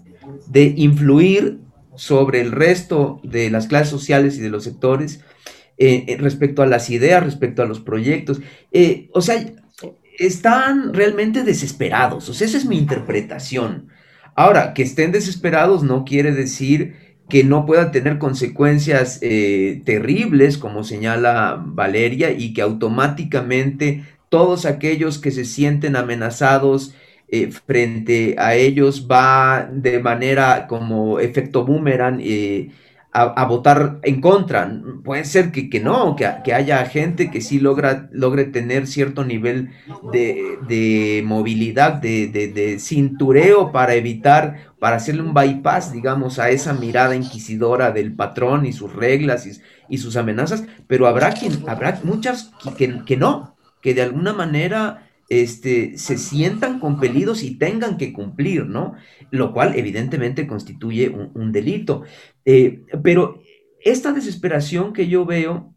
de 0.48 0.74
influir 0.78 1.60
sobre 1.96 2.42
el 2.42 2.52
resto 2.52 3.20
de 3.24 3.50
las 3.50 3.68
clases 3.68 3.90
sociales 3.90 4.38
y 4.38 4.42
de 4.42 4.50
los 4.50 4.64
sectores 4.64 5.22
eh, 5.78 6.06
eh, 6.08 6.18
respecto 6.18 6.62
a 6.62 6.68
las 6.68 6.90
ideas, 6.90 7.24
respecto 7.24 7.62
a 7.62 7.66
los 7.66 7.80
proyectos. 7.80 8.42
Eh, 8.72 9.10
o 9.14 9.22
sea, 9.22 9.46
están 10.18 10.94
realmente 10.94 11.44
desesperados. 11.44 12.30
O 12.30 12.34
sea, 12.34 12.48
esa 12.48 12.58
es 12.58 12.66
mi 12.66 12.78
interpretación. 12.78 13.88
Ahora, 14.36 14.74
que 14.74 14.84
estén 14.84 15.12
desesperados 15.12 15.84
no 15.84 16.06
quiere 16.06 16.32
decir 16.32 16.96
que 17.30 17.44
no 17.44 17.66
pueda 17.66 17.92
tener 17.92 18.18
consecuencias 18.18 19.20
terribles, 19.22 20.58
como 20.58 20.84
señala 20.84 21.64
Valeria, 21.66 22.32
y 22.32 22.54
que 22.54 22.62
automáticamente 22.62 24.04
todos 24.32 24.66
aquellos 24.66 25.20
que 25.20 25.30
se 25.30 25.44
sienten 25.44 25.98
amenazados 25.98 26.96
eh, 27.28 27.52
frente 27.52 28.36
a 28.38 28.56
ellos 28.56 29.06
va 29.12 29.70
de 29.70 30.00
manera 30.00 30.68
como 30.68 31.20
efecto 31.20 31.66
boomerang 31.66 32.22
eh, 32.22 32.72
a, 33.12 33.44
votar 33.44 34.00
en 34.04 34.22
contra. 34.22 34.72
Puede 35.04 35.26
ser 35.26 35.52
que, 35.52 35.70
que 35.70 35.82
no, 35.82 36.16
que, 36.16 36.30
que, 36.46 36.54
haya 36.54 36.86
gente 36.86 37.30
que 37.30 37.42
sí 37.42 37.60
logra, 37.60 38.08
logre 38.14 38.46
tener 38.46 38.88
cierto 38.88 39.26
nivel 39.26 39.72
de, 40.14 41.22
movilidad, 41.26 41.96
de, 41.96 42.78
cintureo 42.80 43.74
para 43.74 43.96
evitar, 43.96 44.72
para 44.80 44.96
hacerle 44.96 45.24
un 45.24 45.34
bypass, 45.34 45.92
digamos, 45.92 46.40
a 46.40 46.52
esa 46.52 46.72
mirada 46.72 47.18
inquisidora 47.18 47.92
del 47.92 48.14
patrón 48.14 48.66
y 48.66 48.72
sus 48.72 48.94
reglas 48.94 49.46
y, 49.90 49.98
sus 49.98 50.16
amenazas, 50.16 50.64
pero 50.88 51.06
habrá 51.06 51.34
quien, 51.34 51.68
habrá 51.68 52.00
muchas 52.06 52.54
que, 52.78 53.04
que 53.06 53.18
no, 53.18 53.58
que 53.82 53.94
de 53.94 54.02
alguna 54.02 54.34
manera 54.34 55.10
este, 55.30 55.98
se 55.98 56.18
sientan 56.18 56.80
compelidos 56.80 57.44
y 57.44 57.58
tengan 57.58 57.98
que 57.98 58.12
cumplir, 58.12 58.66
¿no? 58.66 58.96
Lo 59.30 59.54
cual 59.54 59.78
evidentemente 59.78 60.46
constituye 60.46 61.10
un, 61.10 61.52
delito. 61.52 62.04
Eh, 62.44 62.84
pero 63.02 63.42
esta 63.80 64.12
desesperación 64.12 64.92
que 64.92 65.08
yo 65.08 65.26
veo, 65.26 65.74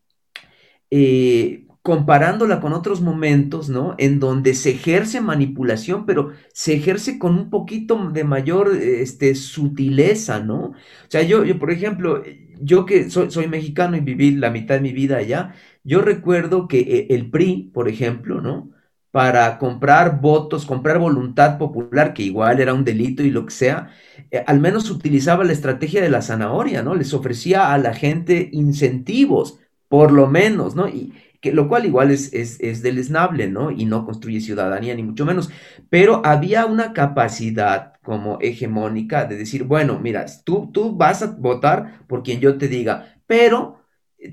eh, 0.91 1.64
comparándola 1.85 2.61
con 2.63 2.73
otros 2.73 3.03
momentos, 3.03 3.69
¿no? 3.69 3.95
En 3.99 4.19
donde 4.19 4.55
se 4.55 4.71
ejerce 4.71 5.21
manipulación, 5.21 6.07
pero 6.07 6.33
se 6.55 6.75
ejerce 6.75 7.19
con 7.19 7.35
un 7.39 7.51
poquito 7.51 8.11
de 8.11 8.25
mayor 8.25 8.75
este, 8.75 9.35
sutileza, 9.35 10.41
¿no? 10.41 10.69
O 10.69 10.75
sea, 11.09 11.23
yo, 11.25 11.45
yo 11.45 11.59
por 11.59 11.71
ejemplo, 11.71 12.23
yo 12.59 12.87
que 12.87 13.11
soy, 13.11 13.49
mexicano 13.49 13.99
y 13.99 14.01
viví 14.01 14.31
la 14.31 14.49
mitad 14.51 14.77
de 14.77 14.81
mi 14.81 14.93
vida 14.95 15.19
allá, 15.19 15.55
yo 15.85 16.01
recuerdo 16.01 16.69
que 16.69 16.81
eh, 16.81 17.07
el 17.11 17.31
PRI, 17.31 17.71
por 17.75 17.89
ejemplo, 17.91 18.41
¿no? 18.41 18.71
Para 19.11 19.59
comprar 19.59 20.23
votos, 20.23 20.65
comprar 20.65 20.99
voluntad 20.99 21.59
popular, 21.59 22.15
que 22.15 22.23
igual 22.23 22.61
era 22.61 22.73
un 22.73 22.85
delito 22.85 23.23
y 23.23 23.31
lo 23.31 23.45
que 23.45 23.53
sea, 23.53 23.91
eh, 24.31 24.43
al 24.47 24.59
menos 24.59 24.91
utilizaba 24.91 25.45
la 25.45 25.53
estrategia 25.53 26.01
de 26.01 26.09
la 26.09 26.23
zanahoria, 26.23 26.83
¿no? 26.83 26.95
Les 26.95 27.13
ofrecía 27.13 27.75
a 27.75 27.79
la 27.79 27.93
gente 27.95 28.49
incentivos, 28.53 29.59
por 29.89 30.13
lo 30.13 30.27
menos, 30.29 30.75
¿no? 30.75 30.89
Y 30.89 31.13
lo 31.53 31.69
cual 31.69 31.87
igual 31.87 32.11
es, 32.11 32.33
es, 32.33 32.59
es 32.61 32.83
deleznable, 32.83 33.49
¿no? 33.49 33.71
Y 33.71 33.85
no 33.85 34.05
construye 34.05 34.41
ciudadanía, 34.41 34.95
ni 34.95 35.03
mucho 35.03 35.27
menos. 35.27 35.51
Pero 35.91 36.23
había 36.25 36.67
una 36.67 36.93
capacidad 36.93 37.95
como 38.03 38.39
hegemónica 38.41 39.25
de 39.25 39.37
decir, 39.37 39.65
bueno, 39.65 39.99
mira, 40.01 40.27
tú, 40.45 40.71
tú 40.73 40.95
vas 40.97 41.23
a 41.23 41.35
votar 41.39 42.07
por 42.07 42.23
quien 42.23 42.41
yo 42.41 42.59
te 42.59 42.69
diga, 42.69 43.17
pero 43.27 43.85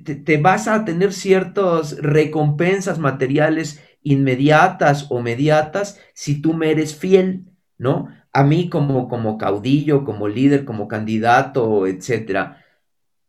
te, 0.04 0.38
vas 0.38 0.68
a 0.68 0.86
tener 0.86 1.14
ciertas 1.14 1.98
recompensas 1.98 3.00
materiales 3.00 3.82
inmediatas 4.04 5.08
o 5.10 5.22
mediatas 5.22 6.00
si 6.14 6.42
tú 6.42 6.54
me 6.54 6.72
eres 6.72 6.96
fiel, 6.96 7.46
¿no? 7.78 8.10
A 8.34 8.44
mí 8.44 8.70
como, 8.70 9.08
como 9.10 9.38
caudillo, 9.38 10.06
como 10.06 10.28
líder, 10.28 10.66
como 10.66 10.88
candidato, 10.88 11.88
etcétera. 11.88 12.66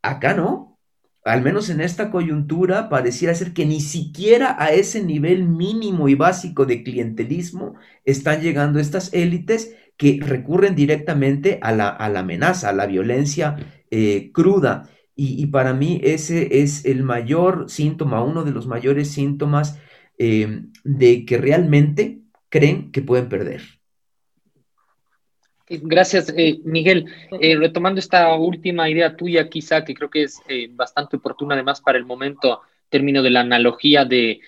Acá 0.02 0.34
no. 0.34 0.71
Al 1.24 1.42
menos 1.42 1.70
en 1.70 1.80
esta 1.80 2.10
coyuntura 2.10 2.88
pareciera 2.88 3.34
ser 3.34 3.52
que 3.52 3.64
ni 3.64 3.80
siquiera 3.80 4.56
a 4.58 4.72
ese 4.72 5.04
nivel 5.04 5.44
mínimo 5.46 6.08
y 6.08 6.16
básico 6.16 6.66
de 6.66 6.82
clientelismo 6.82 7.74
están 8.04 8.40
llegando 8.40 8.80
estas 8.80 9.12
élites 9.14 9.76
que 9.96 10.18
recurren 10.20 10.74
directamente 10.74 11.60
a 11.62 11.72
la, 11.72 11.88
a 11.88 12.08
la 12.08 12.20
amenaza, 12.20 12.70
a 12.70 12.72
la 12.72 12.86
violencia 12.86 13.56
eh, 13.90 14.32
cruda. 14.32 14.88
Y, 15.14 15.46
para 15.46 15.74
mí 15.74 16.00
ese 16.02 16.62
es 16.62 16.84
el 16.84 17.04
mayor 17.04 17.66
síntoma, 17.68 18.24
uno 18.24 18.42
de 18.44 18.50
los 18.50 18.66
mayores 18.66 19.10
síntomas 19.12 19.78
eh, 20.18 20.64
de 20.84 21.24
que 21.24 21.38
realmente 21.38 22.22
creen 22.48 22.90
que 22.90 23.02
pueden 23.02 23.28
perder. 23.28 23.81
Gracias, 25.82 26.32
eh, 26.36 26.58
Miguel. 26.64 27.06
Eh, 27.40 27.56
retomando 27.56 27.98
esta 27.98 28.34
última 28.34 28.90
idea 28.90 29.16
tuya, 29.16 29.48
quizá 29.48 29.84
que 29.84 29.94
creo 29.94 30.10
que 30.10 30.24
es 30.24 30.40
bastante 30.70 31.16
oportuna 31.16 31.54
además 31.54 31.80
para 31.80 31.98
el 31.98 32.04
momento, 32.04 32.60
término 32.88 33.22
de 33.22 33.30
la 33.30 33.40
analogía 33.40 34.04
de 34.04 34.40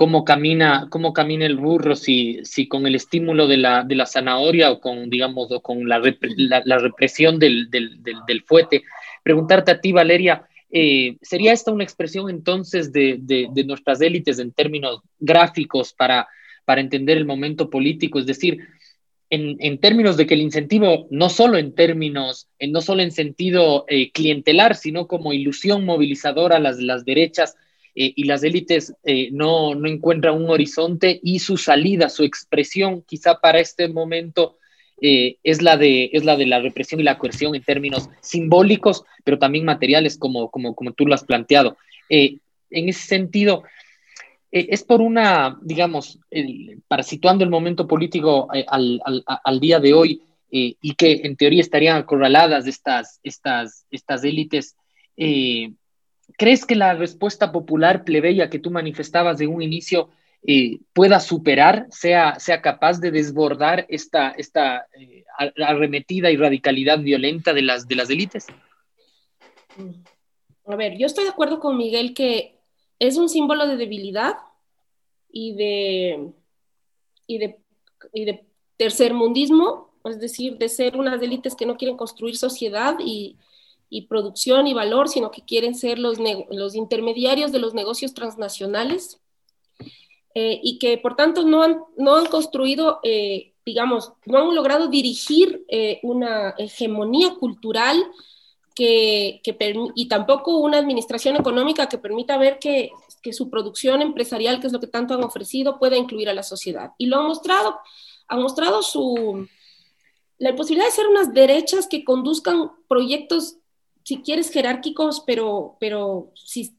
cómo 0.00 0.24
camina, 0.24 0.86
cómo 0.88 1.12
camina 1.12 1.44
el 1.44 1.58
burro, 1.58 1.94
si, 1.94 2.40
si 2.42 2.66
con 2.66 2.86
el 2.86 2.94
estímulo 2.94 3.46
de 3.46 3.58
la, 3.58 3.84
de 3.84 3.94
la 3.94 4.06
zanahoria 4.06 4.70
o 4.70 4.80
con, 4.80 5.10
digamos, 5.10 5.52
o 5.52 5.60
con 5.60 5.86
la, 5.86 6.00
la, 6.64 6.78
represión 6.78 7.38
del, 7.38 7.68
del, 7.70 8.02
del, 8.02 8.42
fuete, 8.44 8.82
preguntarte 9.22 9.72
a 9.72 9.78
ti, 9.78 9.92
Valeria, 9.92 10.46
eh, 10.70 11.18
¿sería 11.20 11.52
esta 11.52 11.70
una 11.70 11.84
expresión 11.84 12.30
entonces 12.30 12.92
de, 12.92 13.18
de, 13.20 13.64
nuestras 13.64 14.00
élites 14.00 14.38
en 14.38 14.52
términos 14.52 15.02
gráficos 15.18 15.92
para, 15.92 16.26
para 16.64 16.80
entender 16.80 17.18
el 17.18 17.26
momento 17.26 17.68
político? 17.68 18.18
Es 18.18 18.24
decir, 18.24 18.58
en, 19.30 19.56
en, 19.60 19.78
términos 19.78 20.16
de 20.16 20.26
que 20.26 20.34
el 20.34 20.42
incentivo, 20.42 21.06
no 21.10 21.28
solo 21.28 21.56
en 21.56 21.74
términos, 21.74 22.48
en, 22.58 22.72
no 22.72 22.80
solo 22.80 23.02
en 23.02 23.12
sentido 23.12 23.84
eh, 23.88 24.10
clientelar, 24.12 24.76
sino 24.76 25.06
como 25.06 25.32
ilusión 25.32 25.84
movilizadora, 25.84 26.58
las, 26.58 26.78
las 26.78 27.04
derechas 27.04 27.56
eh, 27.94 28.12
y 28.14 28.24
las 28.24 28.42
élites 28.42 28.94
no, 29.32 29.74
no 29.74 29.88
encuentran 29.88 30.36
un 30.36 30.50
horizonte 30.50 31.20
y 31.22 31.38
su 31.38 31.56
salida, 31.56 32.08
su 32.08 32.24
expresión 32.24 33.02
quizá 33.02 33.40
para 33.40 33.60
este 33.60 33.88
momento 33.88 34.58
eh, 35.02 35.38
es, 35.42 35.62
la 35.62 35.78
de, 35.78 36.10
es 36.12 36.24
la 36.24 36.36
de 36.36 36.46
la 36.46 36.60
represión 36.60 37.00
y 37.00 37.04
la 37.04 37.16
coerción 37.16 37.54
en 37.54 37.62
términos 37.62 38.10
simbólicos, 38.20 39.04
pero 39.24 39.38
también 39.38 39.64
materiales, 39.64 40.18
como, 40.18 40.50
como, 40.50 40.74
como 40.74 40.92
tú 40.92 41.06
lo 41.06 41.14
has 41.14 41.24
planteado. 41.24 41.78
Eh, 42.10 42.36
en 42.70 42.88
ese 42.88 43.06
sentido, 43.06 43.62
eh, 44.52 44.68
es 44.70 44.82
por 44.82 45.00
una, 45.00 45.58
digamos, 45.62 46.18
para 46.88 47.02
situando 47.02 47.44
el 47.44 47.50
momento 47.50 47.86
político 47.86 48.48
al, 48.68 49.00
al, 49.44 49.60
día 49.60 49.80
de 49.80 49.94
hoy 49.94 50.22
y 50.50 50.94
que 50.94 51.20
en 51.24 51.36
teoría 51.36 51.60
estarían 51.60 51.96
acorraladas 51.96 52.66
estas, 52.66 53.20
estas, 53.22 53.86
estas 53.90 54.24
élites, 54.24 54.76
¿crees 55.16 56.66
que 56.66 56.74
la 56.74 56.94
respuesta 56.94 57.52
popular 57.52 58.04
plebeya 58.04 58.50
que 58.50 58.58
tú 58.58 58.70
manifestabas 58.70 59.38
de 59.38 59.46
un 59.46 59.62
inicio 59.62 60.10
eh, 60.42 60.78
pueda 60.94 61.20
superar, 61.20 61.86
sea, 61.90 62.40
sea 62.40 62.62
capaz 62.62 62.98
de 62.98 63.10
desbordar 63.10 63.84
esta, 63.90 64.30
esta 64.30 64.86
eh, 64.98 65.24
arremetida 65.62 66.30
y 66.30 66.36
radicalidad 66.38 66.98
violenta 67.00 67.52
de 67.52 67.60
las, 67.60 67.86
de 67.86 67.94
las 67.94 68.08
élites? 68.08 68.46
A 70.66 70.76
ver, 70.76 70.96
yo 70.96 71.06
estoy 71.06 71.24
de 71.24 71.30
acuerdo 71.30 71.60
con 71.60 71.76
Miguel 71.76 72.14
que 72.14 72.54
es 73.00 73.16
un 73.16 73.28
símbolo 73.28 73.66
de 73.66 73.76
debilidad 73.76 74.36
y 75.32 75.54
de, 75.54 76.32
y 77.26 77.38
de, 77.38 77.58
y 78.12 78.24
de 78.26 78.44
tercermundismo, 78.76 79.90
es 80.04 80.20
decir, 80.20 80.56
de 80.58 80.68
ser 80.68 80.96
unas 80.96 81.20
élites 81.20 81.56
que 81.56 81.66
no 81.66 81.76
quieren 81.76 81.96
construir 81.96 82.36
sociedad 82.36 82.96
y, 83.00 83.36
y 83.88 84.02
producción 84.02 84.66
y 84.66 84.74
valor, 84.74 85.08
sino 85.08 85.30
que 85.30 85.42
quieren 85.42 85.74
ser 85.74 85.98
los, 85.98 86.18
los 86.50 86.74
intermediarios 86.74 87.50
de 87.52 87.58
los 87.58 87.74
negocios 87.74 88.14
transnacionales 88.14 89.18
eh, 90.34 90.60
y 90.62 90.78
que 90.78 90.96
por 90.96 91.16
tanto 91.16 91.42
no 91.42 91.62
han, 91.62 91.80
no 91.96 92.16
han 92.16 92.26
construido, 92.26 93.00
eh, 93.02 93.52
digamos, 93.66 94.12
no 94.26 94.38
han 94.38 94.54
logrado 94.54 94.88
dirigir 94.88 95.64
eh, 95.68 95.98
una 96.02 96.50
hegemonía 96.50 97.34
cultural 97.34 98.00
que, 98.80 99.42
que 99.44 99.74
y 99.94 100.08
tampoco 100.08 100.56
una 100.56 100.78
administración 100.78 101.36
económica 101.36 101.86
que 101.86 101.98
permita 101.98 102.38
ver 102.38 102.58
que, 102.58 102.90
que, 103.20 103.34
su 103.34 103.50
producción 103.50 104.00
empresarial, 104.00 104.58
que 104.58 104.68
es 104.68 104.72
lo 104.72 104.80
que 104.80 104.86
tanto 104.86 105.12
han 105.12 105.22
ofrecido, 105.22 105.78
pueda 105.78 105.98
incluir 105.98 106.30
a 106.30 106.32
la 106.32 106.42
sociedad. 106.42 106.92
Y 106.96 107.04
lo 107.04 107.18
han 107.18 107.26
mostrado, 107.26 107.78
han 108.26 108.40
mostrado 108.40 108.82
su, 108.82 109.46
la 110.38 110.56
posibilidad 110.56 110.86
de 110.86 110.92
ser 110.92 111.08
unas 111.08 111.34
derechas 111.34 111.88
que 111.88 112.04
conduzcan 112.04 112.70
proyectos 112.88 113.58
si 114.02 114.22
quieres, 114.22 114.50
jerárquicos, 114.50 115.22
pero, 115.26 115.76
pero, 115.78 116.32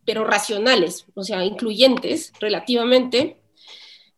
pero 0.04 0.24
racionales, 0.26 1.06
o 1.14 1.24
sea, 1.24 1.46
incluyentes 1.46 2.34
relativamente. 2.40 3.44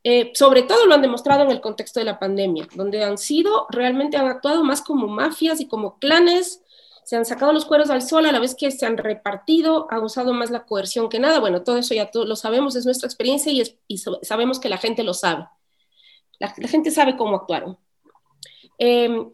Eh, 0.06 0.32
sobre 0.34 0.64
todo 0.64 0.86
lo 0.86 0.94
han 0.94 1.02
demostrado 1.02 1.44
en 1.44 1.52
el 1.52 1.60
contexto 1.60 2.00
de 2.00 2.06
la 2.06 2.18
pandemia, 2.18 2.66
donde 2.76 3.04
han 3.04 3.18
sido, 3.18 3.68
realmente 3.70 4.16
han 4.16 4.28
actuado 4.28 4.64
más 4.64 4.82
como 4.82 5.08
mafias 5.08 5.60
y 5.60 5.68
como 5.68 6.00
clanes, 6.00 6.63
se 7.06 7.16
han 7.16 7.26
sacado 7.26 7.54
los 7.54 7.66
cueros 7.66 7.90
al 7.90 8.02
sol 8.02 8.26
a 8.26 8.32
la 8.32 8.40
vez 8.40 8.56
que 8.56 8.72
se 8.72 8.86
han 8.86 8.98
repartido, 8.98 9.88
han 9.90 10.04
usado 10.04 10.34
más 10.34 10.52
la 10.52 10.66
coerción 10.66 11.10
que 11.10 11.20
nada. 11.20 11.40
Bueno, 11.40 11.64
todo 11.64 11.78
eso 11.78 11.94
ya 11.94 12.12
todo 12.12 12.26
lo 12.26 12.36
sabemos, 12.36 12.76
es 12.76 12.86
nuestra 12.86 13.08
experiencia 13.08 13.52
y, 13.88 13.98
sabemos 14.22 14.60
que 14.60 14.70
la 14.70 14.78
gente 14.78 15.04
lo 15.04 15.14
sabe. 15.14 15.48
La, 16.40 16.50
gente 16.50 16.92
sabe 16.92 17.16
cómo 17.16 17.36
actuaron. 17.36 17.78
Eh, 18.80 19.26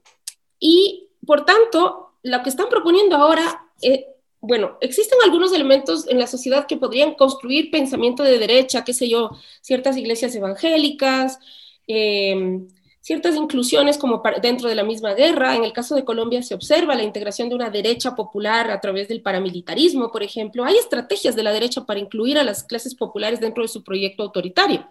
y 0.59 1.09
por 1.25 1.45
tanto, 1.45 2.13
lo 2.23 2.43
que 2.43 2.49
están 2.49 2.69
proponiendo 2.69 3.15
ahora, 3.15 3.67
eh, 3.81 4.07
bueno, 4.41 4.77
existen 4.81 5.19
algunos 5.23 5.53
elementos 5.53 6.07
en 6.07 6.19
la 6.19 6.27
sociedad 6.27 6.65
que 6.65 6.77
podrían 6.77 7.15
construir 7.15 7.71
pensamiento 7.71 8.23
de 8.23 8.37
derecha, 8.37 8.83
qué 8.83 8.93
sé 8.93 9.09
yo, 9.09 9.31
ciertas 9.61 9.97
iglesias 9.97 10.35
evangélicas, 10.35 11.39
em, 11.87 12.67
ciertas 13.09 13.35
inclusiones 13.35 13.97
como 13.97 14.21
dentro 14.39 14.69
de 14.69 14.75
la 14.75 14.83
misma 14.83 15.15
guerra. 15.15 15.55
En 15.55 15.63
el 15.63 15.73
caso 15.73 15.95
de 15.95 16.05
Colombia 16.05 16.43
se 16.43 16.53
observa 16.53 16.93
la 16.93 17.01
integración 17.01 17.49
de 17.49 17.55
una 17.55 17.71
derecha 17.71 18.13
popular 18.13 18.69
a 18.69 18.79
través 18.79 19.07
del 19.07 19.23
paramilitarismo, 19.23 20.11
por 20.11 20.21
ejemplo. 20.21 20.63
Hay 20.63 20.75
estrategias 20.75 21.35
de 21.35 21.41
la 21.41 21.51
derecha 21.51 21.85
para 21.87 21.99
incluir 21.99 22.37
a 22.37 22.43
las 22.43 22.63
clases 22.63 22.93
populares 22.93 23.39
dentro 23.39 23.63
de 23.63 23.67
su 23.67 23.83
proyecto 23.83 24.21
autoritario 24.21 24.87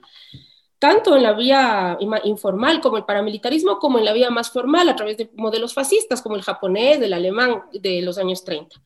tanto 0.80 1.16
en 1.16 1.22
la 1.24 1.32
vía 1.32 1.96
informal 2.24 2.80
como 2.80 2.96
el 2.96 3.04
paramilitarismo, 3.04 3.78
como 3.78 3.98
en 3.98 4.04
la 4.04 4.12
vía 4.12 4.30
más 4.30 4.50
formal 4.50 4.88
a 4.88 4.96
través 4.96 5.16
de 5.16 5.30
modelos 5.34 5.74
fascistas 5.74 6.22
como 6.22 6.36
el 6.36 6.42
japonés, 6.42 7.00
el 7.00 7.12
alemán 7.12 7.62
de 7.72 8.02
los 8.02 8.16
años 8.16 8.44
30. 8.44 8.76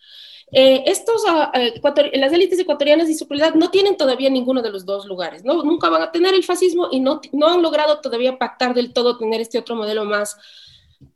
Eh, 0.54 0.84
estos, 0.86 1.24
uh, 1.24 2.18
las 2.18 2.32
élites 2.32 2.58
ecuatorianas 2.58 3.08
y 3.08 3.14
su 3.14 3.26
calidad 3.26 3.54
no 3.54 3.70
tienen 3.70 3.96
todavía 3.96 4.28
ninguno 4.28 4.60
de 4.60 4.70
los 4.70 4.84
dos 4.84 5.06
lugares, 5.06 5.44
¿no? 5.44 5.62
nunca 5.64 5.88
van 5.88 6.02
a 6.02 6.12
tener 6.12 6.34
el 6.34 6.44
fascismo 6.44 6.88
y 6.90 7.00
no, 7.00 7.22
no 7.32 7.48
han 7.48 7.62
logrado 7.62 8.00
todavía 8.00 8.38
pactar 8.38 8.74
del 8.74 8.92
todo 8.92 9.16
tener 9.16 9.40
este 9.40 9.58
otro 9.58 9.76
modelo 9.76 10.04
más, 10.04 10.36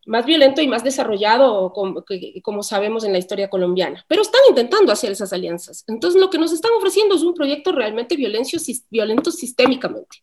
más 0.07 0.25
violento 0.25 0.63
y 0.63 0.69
más 0.69 0.83
desarrollado, 0.83 1.71
como, 1.75 2.03
como, 2.43 2.63
sabemos 2.63 3.05
en 3.05 3.13
la 3.13 3.19
historia 3.19 3.51
colombiana. 3.51 4.05
Pero 4.09 4.23
están 4.23 4.41
intentando 4.49 4.91
hacer 4.91 5.13
esas 5.13 5.35
alianzas. 5.35 5.85
Entonces, 5.87 6.19
lo 6.19 6.31
que 6.31 6.39
nos 6.39 6.53
están 6.53 6.73
ofreciendo 6.73 7.15
es 7.15 7.23
un 7.23 7.35
proyecto 7.35 7.73
realmente 7.73 8.17
violento 8.17 9.31
sistémicamente 9.31 10.23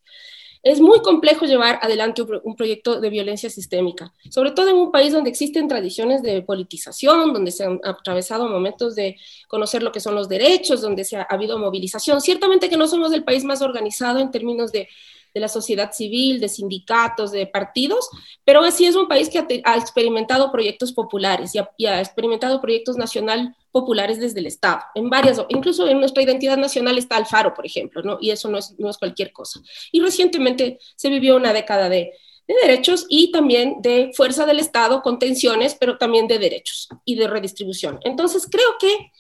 es 0.64 0.80
muy 0.80 1.02
complejo 1.02 1.46
llevar 1.46 1.78
adelante 1.82 2.22
un, 2.22 2.56
proyecto 2.56 3.02
de 3.02 3.10
violencia 3.10 3.50
sistémica, 3.50 4.14
sobre 4.30 4.52
todo 4.52 4.70
en 4.70 4.78
un 4.78 4.92
país 4.94 5.12
donde 5.12 5.30
existen 5.30 5.68
tradiciones 5.68 6.24
de 6.24 6.42
politización, 6.42 7.34
donde 7.34 7.52
se 7.52 7.66
han 7.66 7.82
atravesado 7.84 8.48
momentos 8.48 8.96
de 8.96 9.18
conocer 9.50 9.84
lo 9.84 9.92
que 9.92 10.00
son 10.00 10.16
los 10.16 10.30
derechos, 10.30 10.82
donde 10.82 11.04
se 11.04 11.18
ha, 11.18 11.24
habido 11.24 11.60
movilización. 11.60 12.22
Ciertamente 12.22 12.70
que 12.70 12.78
no 12.78 12.88
somos 12.88 13.12
el 13.12 13.26
país 13.26 13.44
más 13.44 13.62
organizado 13.62 14.20
en 14.20 14.32
términos 14.32 14.72
de 14.72 14.88
de 15.34 15.40
la 15.40 15.48
sociedad 15.48 15.92
civil, 15.92 16.40
de 16.40 16.50
sindicatos, 16.50 17.32
de 17.32 17.48
partidos, 17.48 18.10
pero 18.44 18.70
sí 18.72 18.86
es 18.86 18.96
un 18.96 19.08
país 19.08 19.30
que 19.30 19.62
ha, 19.64 19.78
experimentado 19.78 20.52
proyectos 20.52 20.92
populares 20.92 21.54
y 21.56 21.86
ha, 21.88 22.00
experimentado 22.00 22.62
proyectos 22.62 22.98
nacional 22.98 23.56
populares 23.72 24.20
desde 24.20 24.40
el 24.40 24.46
Estado, 24.46 24.82
en 24.94 25.10
varias, 25.10 25.42
incluso 25.50 25.88
en 25.88 26.00
nuestra 26.00 26.22
identidad 26.22 26.58
nacional 26.58 26.98
está 26.98 27.16
Alfaro, 27.16 27.54
por 27.54 27.66
ejemplo, 27.66 28.04
¿no? 28.04 28.18
Y 28.22 28.30
eso 28.30 28.48
no 28.50 28.60
es, 28.60 28.76
no 28.78 28.90
es 28.90 28.98
cualquier 28.98 29.32
cosa. 29.32 29.62
Y 29.92 30.00
recientemente 30.00 30.78
se 30.96 31.10
vivió 31.10 31.36
una 31.36 31.54
década 31.54 31.90
de, 31.90 32.14
de 32.48 32.56
derechos 32.62 33.06
y 33.10 33.32
también 33.32 33.78
de 33.82 34.12
fuerza 34.16 34.46
del 34.46 34.60
Estado 34.60 35.02
con 35.02 35.18
tensiones, 35.18 35.76
pero 35.80 35.98
también 35.98 36.28
de 36.28 36.40
derechos 36.40 36.90
y 37.06 37.16
de 37.16 37.28
redistribución. 37.28 38.00
Entonces, 38.04 38.48
creo 38.50 38.76
que 38.80 39.12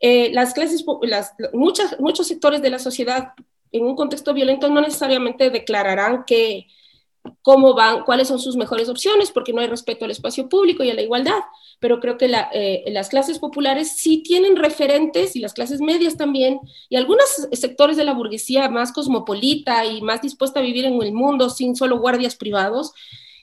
eh, 0.00 0.30
las 0.32 0.54
clases, 0.54 0.84
las, 1.02 1.34
muchas, 1.52 1.98
muchos 2.00 2.26
sectores 2.26 2.62
de 2.62 2.70
la 2.70 2.78
sociedad 2.78 3.34
en 3.72 3.84
un 3.84 3.96
contexto 3.96 4.34
violento 4.34 4.68
no 4.68 4.80
necesariamente 4.80 5.50
declararán 5.50 6.24
que 6.24 6.66
cómo 7.42 7.74
van, 7.74 8.04
cuáles 8.04 8.28
son 8.28 8.38
sus 8.38 8.56
mejores 8.56 8.88
opciones, 8.88 9.30
porque 9.30 9.52
no 9.52 9.60
hay 9.60 9.66
respeto 9.66 10.04
al 10.04 10.10
espacio 10.10 10.48
público 10.48 10.82
y 10.82 10.90
a 10.90 10.94
la 10.94 11.02
igualdad. 11.02 11.40
Pero 11.78 12.00
creo 12.00 12.18
que 12.18 12.30
eh, 12.52 12.84
las 12.88 13.08
clases 13.08 13.38
populares 13.38 13.96
sí 13.96 14.22
tienen 14.22 14.56
referentes 14.56 15.36
y 15.36 15.40
las 15.40 15.54
clases 15.54 15.80
medias 15.80 16.16
también, 16.16 16.60
y 16.88 16.96
algunos 16.96 17.28
sectores 17.52 17.96
de 17.96 18.04
la 18.04 18.14
burguesía 18.14 18.68
más 18.68 18.92
cosmopolita 18.92 19.84
y 19.84 20.02
más 20.02 20.22
dispuesta 20.22 20.60
a 20.60 20.62
vivir 20.62 20.84
en 20.84 21.00
el 21.00 21.12
mundo 21.12 21.50
sin 21.50 21.76
solo 21.76 21.98
guardias 21.98 22.36
privados, 22.36 22.92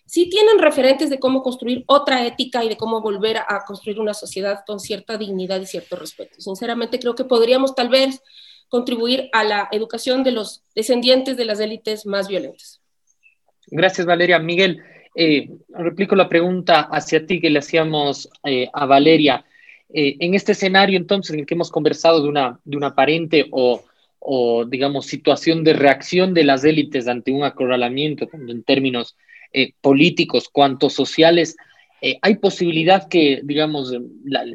sí 0.06 0.30
tienen 0.30 0.60
referentes 0.60 1.10
de 1.10 1.20
cómo 1.20 1.44
construir 1.44 1.84
otra 1.88 2.26
ética 2.26 2.64
y 2.64 2.70
de 2.70 2.78
cómo 2.78 3.02
volver 3.02 3.38
a 3.38 3.64
construir 3.66 4.00
una 4.00 4.14
sociedad 4.14 4.64
con 4.66 4.80
cierta 4.80 5.18
dignidad 5.18 5.60
y 5.60 5.66
cierto 5.66 5.96
respeto. 5.96 6.40
Sinceramente 6.40 7.00
creo 7.00 7.16
que 7.16 7.26
podríamos 7.26 7.76
tal 7.76 7.90
vez 7.90 8.22
contribuir 8.70 9.30
a 9.34 9.43
la 9.43 9.70
educación 9.72 10.24
de 10.24 10.32
los 10.32 10.63
descendientes 10.76 11.38
de 11.38 11.45
las 11.45 11.59
élites 11.59 12.05
más 12.05 12.28
violentas. 12.28 12.82
Gracias, 13.68 14.05
Valeria. 14.05 14.39
Miguel, 14.39 14.82
eh, 15.15 15.49
replico 15.70 16.15
la 16.15 16.30
pregunta 16.30 16.82
hacia 16.82 17.26
ti 17.26 17.41
que 17.41 17.49
le 17.49 17.59
hacíamos 17.59 18.30
eh, 18.43 18.68
a 18.74 18.86
Valeria. 18.86 19.45
Eh, 19.93 20.15
en 20.20 20.36
este 20.36 20.51
escenario, 20.51 20.97
entonces, 20.97 21.34
en 21.34 21.41
el 21.41 21.45
que 21.45 21.55
hemos 21.55 21.72
conversado 21.72 22.22
de 22.22 22.30
una, 22.30 22.59
de 22.63 22.78
una 22.78 22.88
aparente 22.88 23.47
o, 23.51 23.84
o, 24.20 24.65
digamos, 24.65 25.05
situación 25.05 25.63
de 25.63 25.74
reacción 25.74 26.34
de 26.34 26.43
las 26.43 26.63
élites 26.63 27.07
ante 27.07 27.32
un 27.32 27.43
acorralamiento, 27.43 28.30
en 28.32 28.63
términos 28.63 29.15
políticos 29.82 30.49
cuanto 30.51 30.89
sociales, 30.89 31.55
¿hay 32.22 32.36
posibilidad 32.36 33.07
que, 33.07 33.39
digamos, 33.43 33.91
la, 34.26 34.45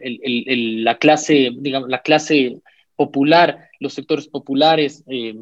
la 0.00 0.98
clase, 0.98 1.50
digamos, 1.54 1.88
la 1.90 2.00
clase 2.00 2.56
popular, 3.02 3.68
los 3.80 3.94
sectores 3.94 4.28
populares 4.28 5.02
eh, 5.08 5.34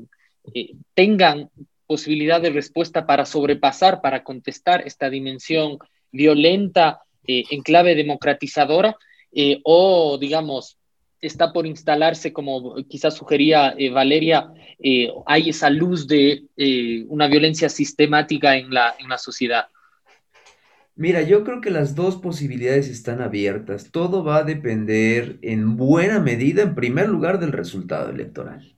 eh, 0.55 0.71
tengan 0.95 1.51
posibilidad 1.87 2.41
de 2.41 2.51
respuesta 2.51 3.05
para 3.05 3.27
sobrepasar, 3.27 4.01
para 4.01 4.25
contestar 4.25 4.83
esta 4.87 5.11
dimensión 5.11 5.79
violenta 6.11 7.01
eh, 7.27 7.45
en 7.51 7.63
clave 7.63 7.95
democratizadora, 7.95 8.97
o 9.63 10.19
digamos, 10.19 10.77
está 11.21 11.53
por 11.53 11.67
instalarse, 11.67 12.33
como 12.33 12.75
quizás 12.89 13.15
sugería 13.15 13.77
Valeria, 13.93 14.51
hay 15.27 15.51
esa 15.51 15.71
luz 15.71 16.09
de 16.09 16.43
una 17.09 17.29
violencia 17.29 17.69
sistemática 17.69 18.57
en 18.57 18.75
la, 18.75 18.97
en 18.99 19.09
la 19.09 19.19
sociedad. 19.19 19.67
Mira, 21.01 21.23
yo 21.23 21.45
creo 21.45 21.63
que 21.63 21.71
las 21.71 21.95
dos 21.95 22.17
posibilidades 22.17 22.91
están 22.91 23.23
abiertas. 23.23 23.89
Todo 23.91 24.23
va 24.23 24.37
a 24.37 24.43
depender 24.43 25.39
en 25.41 25.79
buena 25.79 26.21
medida, 26.21 26.61
en 26.61 26.75
primer 26.75 27.09
lugar, 27.09 27.41
del 27.41 27.53
resultado 27.53 28.11
electoral. 28.11 28.75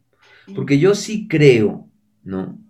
Porque 0.54 0.78
yo 0.78 0.94
sí 0.94 1.26
creo, 1.26 1.88
¿no? 2.22 2.60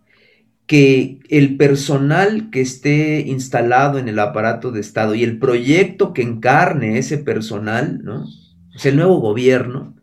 Que 0.65 1.19
el 1.29 1.59
personal 1.59 2.49
que 2.49 2.63
esté 2.63 3.21
instalado 3.27 3.99
en 3.99 4.09
el 4.09 4.21
aparato 4.21 4.73
de 4.73 4.81
Estado 4.81 5.15
y 5.15 5.23
el 5.23 5.39
proyecto 5.39 6.15
que 6.15 6.23
encarne 6.23 6.97
ese 6.97 7.19
personal, 7.19 8.03
¿no? 8.03 8.25
O 8.25 8.89
el 8.89 8.97
nuevo 8.97 9.21
gobierno, 9.21 9.95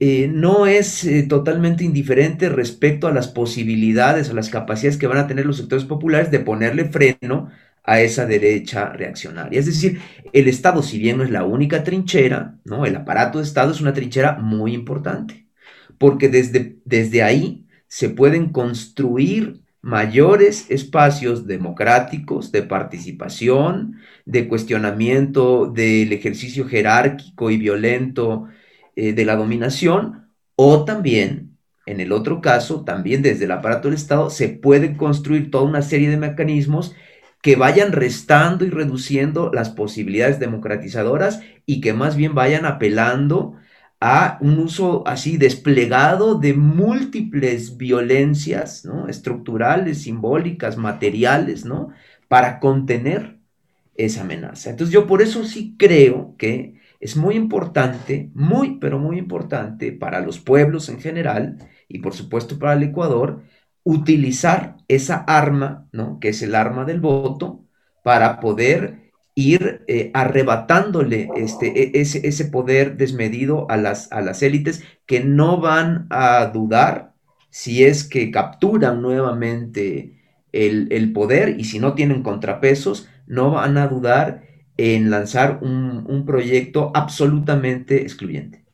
eh, 0.00 0.28
no 0.28 0.66
es 0.66 1.04
eh, 1.04 1.22
totalmente 1.22 1.84
indiferente 1.84 2.48
respecto 2.48 3.06
a 3.06 3.12
las 3.12 3.28
posibilidades 3.28 4.28
o 4.28 4.34
las 4.34 4.50
capacidades 4.50 4.98
que 4.98 5.06
van 5.06 5.18
a 5.18 5.28
tener 5.28 5.46
los 5.46 5.56
sectores 5.56 5.84
populares 5.84 6.32
de 6.32 6.40
ponerle 6.40 6.86
freno 6.86 7.48
a 7.86 8.00
esa 8.00 8.26
derecha 8.26 8.90
reaccionaria. 8.90 9.58
Es 9.58 9.66
decir, 9.66 10.00
el 10.32 10.48
Estado, 10.48 10.82
si 10.82 10.98
bien 10.98 11.18
no 11.18 11.24
es 11.24 11.30
la 11.30 11.44
única 11.44 11.84
trinchera, 11.84 12.58
¿no? 12.64 12.84
el 12.84 12.96
aparato 12.96 13.38
de 13.38 13.44
Estado 13.44 13.70
es 13.70 13.80
una 13.80 13.94
trinchera 13.94 14.36
muy 14.38 14.74
importante, 14.74 15.46
porque 15.96 16.28
desde, 16.28 16.78
desde 16.84 17.22
ahí 17.22 17.66
se 17.86 18.10
pueden 18.10 18.50
construir 18.50 19.62
mayores 19.82 20.68
espacios 20.68 21.46
democráticos 21.46 22.50
de 22.50 22.64
participación, 22.64 24.00
de 24.24 24.48
cuestionamiento 24.48 25.66
del 25.66 26.12
ejercicio 26.12 26.66
jerárquico 26.66 27.52
y 27.52 27.56
violento 27.56 28.48
eh, 28.96 29.12
de 29.12 29.24
la 29.24 29.36
dominación, 29.36 30.32
o 30.56 30.84
también, 30.84 31.56
en 31.86 32.00
el 32.00 32.10
otro 32.10 32.40
caso, 32.40 32.82
también 32.82 33.22
desde 33.22 33.44
el 33.44 33.52
aparato 33.52 33.86
del 33.86 33.94
Estado, 33.94 34.28
se 34.28 34.48
puede 34.48 34.96
construir 34.96 35.52
toda 35.52 35.62
una 35.64 35.82
serie 35.82 36.10
de 36.10 36.16
mecanismos 36.16 36.96
que 37.46 37.54
vayan 37.54 37.92
restando 37.92 38.64
y 38.64 38.70
reduciendo 38.70 39.52
las 39.54 39.70
posibilidades 39.70 40.40
democratizadoras 40.40 41.42
y 41.64 41.80
que 41.80 41.92
más 41.92 42.16
bien 42.16 42.34
vayan 42.34 42.64
apelando 42.64 43.54
a 44.00 44.36
un 44.40 44.58
uso 44.58 45.06
así 45.06 45.36
desplegado 45.36 46.34
de 46.34 46.54
múltiples 46.54 47.76
violencias 47.76 48.84
¿no? 48.84 49.06
estructurales, 49.06 50.02
simbólicas, 50.02 50.76
materiales, 50.76 51.64
¿no? 51.64 51.90
para 52.26 52.58
contener 52.58 53.36
esa 53.94 54.22
amenaza. 54.22 54.70
Entonces 54.70 54.92
yo 54.92 55.06
por 55.06 55.22
eso 55.22 55.44
sí 55.44 55.76
creo 55.78 56.34
que 56.38 56.80
es 56.98 57.16
muy 57.16 57.36
importante, 57.36 58.28
muy, 58.34 58.78
pero 58.80 58.98
muy 58.98 59.18
importante 59.18 59.92
para 59.92 60.18
los 60.18 60.40
pueblos 60.40 60.88
en 60.88 60.98
general 60.98 61.58
y 61.86 62.00
por 62.00 62.12
supuesto 62.12 62.58
para 62.58 62.72
el 62.72 62.82
Ecuador, 62.82 63.44
utilizar 63.86 64.78
esa 64.88 65.18
arma, 65.28 65.86
¿no? 65.92 66.18
que 66.18 66.30
es 66.30 66.42
el 66.42 66.56
arma 66.56 66.84
del 66.84 67.00
voto, 67.00 67.64
para 68.02 68.40
poder 68.40 69.12
ir 69.36 69.84
eh, 69.86 70.10
arrebatándole 70.12 71.28
este, 71.36 71.82
e, 71.82 72.00
ese, 72.00 72.26
ese, 72.26 72.46
poder 72.46 72.96
desmedido 72.96 73.70
a 73.70 73.76
las, 73.76 74.10
a 74.10 74.22
las 74.22 74.42
élites 74.42 74.82
que 75.06 75.22
no 75.22 75.60
van 75.60 76.08
a 76.10 76.46
dudar 76.46 77.12
si 77.50 77.84
es 77.84 78.02
que 78.02 78.32
capturan 78.32 79.00
nuevamente 79.02 80.20
el, 80.52 80.88
el, 80.90 81.12
poder 81.12 81.60
y 81.60 81.64
si 81.64 81.78
no 81.78 81.94
tienen 81.94 82.24
contrapesos, 82.24 83.08
no 83.28 83.52
van 83.52 83.78
a 83.78 83.86
dudar 83.86 84.42
en 84.76 85.10
lanzar 85.10 85.60
un, 85.62 86.04
un 86.08 86.26
proyecto 86.26 86.90
absolutamente 86.92 88.02
excluyente. 88.02 88.65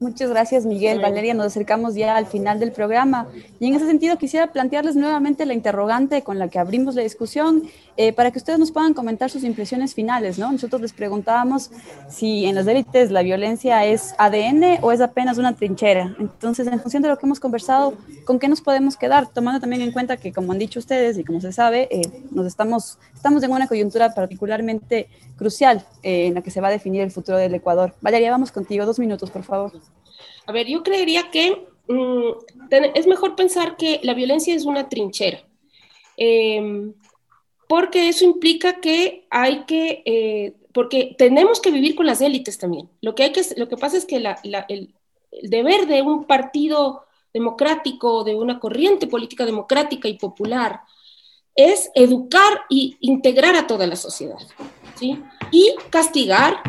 Muchas 0.00 0.30
gracias, 0.30 0.64
Miguel. 0.64 1.00
Valeria, 1.00 1.34
nos 1.34 1.46
acercamos 1.46 1.96
ya 1.96 2.16
al 2.16 2.26
final 2.26 2.60
del 2.60 2.70
programa. 2.70 3.26
Y 3.58 3.66
en 3.66 3.74
ese 3.74 3.86
sentido 3.86 4.16
quisiera 4.16 4.52
plantearles 4.52 4.94
nuevamente 4.94 5.44
la 5.44 5.54
interrogante 5.54 6.22
con 6.22 6.38
la 6.38 6.48
que 6.48 6.60
abrimos 6.60 6.94
la 6.94 7.02
discusión 7.02 7.64
eh, 8.00 8.12
para 8.12 8.30
que 8.30 8.38
ustedes 8.38 8.60
nos 8.60 8.70
puedan 8.70 8.94
comentar 8.94 9.28
sus 9.28 9.42
impresiones 9.42 9.92
finales. 9.92 10.38
¿no? 10.38 10.52
Nosotros 10.52 10.80
les 10.80 10.92
preguntábamos 10.92 11.72
si 12.08 12.46
en 12.46 12.54
las 12.54 12.64
élites 12.68 13.10
la 13.10 13.22
violencia 13.22 13.84
es 13.84 14.14
ADN 14.18 14.78
o 14.82 14.92
es 14.92 15.00
apenas 15.00 15.36
una 15.36 15.56
trinchera. 15.56 16.14
Entonces, 16.20 16.68
en 16.68 16.78
función 16.78 17.02
de 17.02 17.08
lo 17.08 17.18
que 17.18 17.26
hemos 17.26 17.40
conversado, 17.40 17.94
¿con 18.24 18.38
qué 18.38 18.46
nos 18.46 18.60
podemos 18.60 18.96
quedar? 18.96 19.26
Tomando 19.26 19.58
también 19.58 19.82
en 19.82 19.90
cuenta 19.90 20.16
que, 20.16 20.32
como 20.32 20.52
han 20.52 20.60
dicho 20.60 20.78
ustedes 20.78 21.18
y 21.18 21.24
como 21.24 21.40
se 21.40 21.52
sabe, 21.52 21.88
eh, 21.90 22.02
nos 22.30 22.46
estamos, 22.46 22.98
estamos 23.12 23.42
en 23.42 23.50
una 23.50 23.66
coyuntura 23.66 24.14
particularmente 24.14 25.08
crucial 25.36 25.84
eh, 26.04 26.26
en 26.26 26.34
la 26.34 26.42
que 26.42 26.52
se 26.52 26.60
va 26.60 26.68
a 26.68 26.70
definir 26.70 27.02
el 27.02 27.10
futuro 27.10 27.36
del 27.36 27.52
Ecuador. 27.52 27.96
Valeria, 28.00 28.30
vamos 28.30 28.52
contigo. 28.52 28.86
Dos 28.86 29.00
minutos, 29.00 29.28
por 29.28 29.42
favor. 29.42 29.72
A 30.46 30.52
ver, 30.52 30.68
yo 30.68 30.84
creería 30.84 31.32
que 31.32 31.66
mm, 31.88 32.30
es 32.94 33.08
mejor 33.08 33.34
pensar 33.34 33.76
que 33.76 33.98
la 34.04 34.14
violencia 34.14 34.54
es 34.54 34.66
una 34.66 34.88
trinchera, 34.88 35.40
em, 36.16 36.92
porque 37.68 38.08
eso 38.08 38.24
implica 38.24 38.80
que 38.80 39.26
hay 39.30 39.64
que, 39.66 40.02
eh, 40.06 40.54
porque 40.72 41.14
tenemos 41.16 41.60
que 41.60 41.70
vivir 41.70 41.94
con 41.94 42.06
las 42.06 42.20
élites 42.20 42.58
también. 42.58 42.88
Lo 43.02 43.14
que, 43.14 43.24
hay 43.24 43.32
que, 43.32 43.42
lo 43.56 43.68
que 43.68 43.76
pasa 43.76 43.98
es 43.98 44.06
que 44.06 44.16
el, 44.16 44.26
el, 44.68 44.94
deber 45.42 45.86
de 45.86 46.00
un 46.00 46.24
partido 46.24 47.04
democrático, 47.32 48.24
de 48.24 48.34
una 48.34 48.58
corriente 48.58 49.06
política 49.06 49.44
democrática 49.44 50.08
y 50.08 50.14
popular, 50.14 50.80
es 51.54 51.90
educar 51.94 52.62
e 52.70 52.96
integrar 53.00 53.54
a 53.54 53.66
toda 53.66 53.86
la 53.86 53.96
sociedad, 53.96 54.38
¿sí? 54.94 55.22
Y 55.50 55.74
castigar 55.90 56.62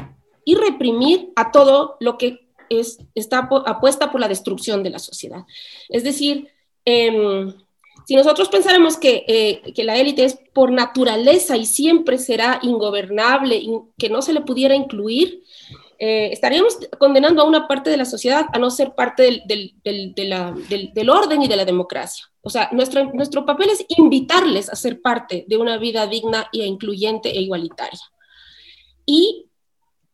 y 0.43 0.55
reprimir 0.55 1.31
a 1.35 1.51
todo 1.51 1.95
lo 2.01 2.17
que 2.17 2.49
es, 2.69 2.97
está 3.15 3.47
apuesta 3.65 4.11
por 4.11 4.19
la 4.19 4.27
destrucción 4.27 4.83
de 4.83 4.89
la 4.89 4.99
sociedad. 4.99 5.45
Es 5.87 6.03
decir, 6.03 6.49
em, 6.83 7.53
si 8.10 8.16
nosotros 8.16 8.49
pensáramos 8.49 8.97
que, 8.97 9.24
eh, 9.28 9.72
que 9.72 9.84
la 9.84 9.95
élite 9.95 10.26
es 10.26 10.39
por 10.51 10.72
naturaleza 10.72 11.55
y 11.57 11.68
siempre 11.68 12.18
será 12.18 12.57
ingobernable, 12.64 13.62
que 13.99 14.10
no 14.10 14.24
se 14.24 14.34
le 14.34 14.41
pudiera 14.41 14.74
incluir, 14.74 15.43
eh, 15.99 16.32
estaríamos 16.32 16.80
condenando 16.97 17.43
a 17.43 17.45
una 17.45 17.68
parte 17.68 17.91
de 17.91 17.97
la 17.97 18.05
sociedad 18.05 18.47
a 18.51 18.57
no 18.57 18.72
ser 18.72 18.95
parte 18.95 19.22
del, 19.22 19.43
del, 19.45 20.16
del, 20.16 20.91
del, 20.91 21.10
orden 21.12 21.43
y 21.43 21.47
de 21.47 21.55
la 21.55 21.66
democracia. 21.66 22.26
O 22.41 22.49
sea, 22.49 22.70
nuestro, 22.72 23.14
nuestro 23.14 23.45
papel 23.45 23.70
es 23.70 23.86
invitarles 23.89 24.72
a 24.72 24.76
ser 24.76 25.03
parte 25.03 25.45
de 25.47 25.57
una 25.57 25.78
vida 25.78 26.07
digna 26.07 26.49
e 26.51 26.66
incluyente 26.66 27.30
e 27.30 27.41
igualitaria. 27.41 28.01
Y 29.05 29.51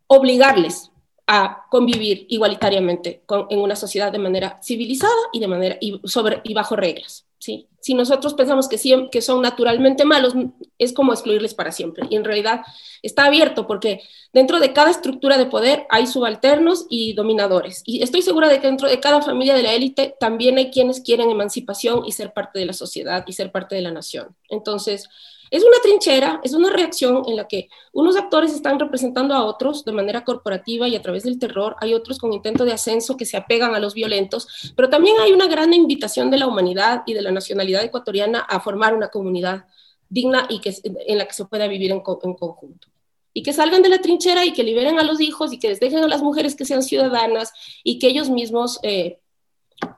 obligarles 0.08 0.92
a 1.28 1.66
convivir 1.70 2.28
igualitariamente 2.30 3.24
en 3.50 3.60
una 3.60 3.76
sociedad 3.76 4.12
de 4.12 4.20
manera 4.20 4.60
civilizada 4.64 5.14
y, 5.34 5.40
de 5.40 5.48
manera, 5.48 5.78
y, 5.82 6.00
sobre, 6.06 6.42
y 6.44 6.54
bajo 6.54 6.76
reglas. 6.76 7.26
¿sí? 7.40 7.68
Si 7.80 7.94
nosotros 7.94 8.34
pensamos 8.34 8.68
que, 8.68 9.10
que 9.12 9.22
son 9.22 9.42
naturalmente 9.42 10.06
malos, 10.06 10.34
es 10.78 10.94
como 10.94 11.14
excluirles 11.14 11.54
para 11.54 11.72
siempre. 11.72 12.06
Y 12.10 12.16
en 12.16 12.24
realidad 12.24 12.62
está 13.02 13.26
abierto 13.26 13.66
porque 13.66 14.02
dentro 14.34 14.60
de 14.60 14.74
cada 14.74 14.92
estructura 14.92 15.38
de 15.38 15.46
poder 15.48 15.86
hay 15.90 16.08
subalternos 16.08 16.86
y 16.90 17.14
dominadores. 17.14 17.82
Y 17.86 18.04
estoy 18.04 18.22
segura 18.22 18.48
de 18.48 18.60
que 18.60 18.68
dentro 18.68 18.88
de 18.88 19.00
cada 19.00 19.22
familia 19.22 19.56
de 19.56 19.64
la 19.64 19.74
élite 19.74 20.16
también 20.20 20.58
hay 20.58 20.70
quienes 20.72 21.02
quieren 21.02 21.30
emancipación 21.30 22.06
y 22.06 22.12
ser 22.12 22.34
parte 22.34 22.60
de 22.60 22.66
la 22.66 22.74
sociedad 22.74 23.24
y 23.28 23.34
ser 23.34 23.52
parte 23.52 23.76
de 23.76 23.82
la 23.82 23.92
nación. 23.92 24.36
Entonces, 24.50 25.10
es 25.52 25.64
una 25.64 25.78
trinchera, 25.82 26.42
es 26.44 26.54
una 26.54 26.70
reacción 26.70 27.24
en 27.28 27.36
la 27.36 27.48
que 27.48 27.70
unos 27.94 28.16
actores 28.16 28.54
están 28.54 28.80
representando 28.80 29.34
a 29.34 29.46
otros 29.46 29.86
de 29.86 29.92
manera 29.92 30.24
corporativa 30.24 30.88
y 30.88 30.96
a 30.96 31.02
través 31.02 31.24
del 31.24 31.40
terror, 31.40 31.76
hay 31.80 31.94
otros 31.94 32.18
con 32.18 32.34
intento 32.34 32.66
de 32.66 32.74
ascenso 32.74 33.18
que 33.18 33.26
se 33.26 33.38
apegan 33.38 33.76
a 33.76 33.80
los 33.80 33.94
violentos, 33.94 34.74
pero 34.76 34.90
también 34.90 35.18
hay 35.20 35.32
una 35.32 35.48
gran 35.48 35.74
invitación 35.74 36.32
de 36.32 36.38
la 36.38 36.48
humanidad 36.48 37.04
y 37.06 37.14
de 37.14 37.22
la 37.22 37.32
nacionalidad 37.32 37.84
ecuatoriana 37.84 38.40
a 38.40 38.60
formar 38.60 38.94
una 38.94 39.10
comunidad 39.10 39.66
digna 40.10 40.48
y 40.50 40.60
que, 40.60 40.74
en 40.84 41.18
la 41.18 41.28
que 41.28 41.34
se 41.34 41.46
pueda 41.46 41.68
vivir 41.68 41.92
en, 41.92 42.02
conjunto. 42.02 42.88
Y 43.34 43.44
que 43.44 43.54
salgan 43.54 43.82
de 43.82 43.90
la 43.90 44.00
trinchera 44.00 44.46
y 44.46 44.54
que 44.54 44.64
liberen 44.64 45.00
a 45.00 45.04
los 45.04 45.20
hijos 45.20 45.52
y 45.52 45.60
que 45.60 45.70
les 45.70 45.80
dejen 45.80 46.04
a 46.04 46.08
las 46.08 46.22
mujeres 46.22 46.56
que 46.56 46.66
sean 46.66 46.84
ciudadanas 46.84 47.52
y 47.84 48.00
que 48.00 48.08
ellos 48.08 48.30
mismos 48.30 48.80
eh, 48.82 49.20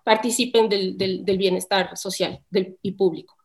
participen 0.03 0.69
del, 0.69 1.23
bienestar 1.37 1.95
social 1.97 2.41
y 2.81 2.91
público. 2.93 3.36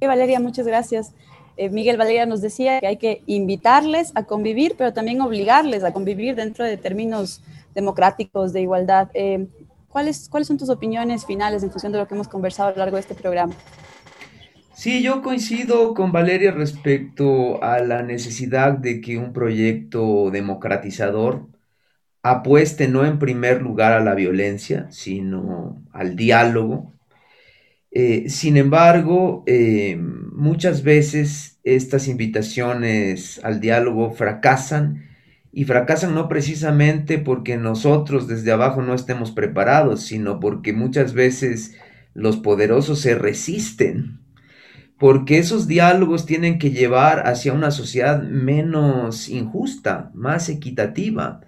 Valeria, 0.00 0.40
muchas 0.40 0.66
gracias. 0.66 1.12
Eh, 1.56 1.68
Miguel 1.68 1.96
Valeria 1.96 2.26
nos 2.26 2.40
decía 2.40 2.80
que 2.80 2.86
hay 2.86 2.96
que 2.96 3.22
invitarles 3.26 4.12
a 4.14 4.24
convivir, 4.24 4.74
pero 4.76 4.92
también 4.92 5.20
obligarles 5.20 5.84
a 5.84 5.92
convivir 5.92 6.34
dentro 6.34 6.64
de 6.64 6.76
términos 6.76 7.42
democráticos, 7.74 8.52
de 8.52 8.62
igualdad. 8.62 9.08
Eh, 9.14 9.46
¿cuáles, 9.88 10.28
¿Cuáles 10.28 10.48
son 10.48 10.58
tus 10.58 10.70
opiniones 10.70 11.26
finales 11.26 11.62
en 11.62 11.70
función 11.70 11.92
de 11.92 11.98
lo 11.98 12.08
que 12.08 12.14
hemos 12.14 12.28
conversado 12.28 12.70
a 12.70 12.72
lo 12.72 12.78
largo 12.78 12.96
de 12.96 13.00
este 13.00 13.14
programa? 13.14 13.54
Sí, 14.74 15.02
yo 15.02 15.22
coincido 15.22 15.94
con 15.94 16.12
Valeria 16.12 16.50
respecto 16.50 17.62
a 17.62 17.80
la 17.80 18.02
necesidad 18.02 18.72
de 18.72 19.00
que 19.00 19.18
un 19.18 19.32
proyecto 19.32 20.30
democratizador 20.30 21.46
apueste 22.22 22.88
no 22.88 23.04
en 23.04 23.18
primer 23.18 23.62
lugar 23.62 23.92
a 23.92 24.00
la 24.00 24.14
violencia, 24.14 24.90
sino 24.90 25.82
al 25.92 26.16
diálogo, 26.16 26.91
eh, 27.94 28.30
sin 28.30 28.56
embargo, 28.56 29.44
eh, 29.46 29.98
muchas 29.98 30.82
veces 30.82 31.60
estas 31.62 32.08
invitaciones 32.08 33.38
al 33.44 33.60
diálogo 33.60 34.12
fracasan 34.12 35.10
y 35.52 35.64
fracasan 35.64 36.14
no 36.14 36.26
precisamente 36.26 37.18
porque 37.18 37.58
nosotros 37.58 38.26
desde 38.26 38.50
abajo 38.50 38.80
no 38.80 38.94
estemos 38.94 39.30
preparados, 39.32 40.04
sino 40.04 40.40
porque 40.40 40.72
muchas 40.72 41.12
veces 41.12 41.76
los 42.14 42.38
poderosos 42.38 42.98
se 43.00 43.14
resisten, 43.14 44.20
porque 44.98 45.36
esos 45.36 45.66
diálogos 45.66 46.24
tienen 46.24 46.58
que 46.58 46.70
llevar 46.70 47.26
hacia 47.26 47.52
una 47.52 47.70
sociedad 47.70 48.22
menos 48.22 49.28
injusta, 49.28 50.10
más 50.14 50.48
equitativa, 50.48 51.42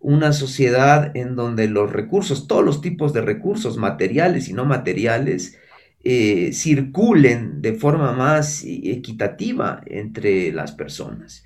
una 0.00 0.34
sociedad 0.34 1.16
en 1.16 1.36
donde 1.36 1.68
los 1.68 1.90
recursos, 1.90 2.46
todos 2.46 2.64
los 2.64 2.82
tipos 2.82 3.14
de 3.14 3.22
recursos, 3.22 3.78
materiales 3.78 4.48
y 4.48 4.52
no 4.52 4.66
materiales, 4.66 5.58
eh, 6.08 6.52
circulen 6.52 7.60
de 7.62 7.74
forma 7.74 8.12
más 8.12 8.62
equitativa 8.64 9.82
entre 9.86 10.52
las 10.52 10.70
personas. 10.70 11.42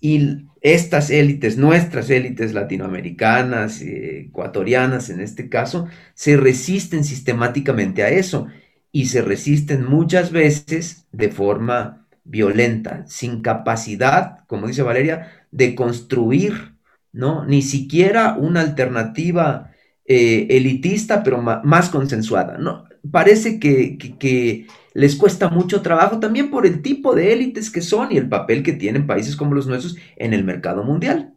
Y 0.00 0.46
estas 0.62 1.10
élites, 1.10 1.58
nuestras 1.58 2.08
élites 2.08 2.54
latinoamericanas, 2.54 3.82
eh, 3.82 4.20
ecuatorianas 4.28 5.10
en 5.10 5.20
este 5.20 5.50
caso, 5.50 5.86
se 6.14 6.38
resisten 6.38 7.04
sistemáticamente 7.04 8.02
a 8.02 8.08
eso. 8.08 8.46
y 8.92 9.06
se 9.06 9.22
resisten 9.22 9.84
muchas 9.84 10.32
veces 10.32 11.06
de 11.12 11.28
forma 11.28 12.08
violenta, 12.24 13.04
sin 13.06 13.40
capacidad, 13.42 14.44
como 14.48 14.66
dice 14.66 14.82
Valeria, 14.82 15.46
de 15.52 15.74
construir, 15.76 16.74
¿no? 17.12 17.44
Ni 17.44 17.62
siquiera 17.62 18.36
una 18.36 18.62
alternativa 18.62 19.70
eh, 20.06 20.46
elitista, 20.50 21.22
pero 21.22 21.40
más 21.40 21.90
consensuada, 21.90 22.58
¿no? 22.58 22.89
Parece 23.10 23.58
que, 23.58 24.66
les 24.92 25.14
cuesta 25.14 25.48
mucho 25.48 25.82
trabajo 25.82 26.18
también 26.18 26.50
por 26.50 26.66
el 26.66 26.82
tipo 26.82 27.14
de 27.14 27.32
élites 27.32 27.70
que 27.70 27.80
son 27.80 28.10
y 28.10 28.16
el 28.16 28.28
papel 28.28 28.62
que 28.62 28.72
tienen 28.72 29.06
países 29.06 29.36
como 29.36 29.54
los 29.54 29.68
nuestros 29.68 29.96
en 30.16 30.34
el 30.34 30.44
mercado 30.44 30.82
mundial. 30.82 31.34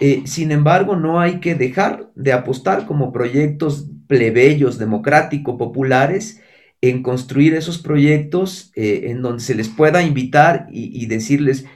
Eh, 0.00 0.22
sin 0.24 0.50
embargo, 0.50 0.96
no 0.96 1.20
hay 1.20 1.40
que 1.40 1.54
dejar 1.54 2.10
de 2.14 2.32
apostar 2.32 2.86
como 2.86 3.12
proyectos 3.12 3.90
plebeyos, 4.06 4.78
democráticos, 4.78 5.56
populares, 5.56 6.40
en 6.80 7.02
construir 7.02 7.54
esos 7.54 7.78
proyectos 7.78 8.72
eh, 8.76 9.06
en 9.10 9.22
donde 9.22 9.42
se 9.42 9.54
les 9.54 9.68
pueda 9.68 10.02
invitar 10.02 10.66
y, 10.70 11.06
decirles, 11.06 11.66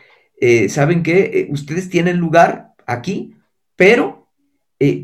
eh, 0.41 0.69
¿saben 0.69 1.03
qué? 1.03 1.49
ustedes 1.51 1.89
tienen 1.89 2.19
lugar 2.19 2.75
aquí, 2.87 3.35
pero 3.77 4.29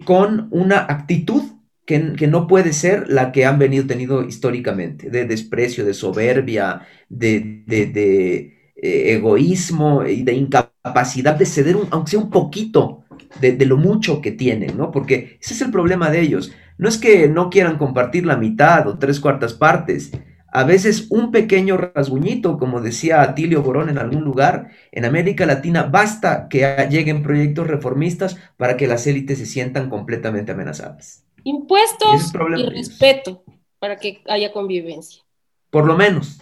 con 0.05 0.49
una 0.51 0.79
actitud 0.79 1.56
que, 1.87 2.26
no 2.26 2.47
puede 2.47 2.72
ser 2.72 3.09
la 3.09 3.32
que 3.32 3.47
han 3.47 3.59
venido 3.59 3.87
teniendo 3.87 4.22
históricamente, 4.24 5.09
de 5.09 5.24
desprecio, 5.24 5.84
de 5.84 5.95
soberbia, 5.95 6.82
de, 7.09 7.62
de 7.66 8.57
egoísmo 8.76 10.05
y 10.05 10.22
de 10.22 10.34
incapacidad 10.34 11.34
de 11.34 11.47
ceder, 11.47 11.76
aunque 11.91 12.11
sea 12.11 12.20
un 12.20 12.30
poquito, 12.30 13.05
de, 13.41 13.66
lo 13.66 13.76
mucho 13.76 14.20
que 14.20 14.32
tienen, 14.32 14.76
¿no? 14.76 14.91
Porque 14.91 15.39
ese 15.41 15.55
es 15.55 15.61
el 15.61 15.70
problema 15.70 16.11
de 16.11 16.20
ellos. 16.20 16.53
No 16.78 16.89
es 16.89 16.99
que 16.99 17.28
no 17.28 17.51
quieran 17.51 17.78
compartir 17.78 18.26
la 18.26 18.37
mitad 18.37 18.87
o 18.87 18.99
tres 18.99 19.20
cuartas 19.20 19.55
partes. 19.55 20.12
A 20.53 20.64
veces 20.64 21.09
un 21.11 21.32
pequeño 21.32 21.76
rasguñito, 21.76 22.59
como 22.59 22.80
decía 22.80 23.22
Atilio 23.22 23.62
Borón 23.62 23.89
en 23.89 23.99
algún 23.99 24.24
lugar, 24.24 24.70
en 24.93 25.05
América 25.05 25.45
Latina 25.45 25.82
basta 25.82 26.49
que 26.49 26.89
lleguen 26.91 27.22
proyectos 27.22 27.66
reformistas 27.66 28.39
para 28.57 28.76
que 28.76 28.87
las 28.87 29.07
élites 29.07 29.39
se 29.39 29.47
sientan 29.47 29.91
completamente 29.91 30.53
amenazadas. 30.53 31.26
Impuestos 31.47 32.32
y, 32.57 32.62
respeto 32.70 33.44
para 33.78 33.97
que 33.97 34.20
haya 34.26 34.51
convivencia. 34.51 35.22
Por 35.70 35.86
lo 35.86 35.97
menos. 35.97 36.40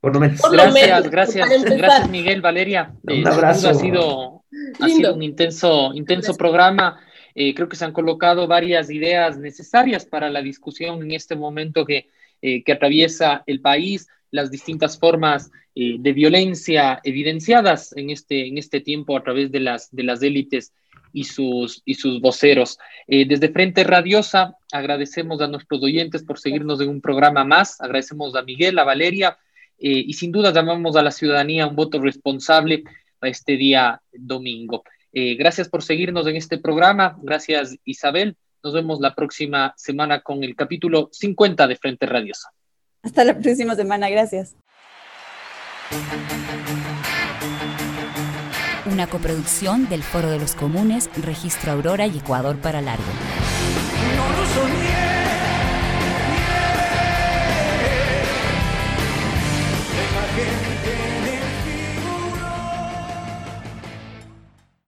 Por 0.00 0.12
lo 0.12 0.18
menos. 0.18 0.40
gracias, 0.50 1.08
gracias, 1.08 1.64
gracias 1.64 2.10
Miguel, 2.10 2.40
Valeria. 2.40 2.92
Un 3.04 3.12
eh, 3.12 3.22
abrazo. 3.30 3.68
Ha 3.68 3.74
sido, 3.74 4.42
ha 4.80 4.88
sido 4.88 5.14
un 5.14 5.22
intenso, 5.22 5.92
intenso 5.94 6.36
programa. 6.36 6.98
Eh, 7.36 7.54
creo 7.54 7.68
que 7.68 7.76
se 7.76 7.84
han 7.84 7.92
colocado 7.92 8.48
varias 8.48 8.90
ideas 8.90 9.38
necesarias 9.38 10.04
para 10.04 10.28
la 10.28 10.42
discusión 10.42 11.00
en 11.00 11.12
este 11.12 11.36
momento 11.36 11.86
que, 11.86 12.10
eh, 12.42 12.64
que 12.64 12.72
atraviesa 12.72 13.44
el 13.46 13.60
país, 13.60 14.08
las 14.32 14.50
distintas 14.50 14.98
formas 14.98 15.52
de 15.76 16.12
violencia 16.12 17.00
evidenciadas 17.04 17.96
en 17.96 18.10
este, 18.10 18.48
en 18.48 18.58
este 18.58 18.80
tiempo 18.80 19.16
a 19.16 19.22
través 19.22 19.52
de 19.52 19.60
las, 19.60 19.94
de 19.94 20.02
las 20.02 20.20
élites 20.20 20.72
y 21.12 21.24
sus, 21.24 21.82
y 21.84 21.94
sus 21.94 22.20
voceros. 22.20 22.78
desde 23.06 23.48
Frente 23.50 23.84
Radiosa 23.84 24.56
agradecemos 24.72 25.40
a 25.40 25.48
nuestros 25.48 25.82
oyentes 25.82 26.22
por 26.22 26.38
seguirnos 26.38 26.80
en 26.80 26.88
un 26.88 27.00
programa 27.00 27.44
más. 27.44 27.80
Agradecemos 27.80 28.34
a 28.36 28.42
Miguel, 28.42 28.78
a 28.78 28.84
Valeria 28.84 29.38
eh, 29.80 30.04
y 30.06 30.12
sin 30.12 30.30
duda 30.30 30.52
llamamos 30.52 30.94
a 30.96 31.02
la 31.02 31.10
ciudadanía 31.10 31.66
un 31.66 31.74
voto 31.74 31.98
responsable 32.00 32.84
para 33.18 33.30
este 33.30 33.56
día 33.56 34.00
domingo. 34.12 34.84
Eh, 35.12 35.36
gracias 35.36 35.70
por 35.70 35.82
seguirnos 35.82 36.26
en 36.26 36.36
este 36.36 36.58
programa. 36.58 37.18
Gracias, 37.22 37.76
Isabel. 37.84 38.36
Nos 38.62 38.74
vemos 38.74 39.00
la 39.00 39.14
próxima 39.14 39.72
semana 39.76 40.20
con 40.20 40.44
el 40.44 40.54
capítulo 40.54 41.08
50 41.12 41.66
de 41.66 41.76
Frente 41.76 42.04
Radiosa. 42.04 42.50
Hasta 43.02 43.24
la 43.24 43.38
próxima 43.38 43.74
semana. 43.74 44.10
Gracias. 44.10 44.54
Una 49.00 49.08
coproducción 49.08 49.88
del 49.88 50.02
Foro 50.02 50.28
de 50.28 50.38
los 50.38 50.54
Comunes, 50.54 51.08
Registro 51.22 51.72
Aurora 51.72 52.06
y 52.06 52.18
Ecuador 52.18 52.58
para 52.58 52.82
Largo. 52.82 53.02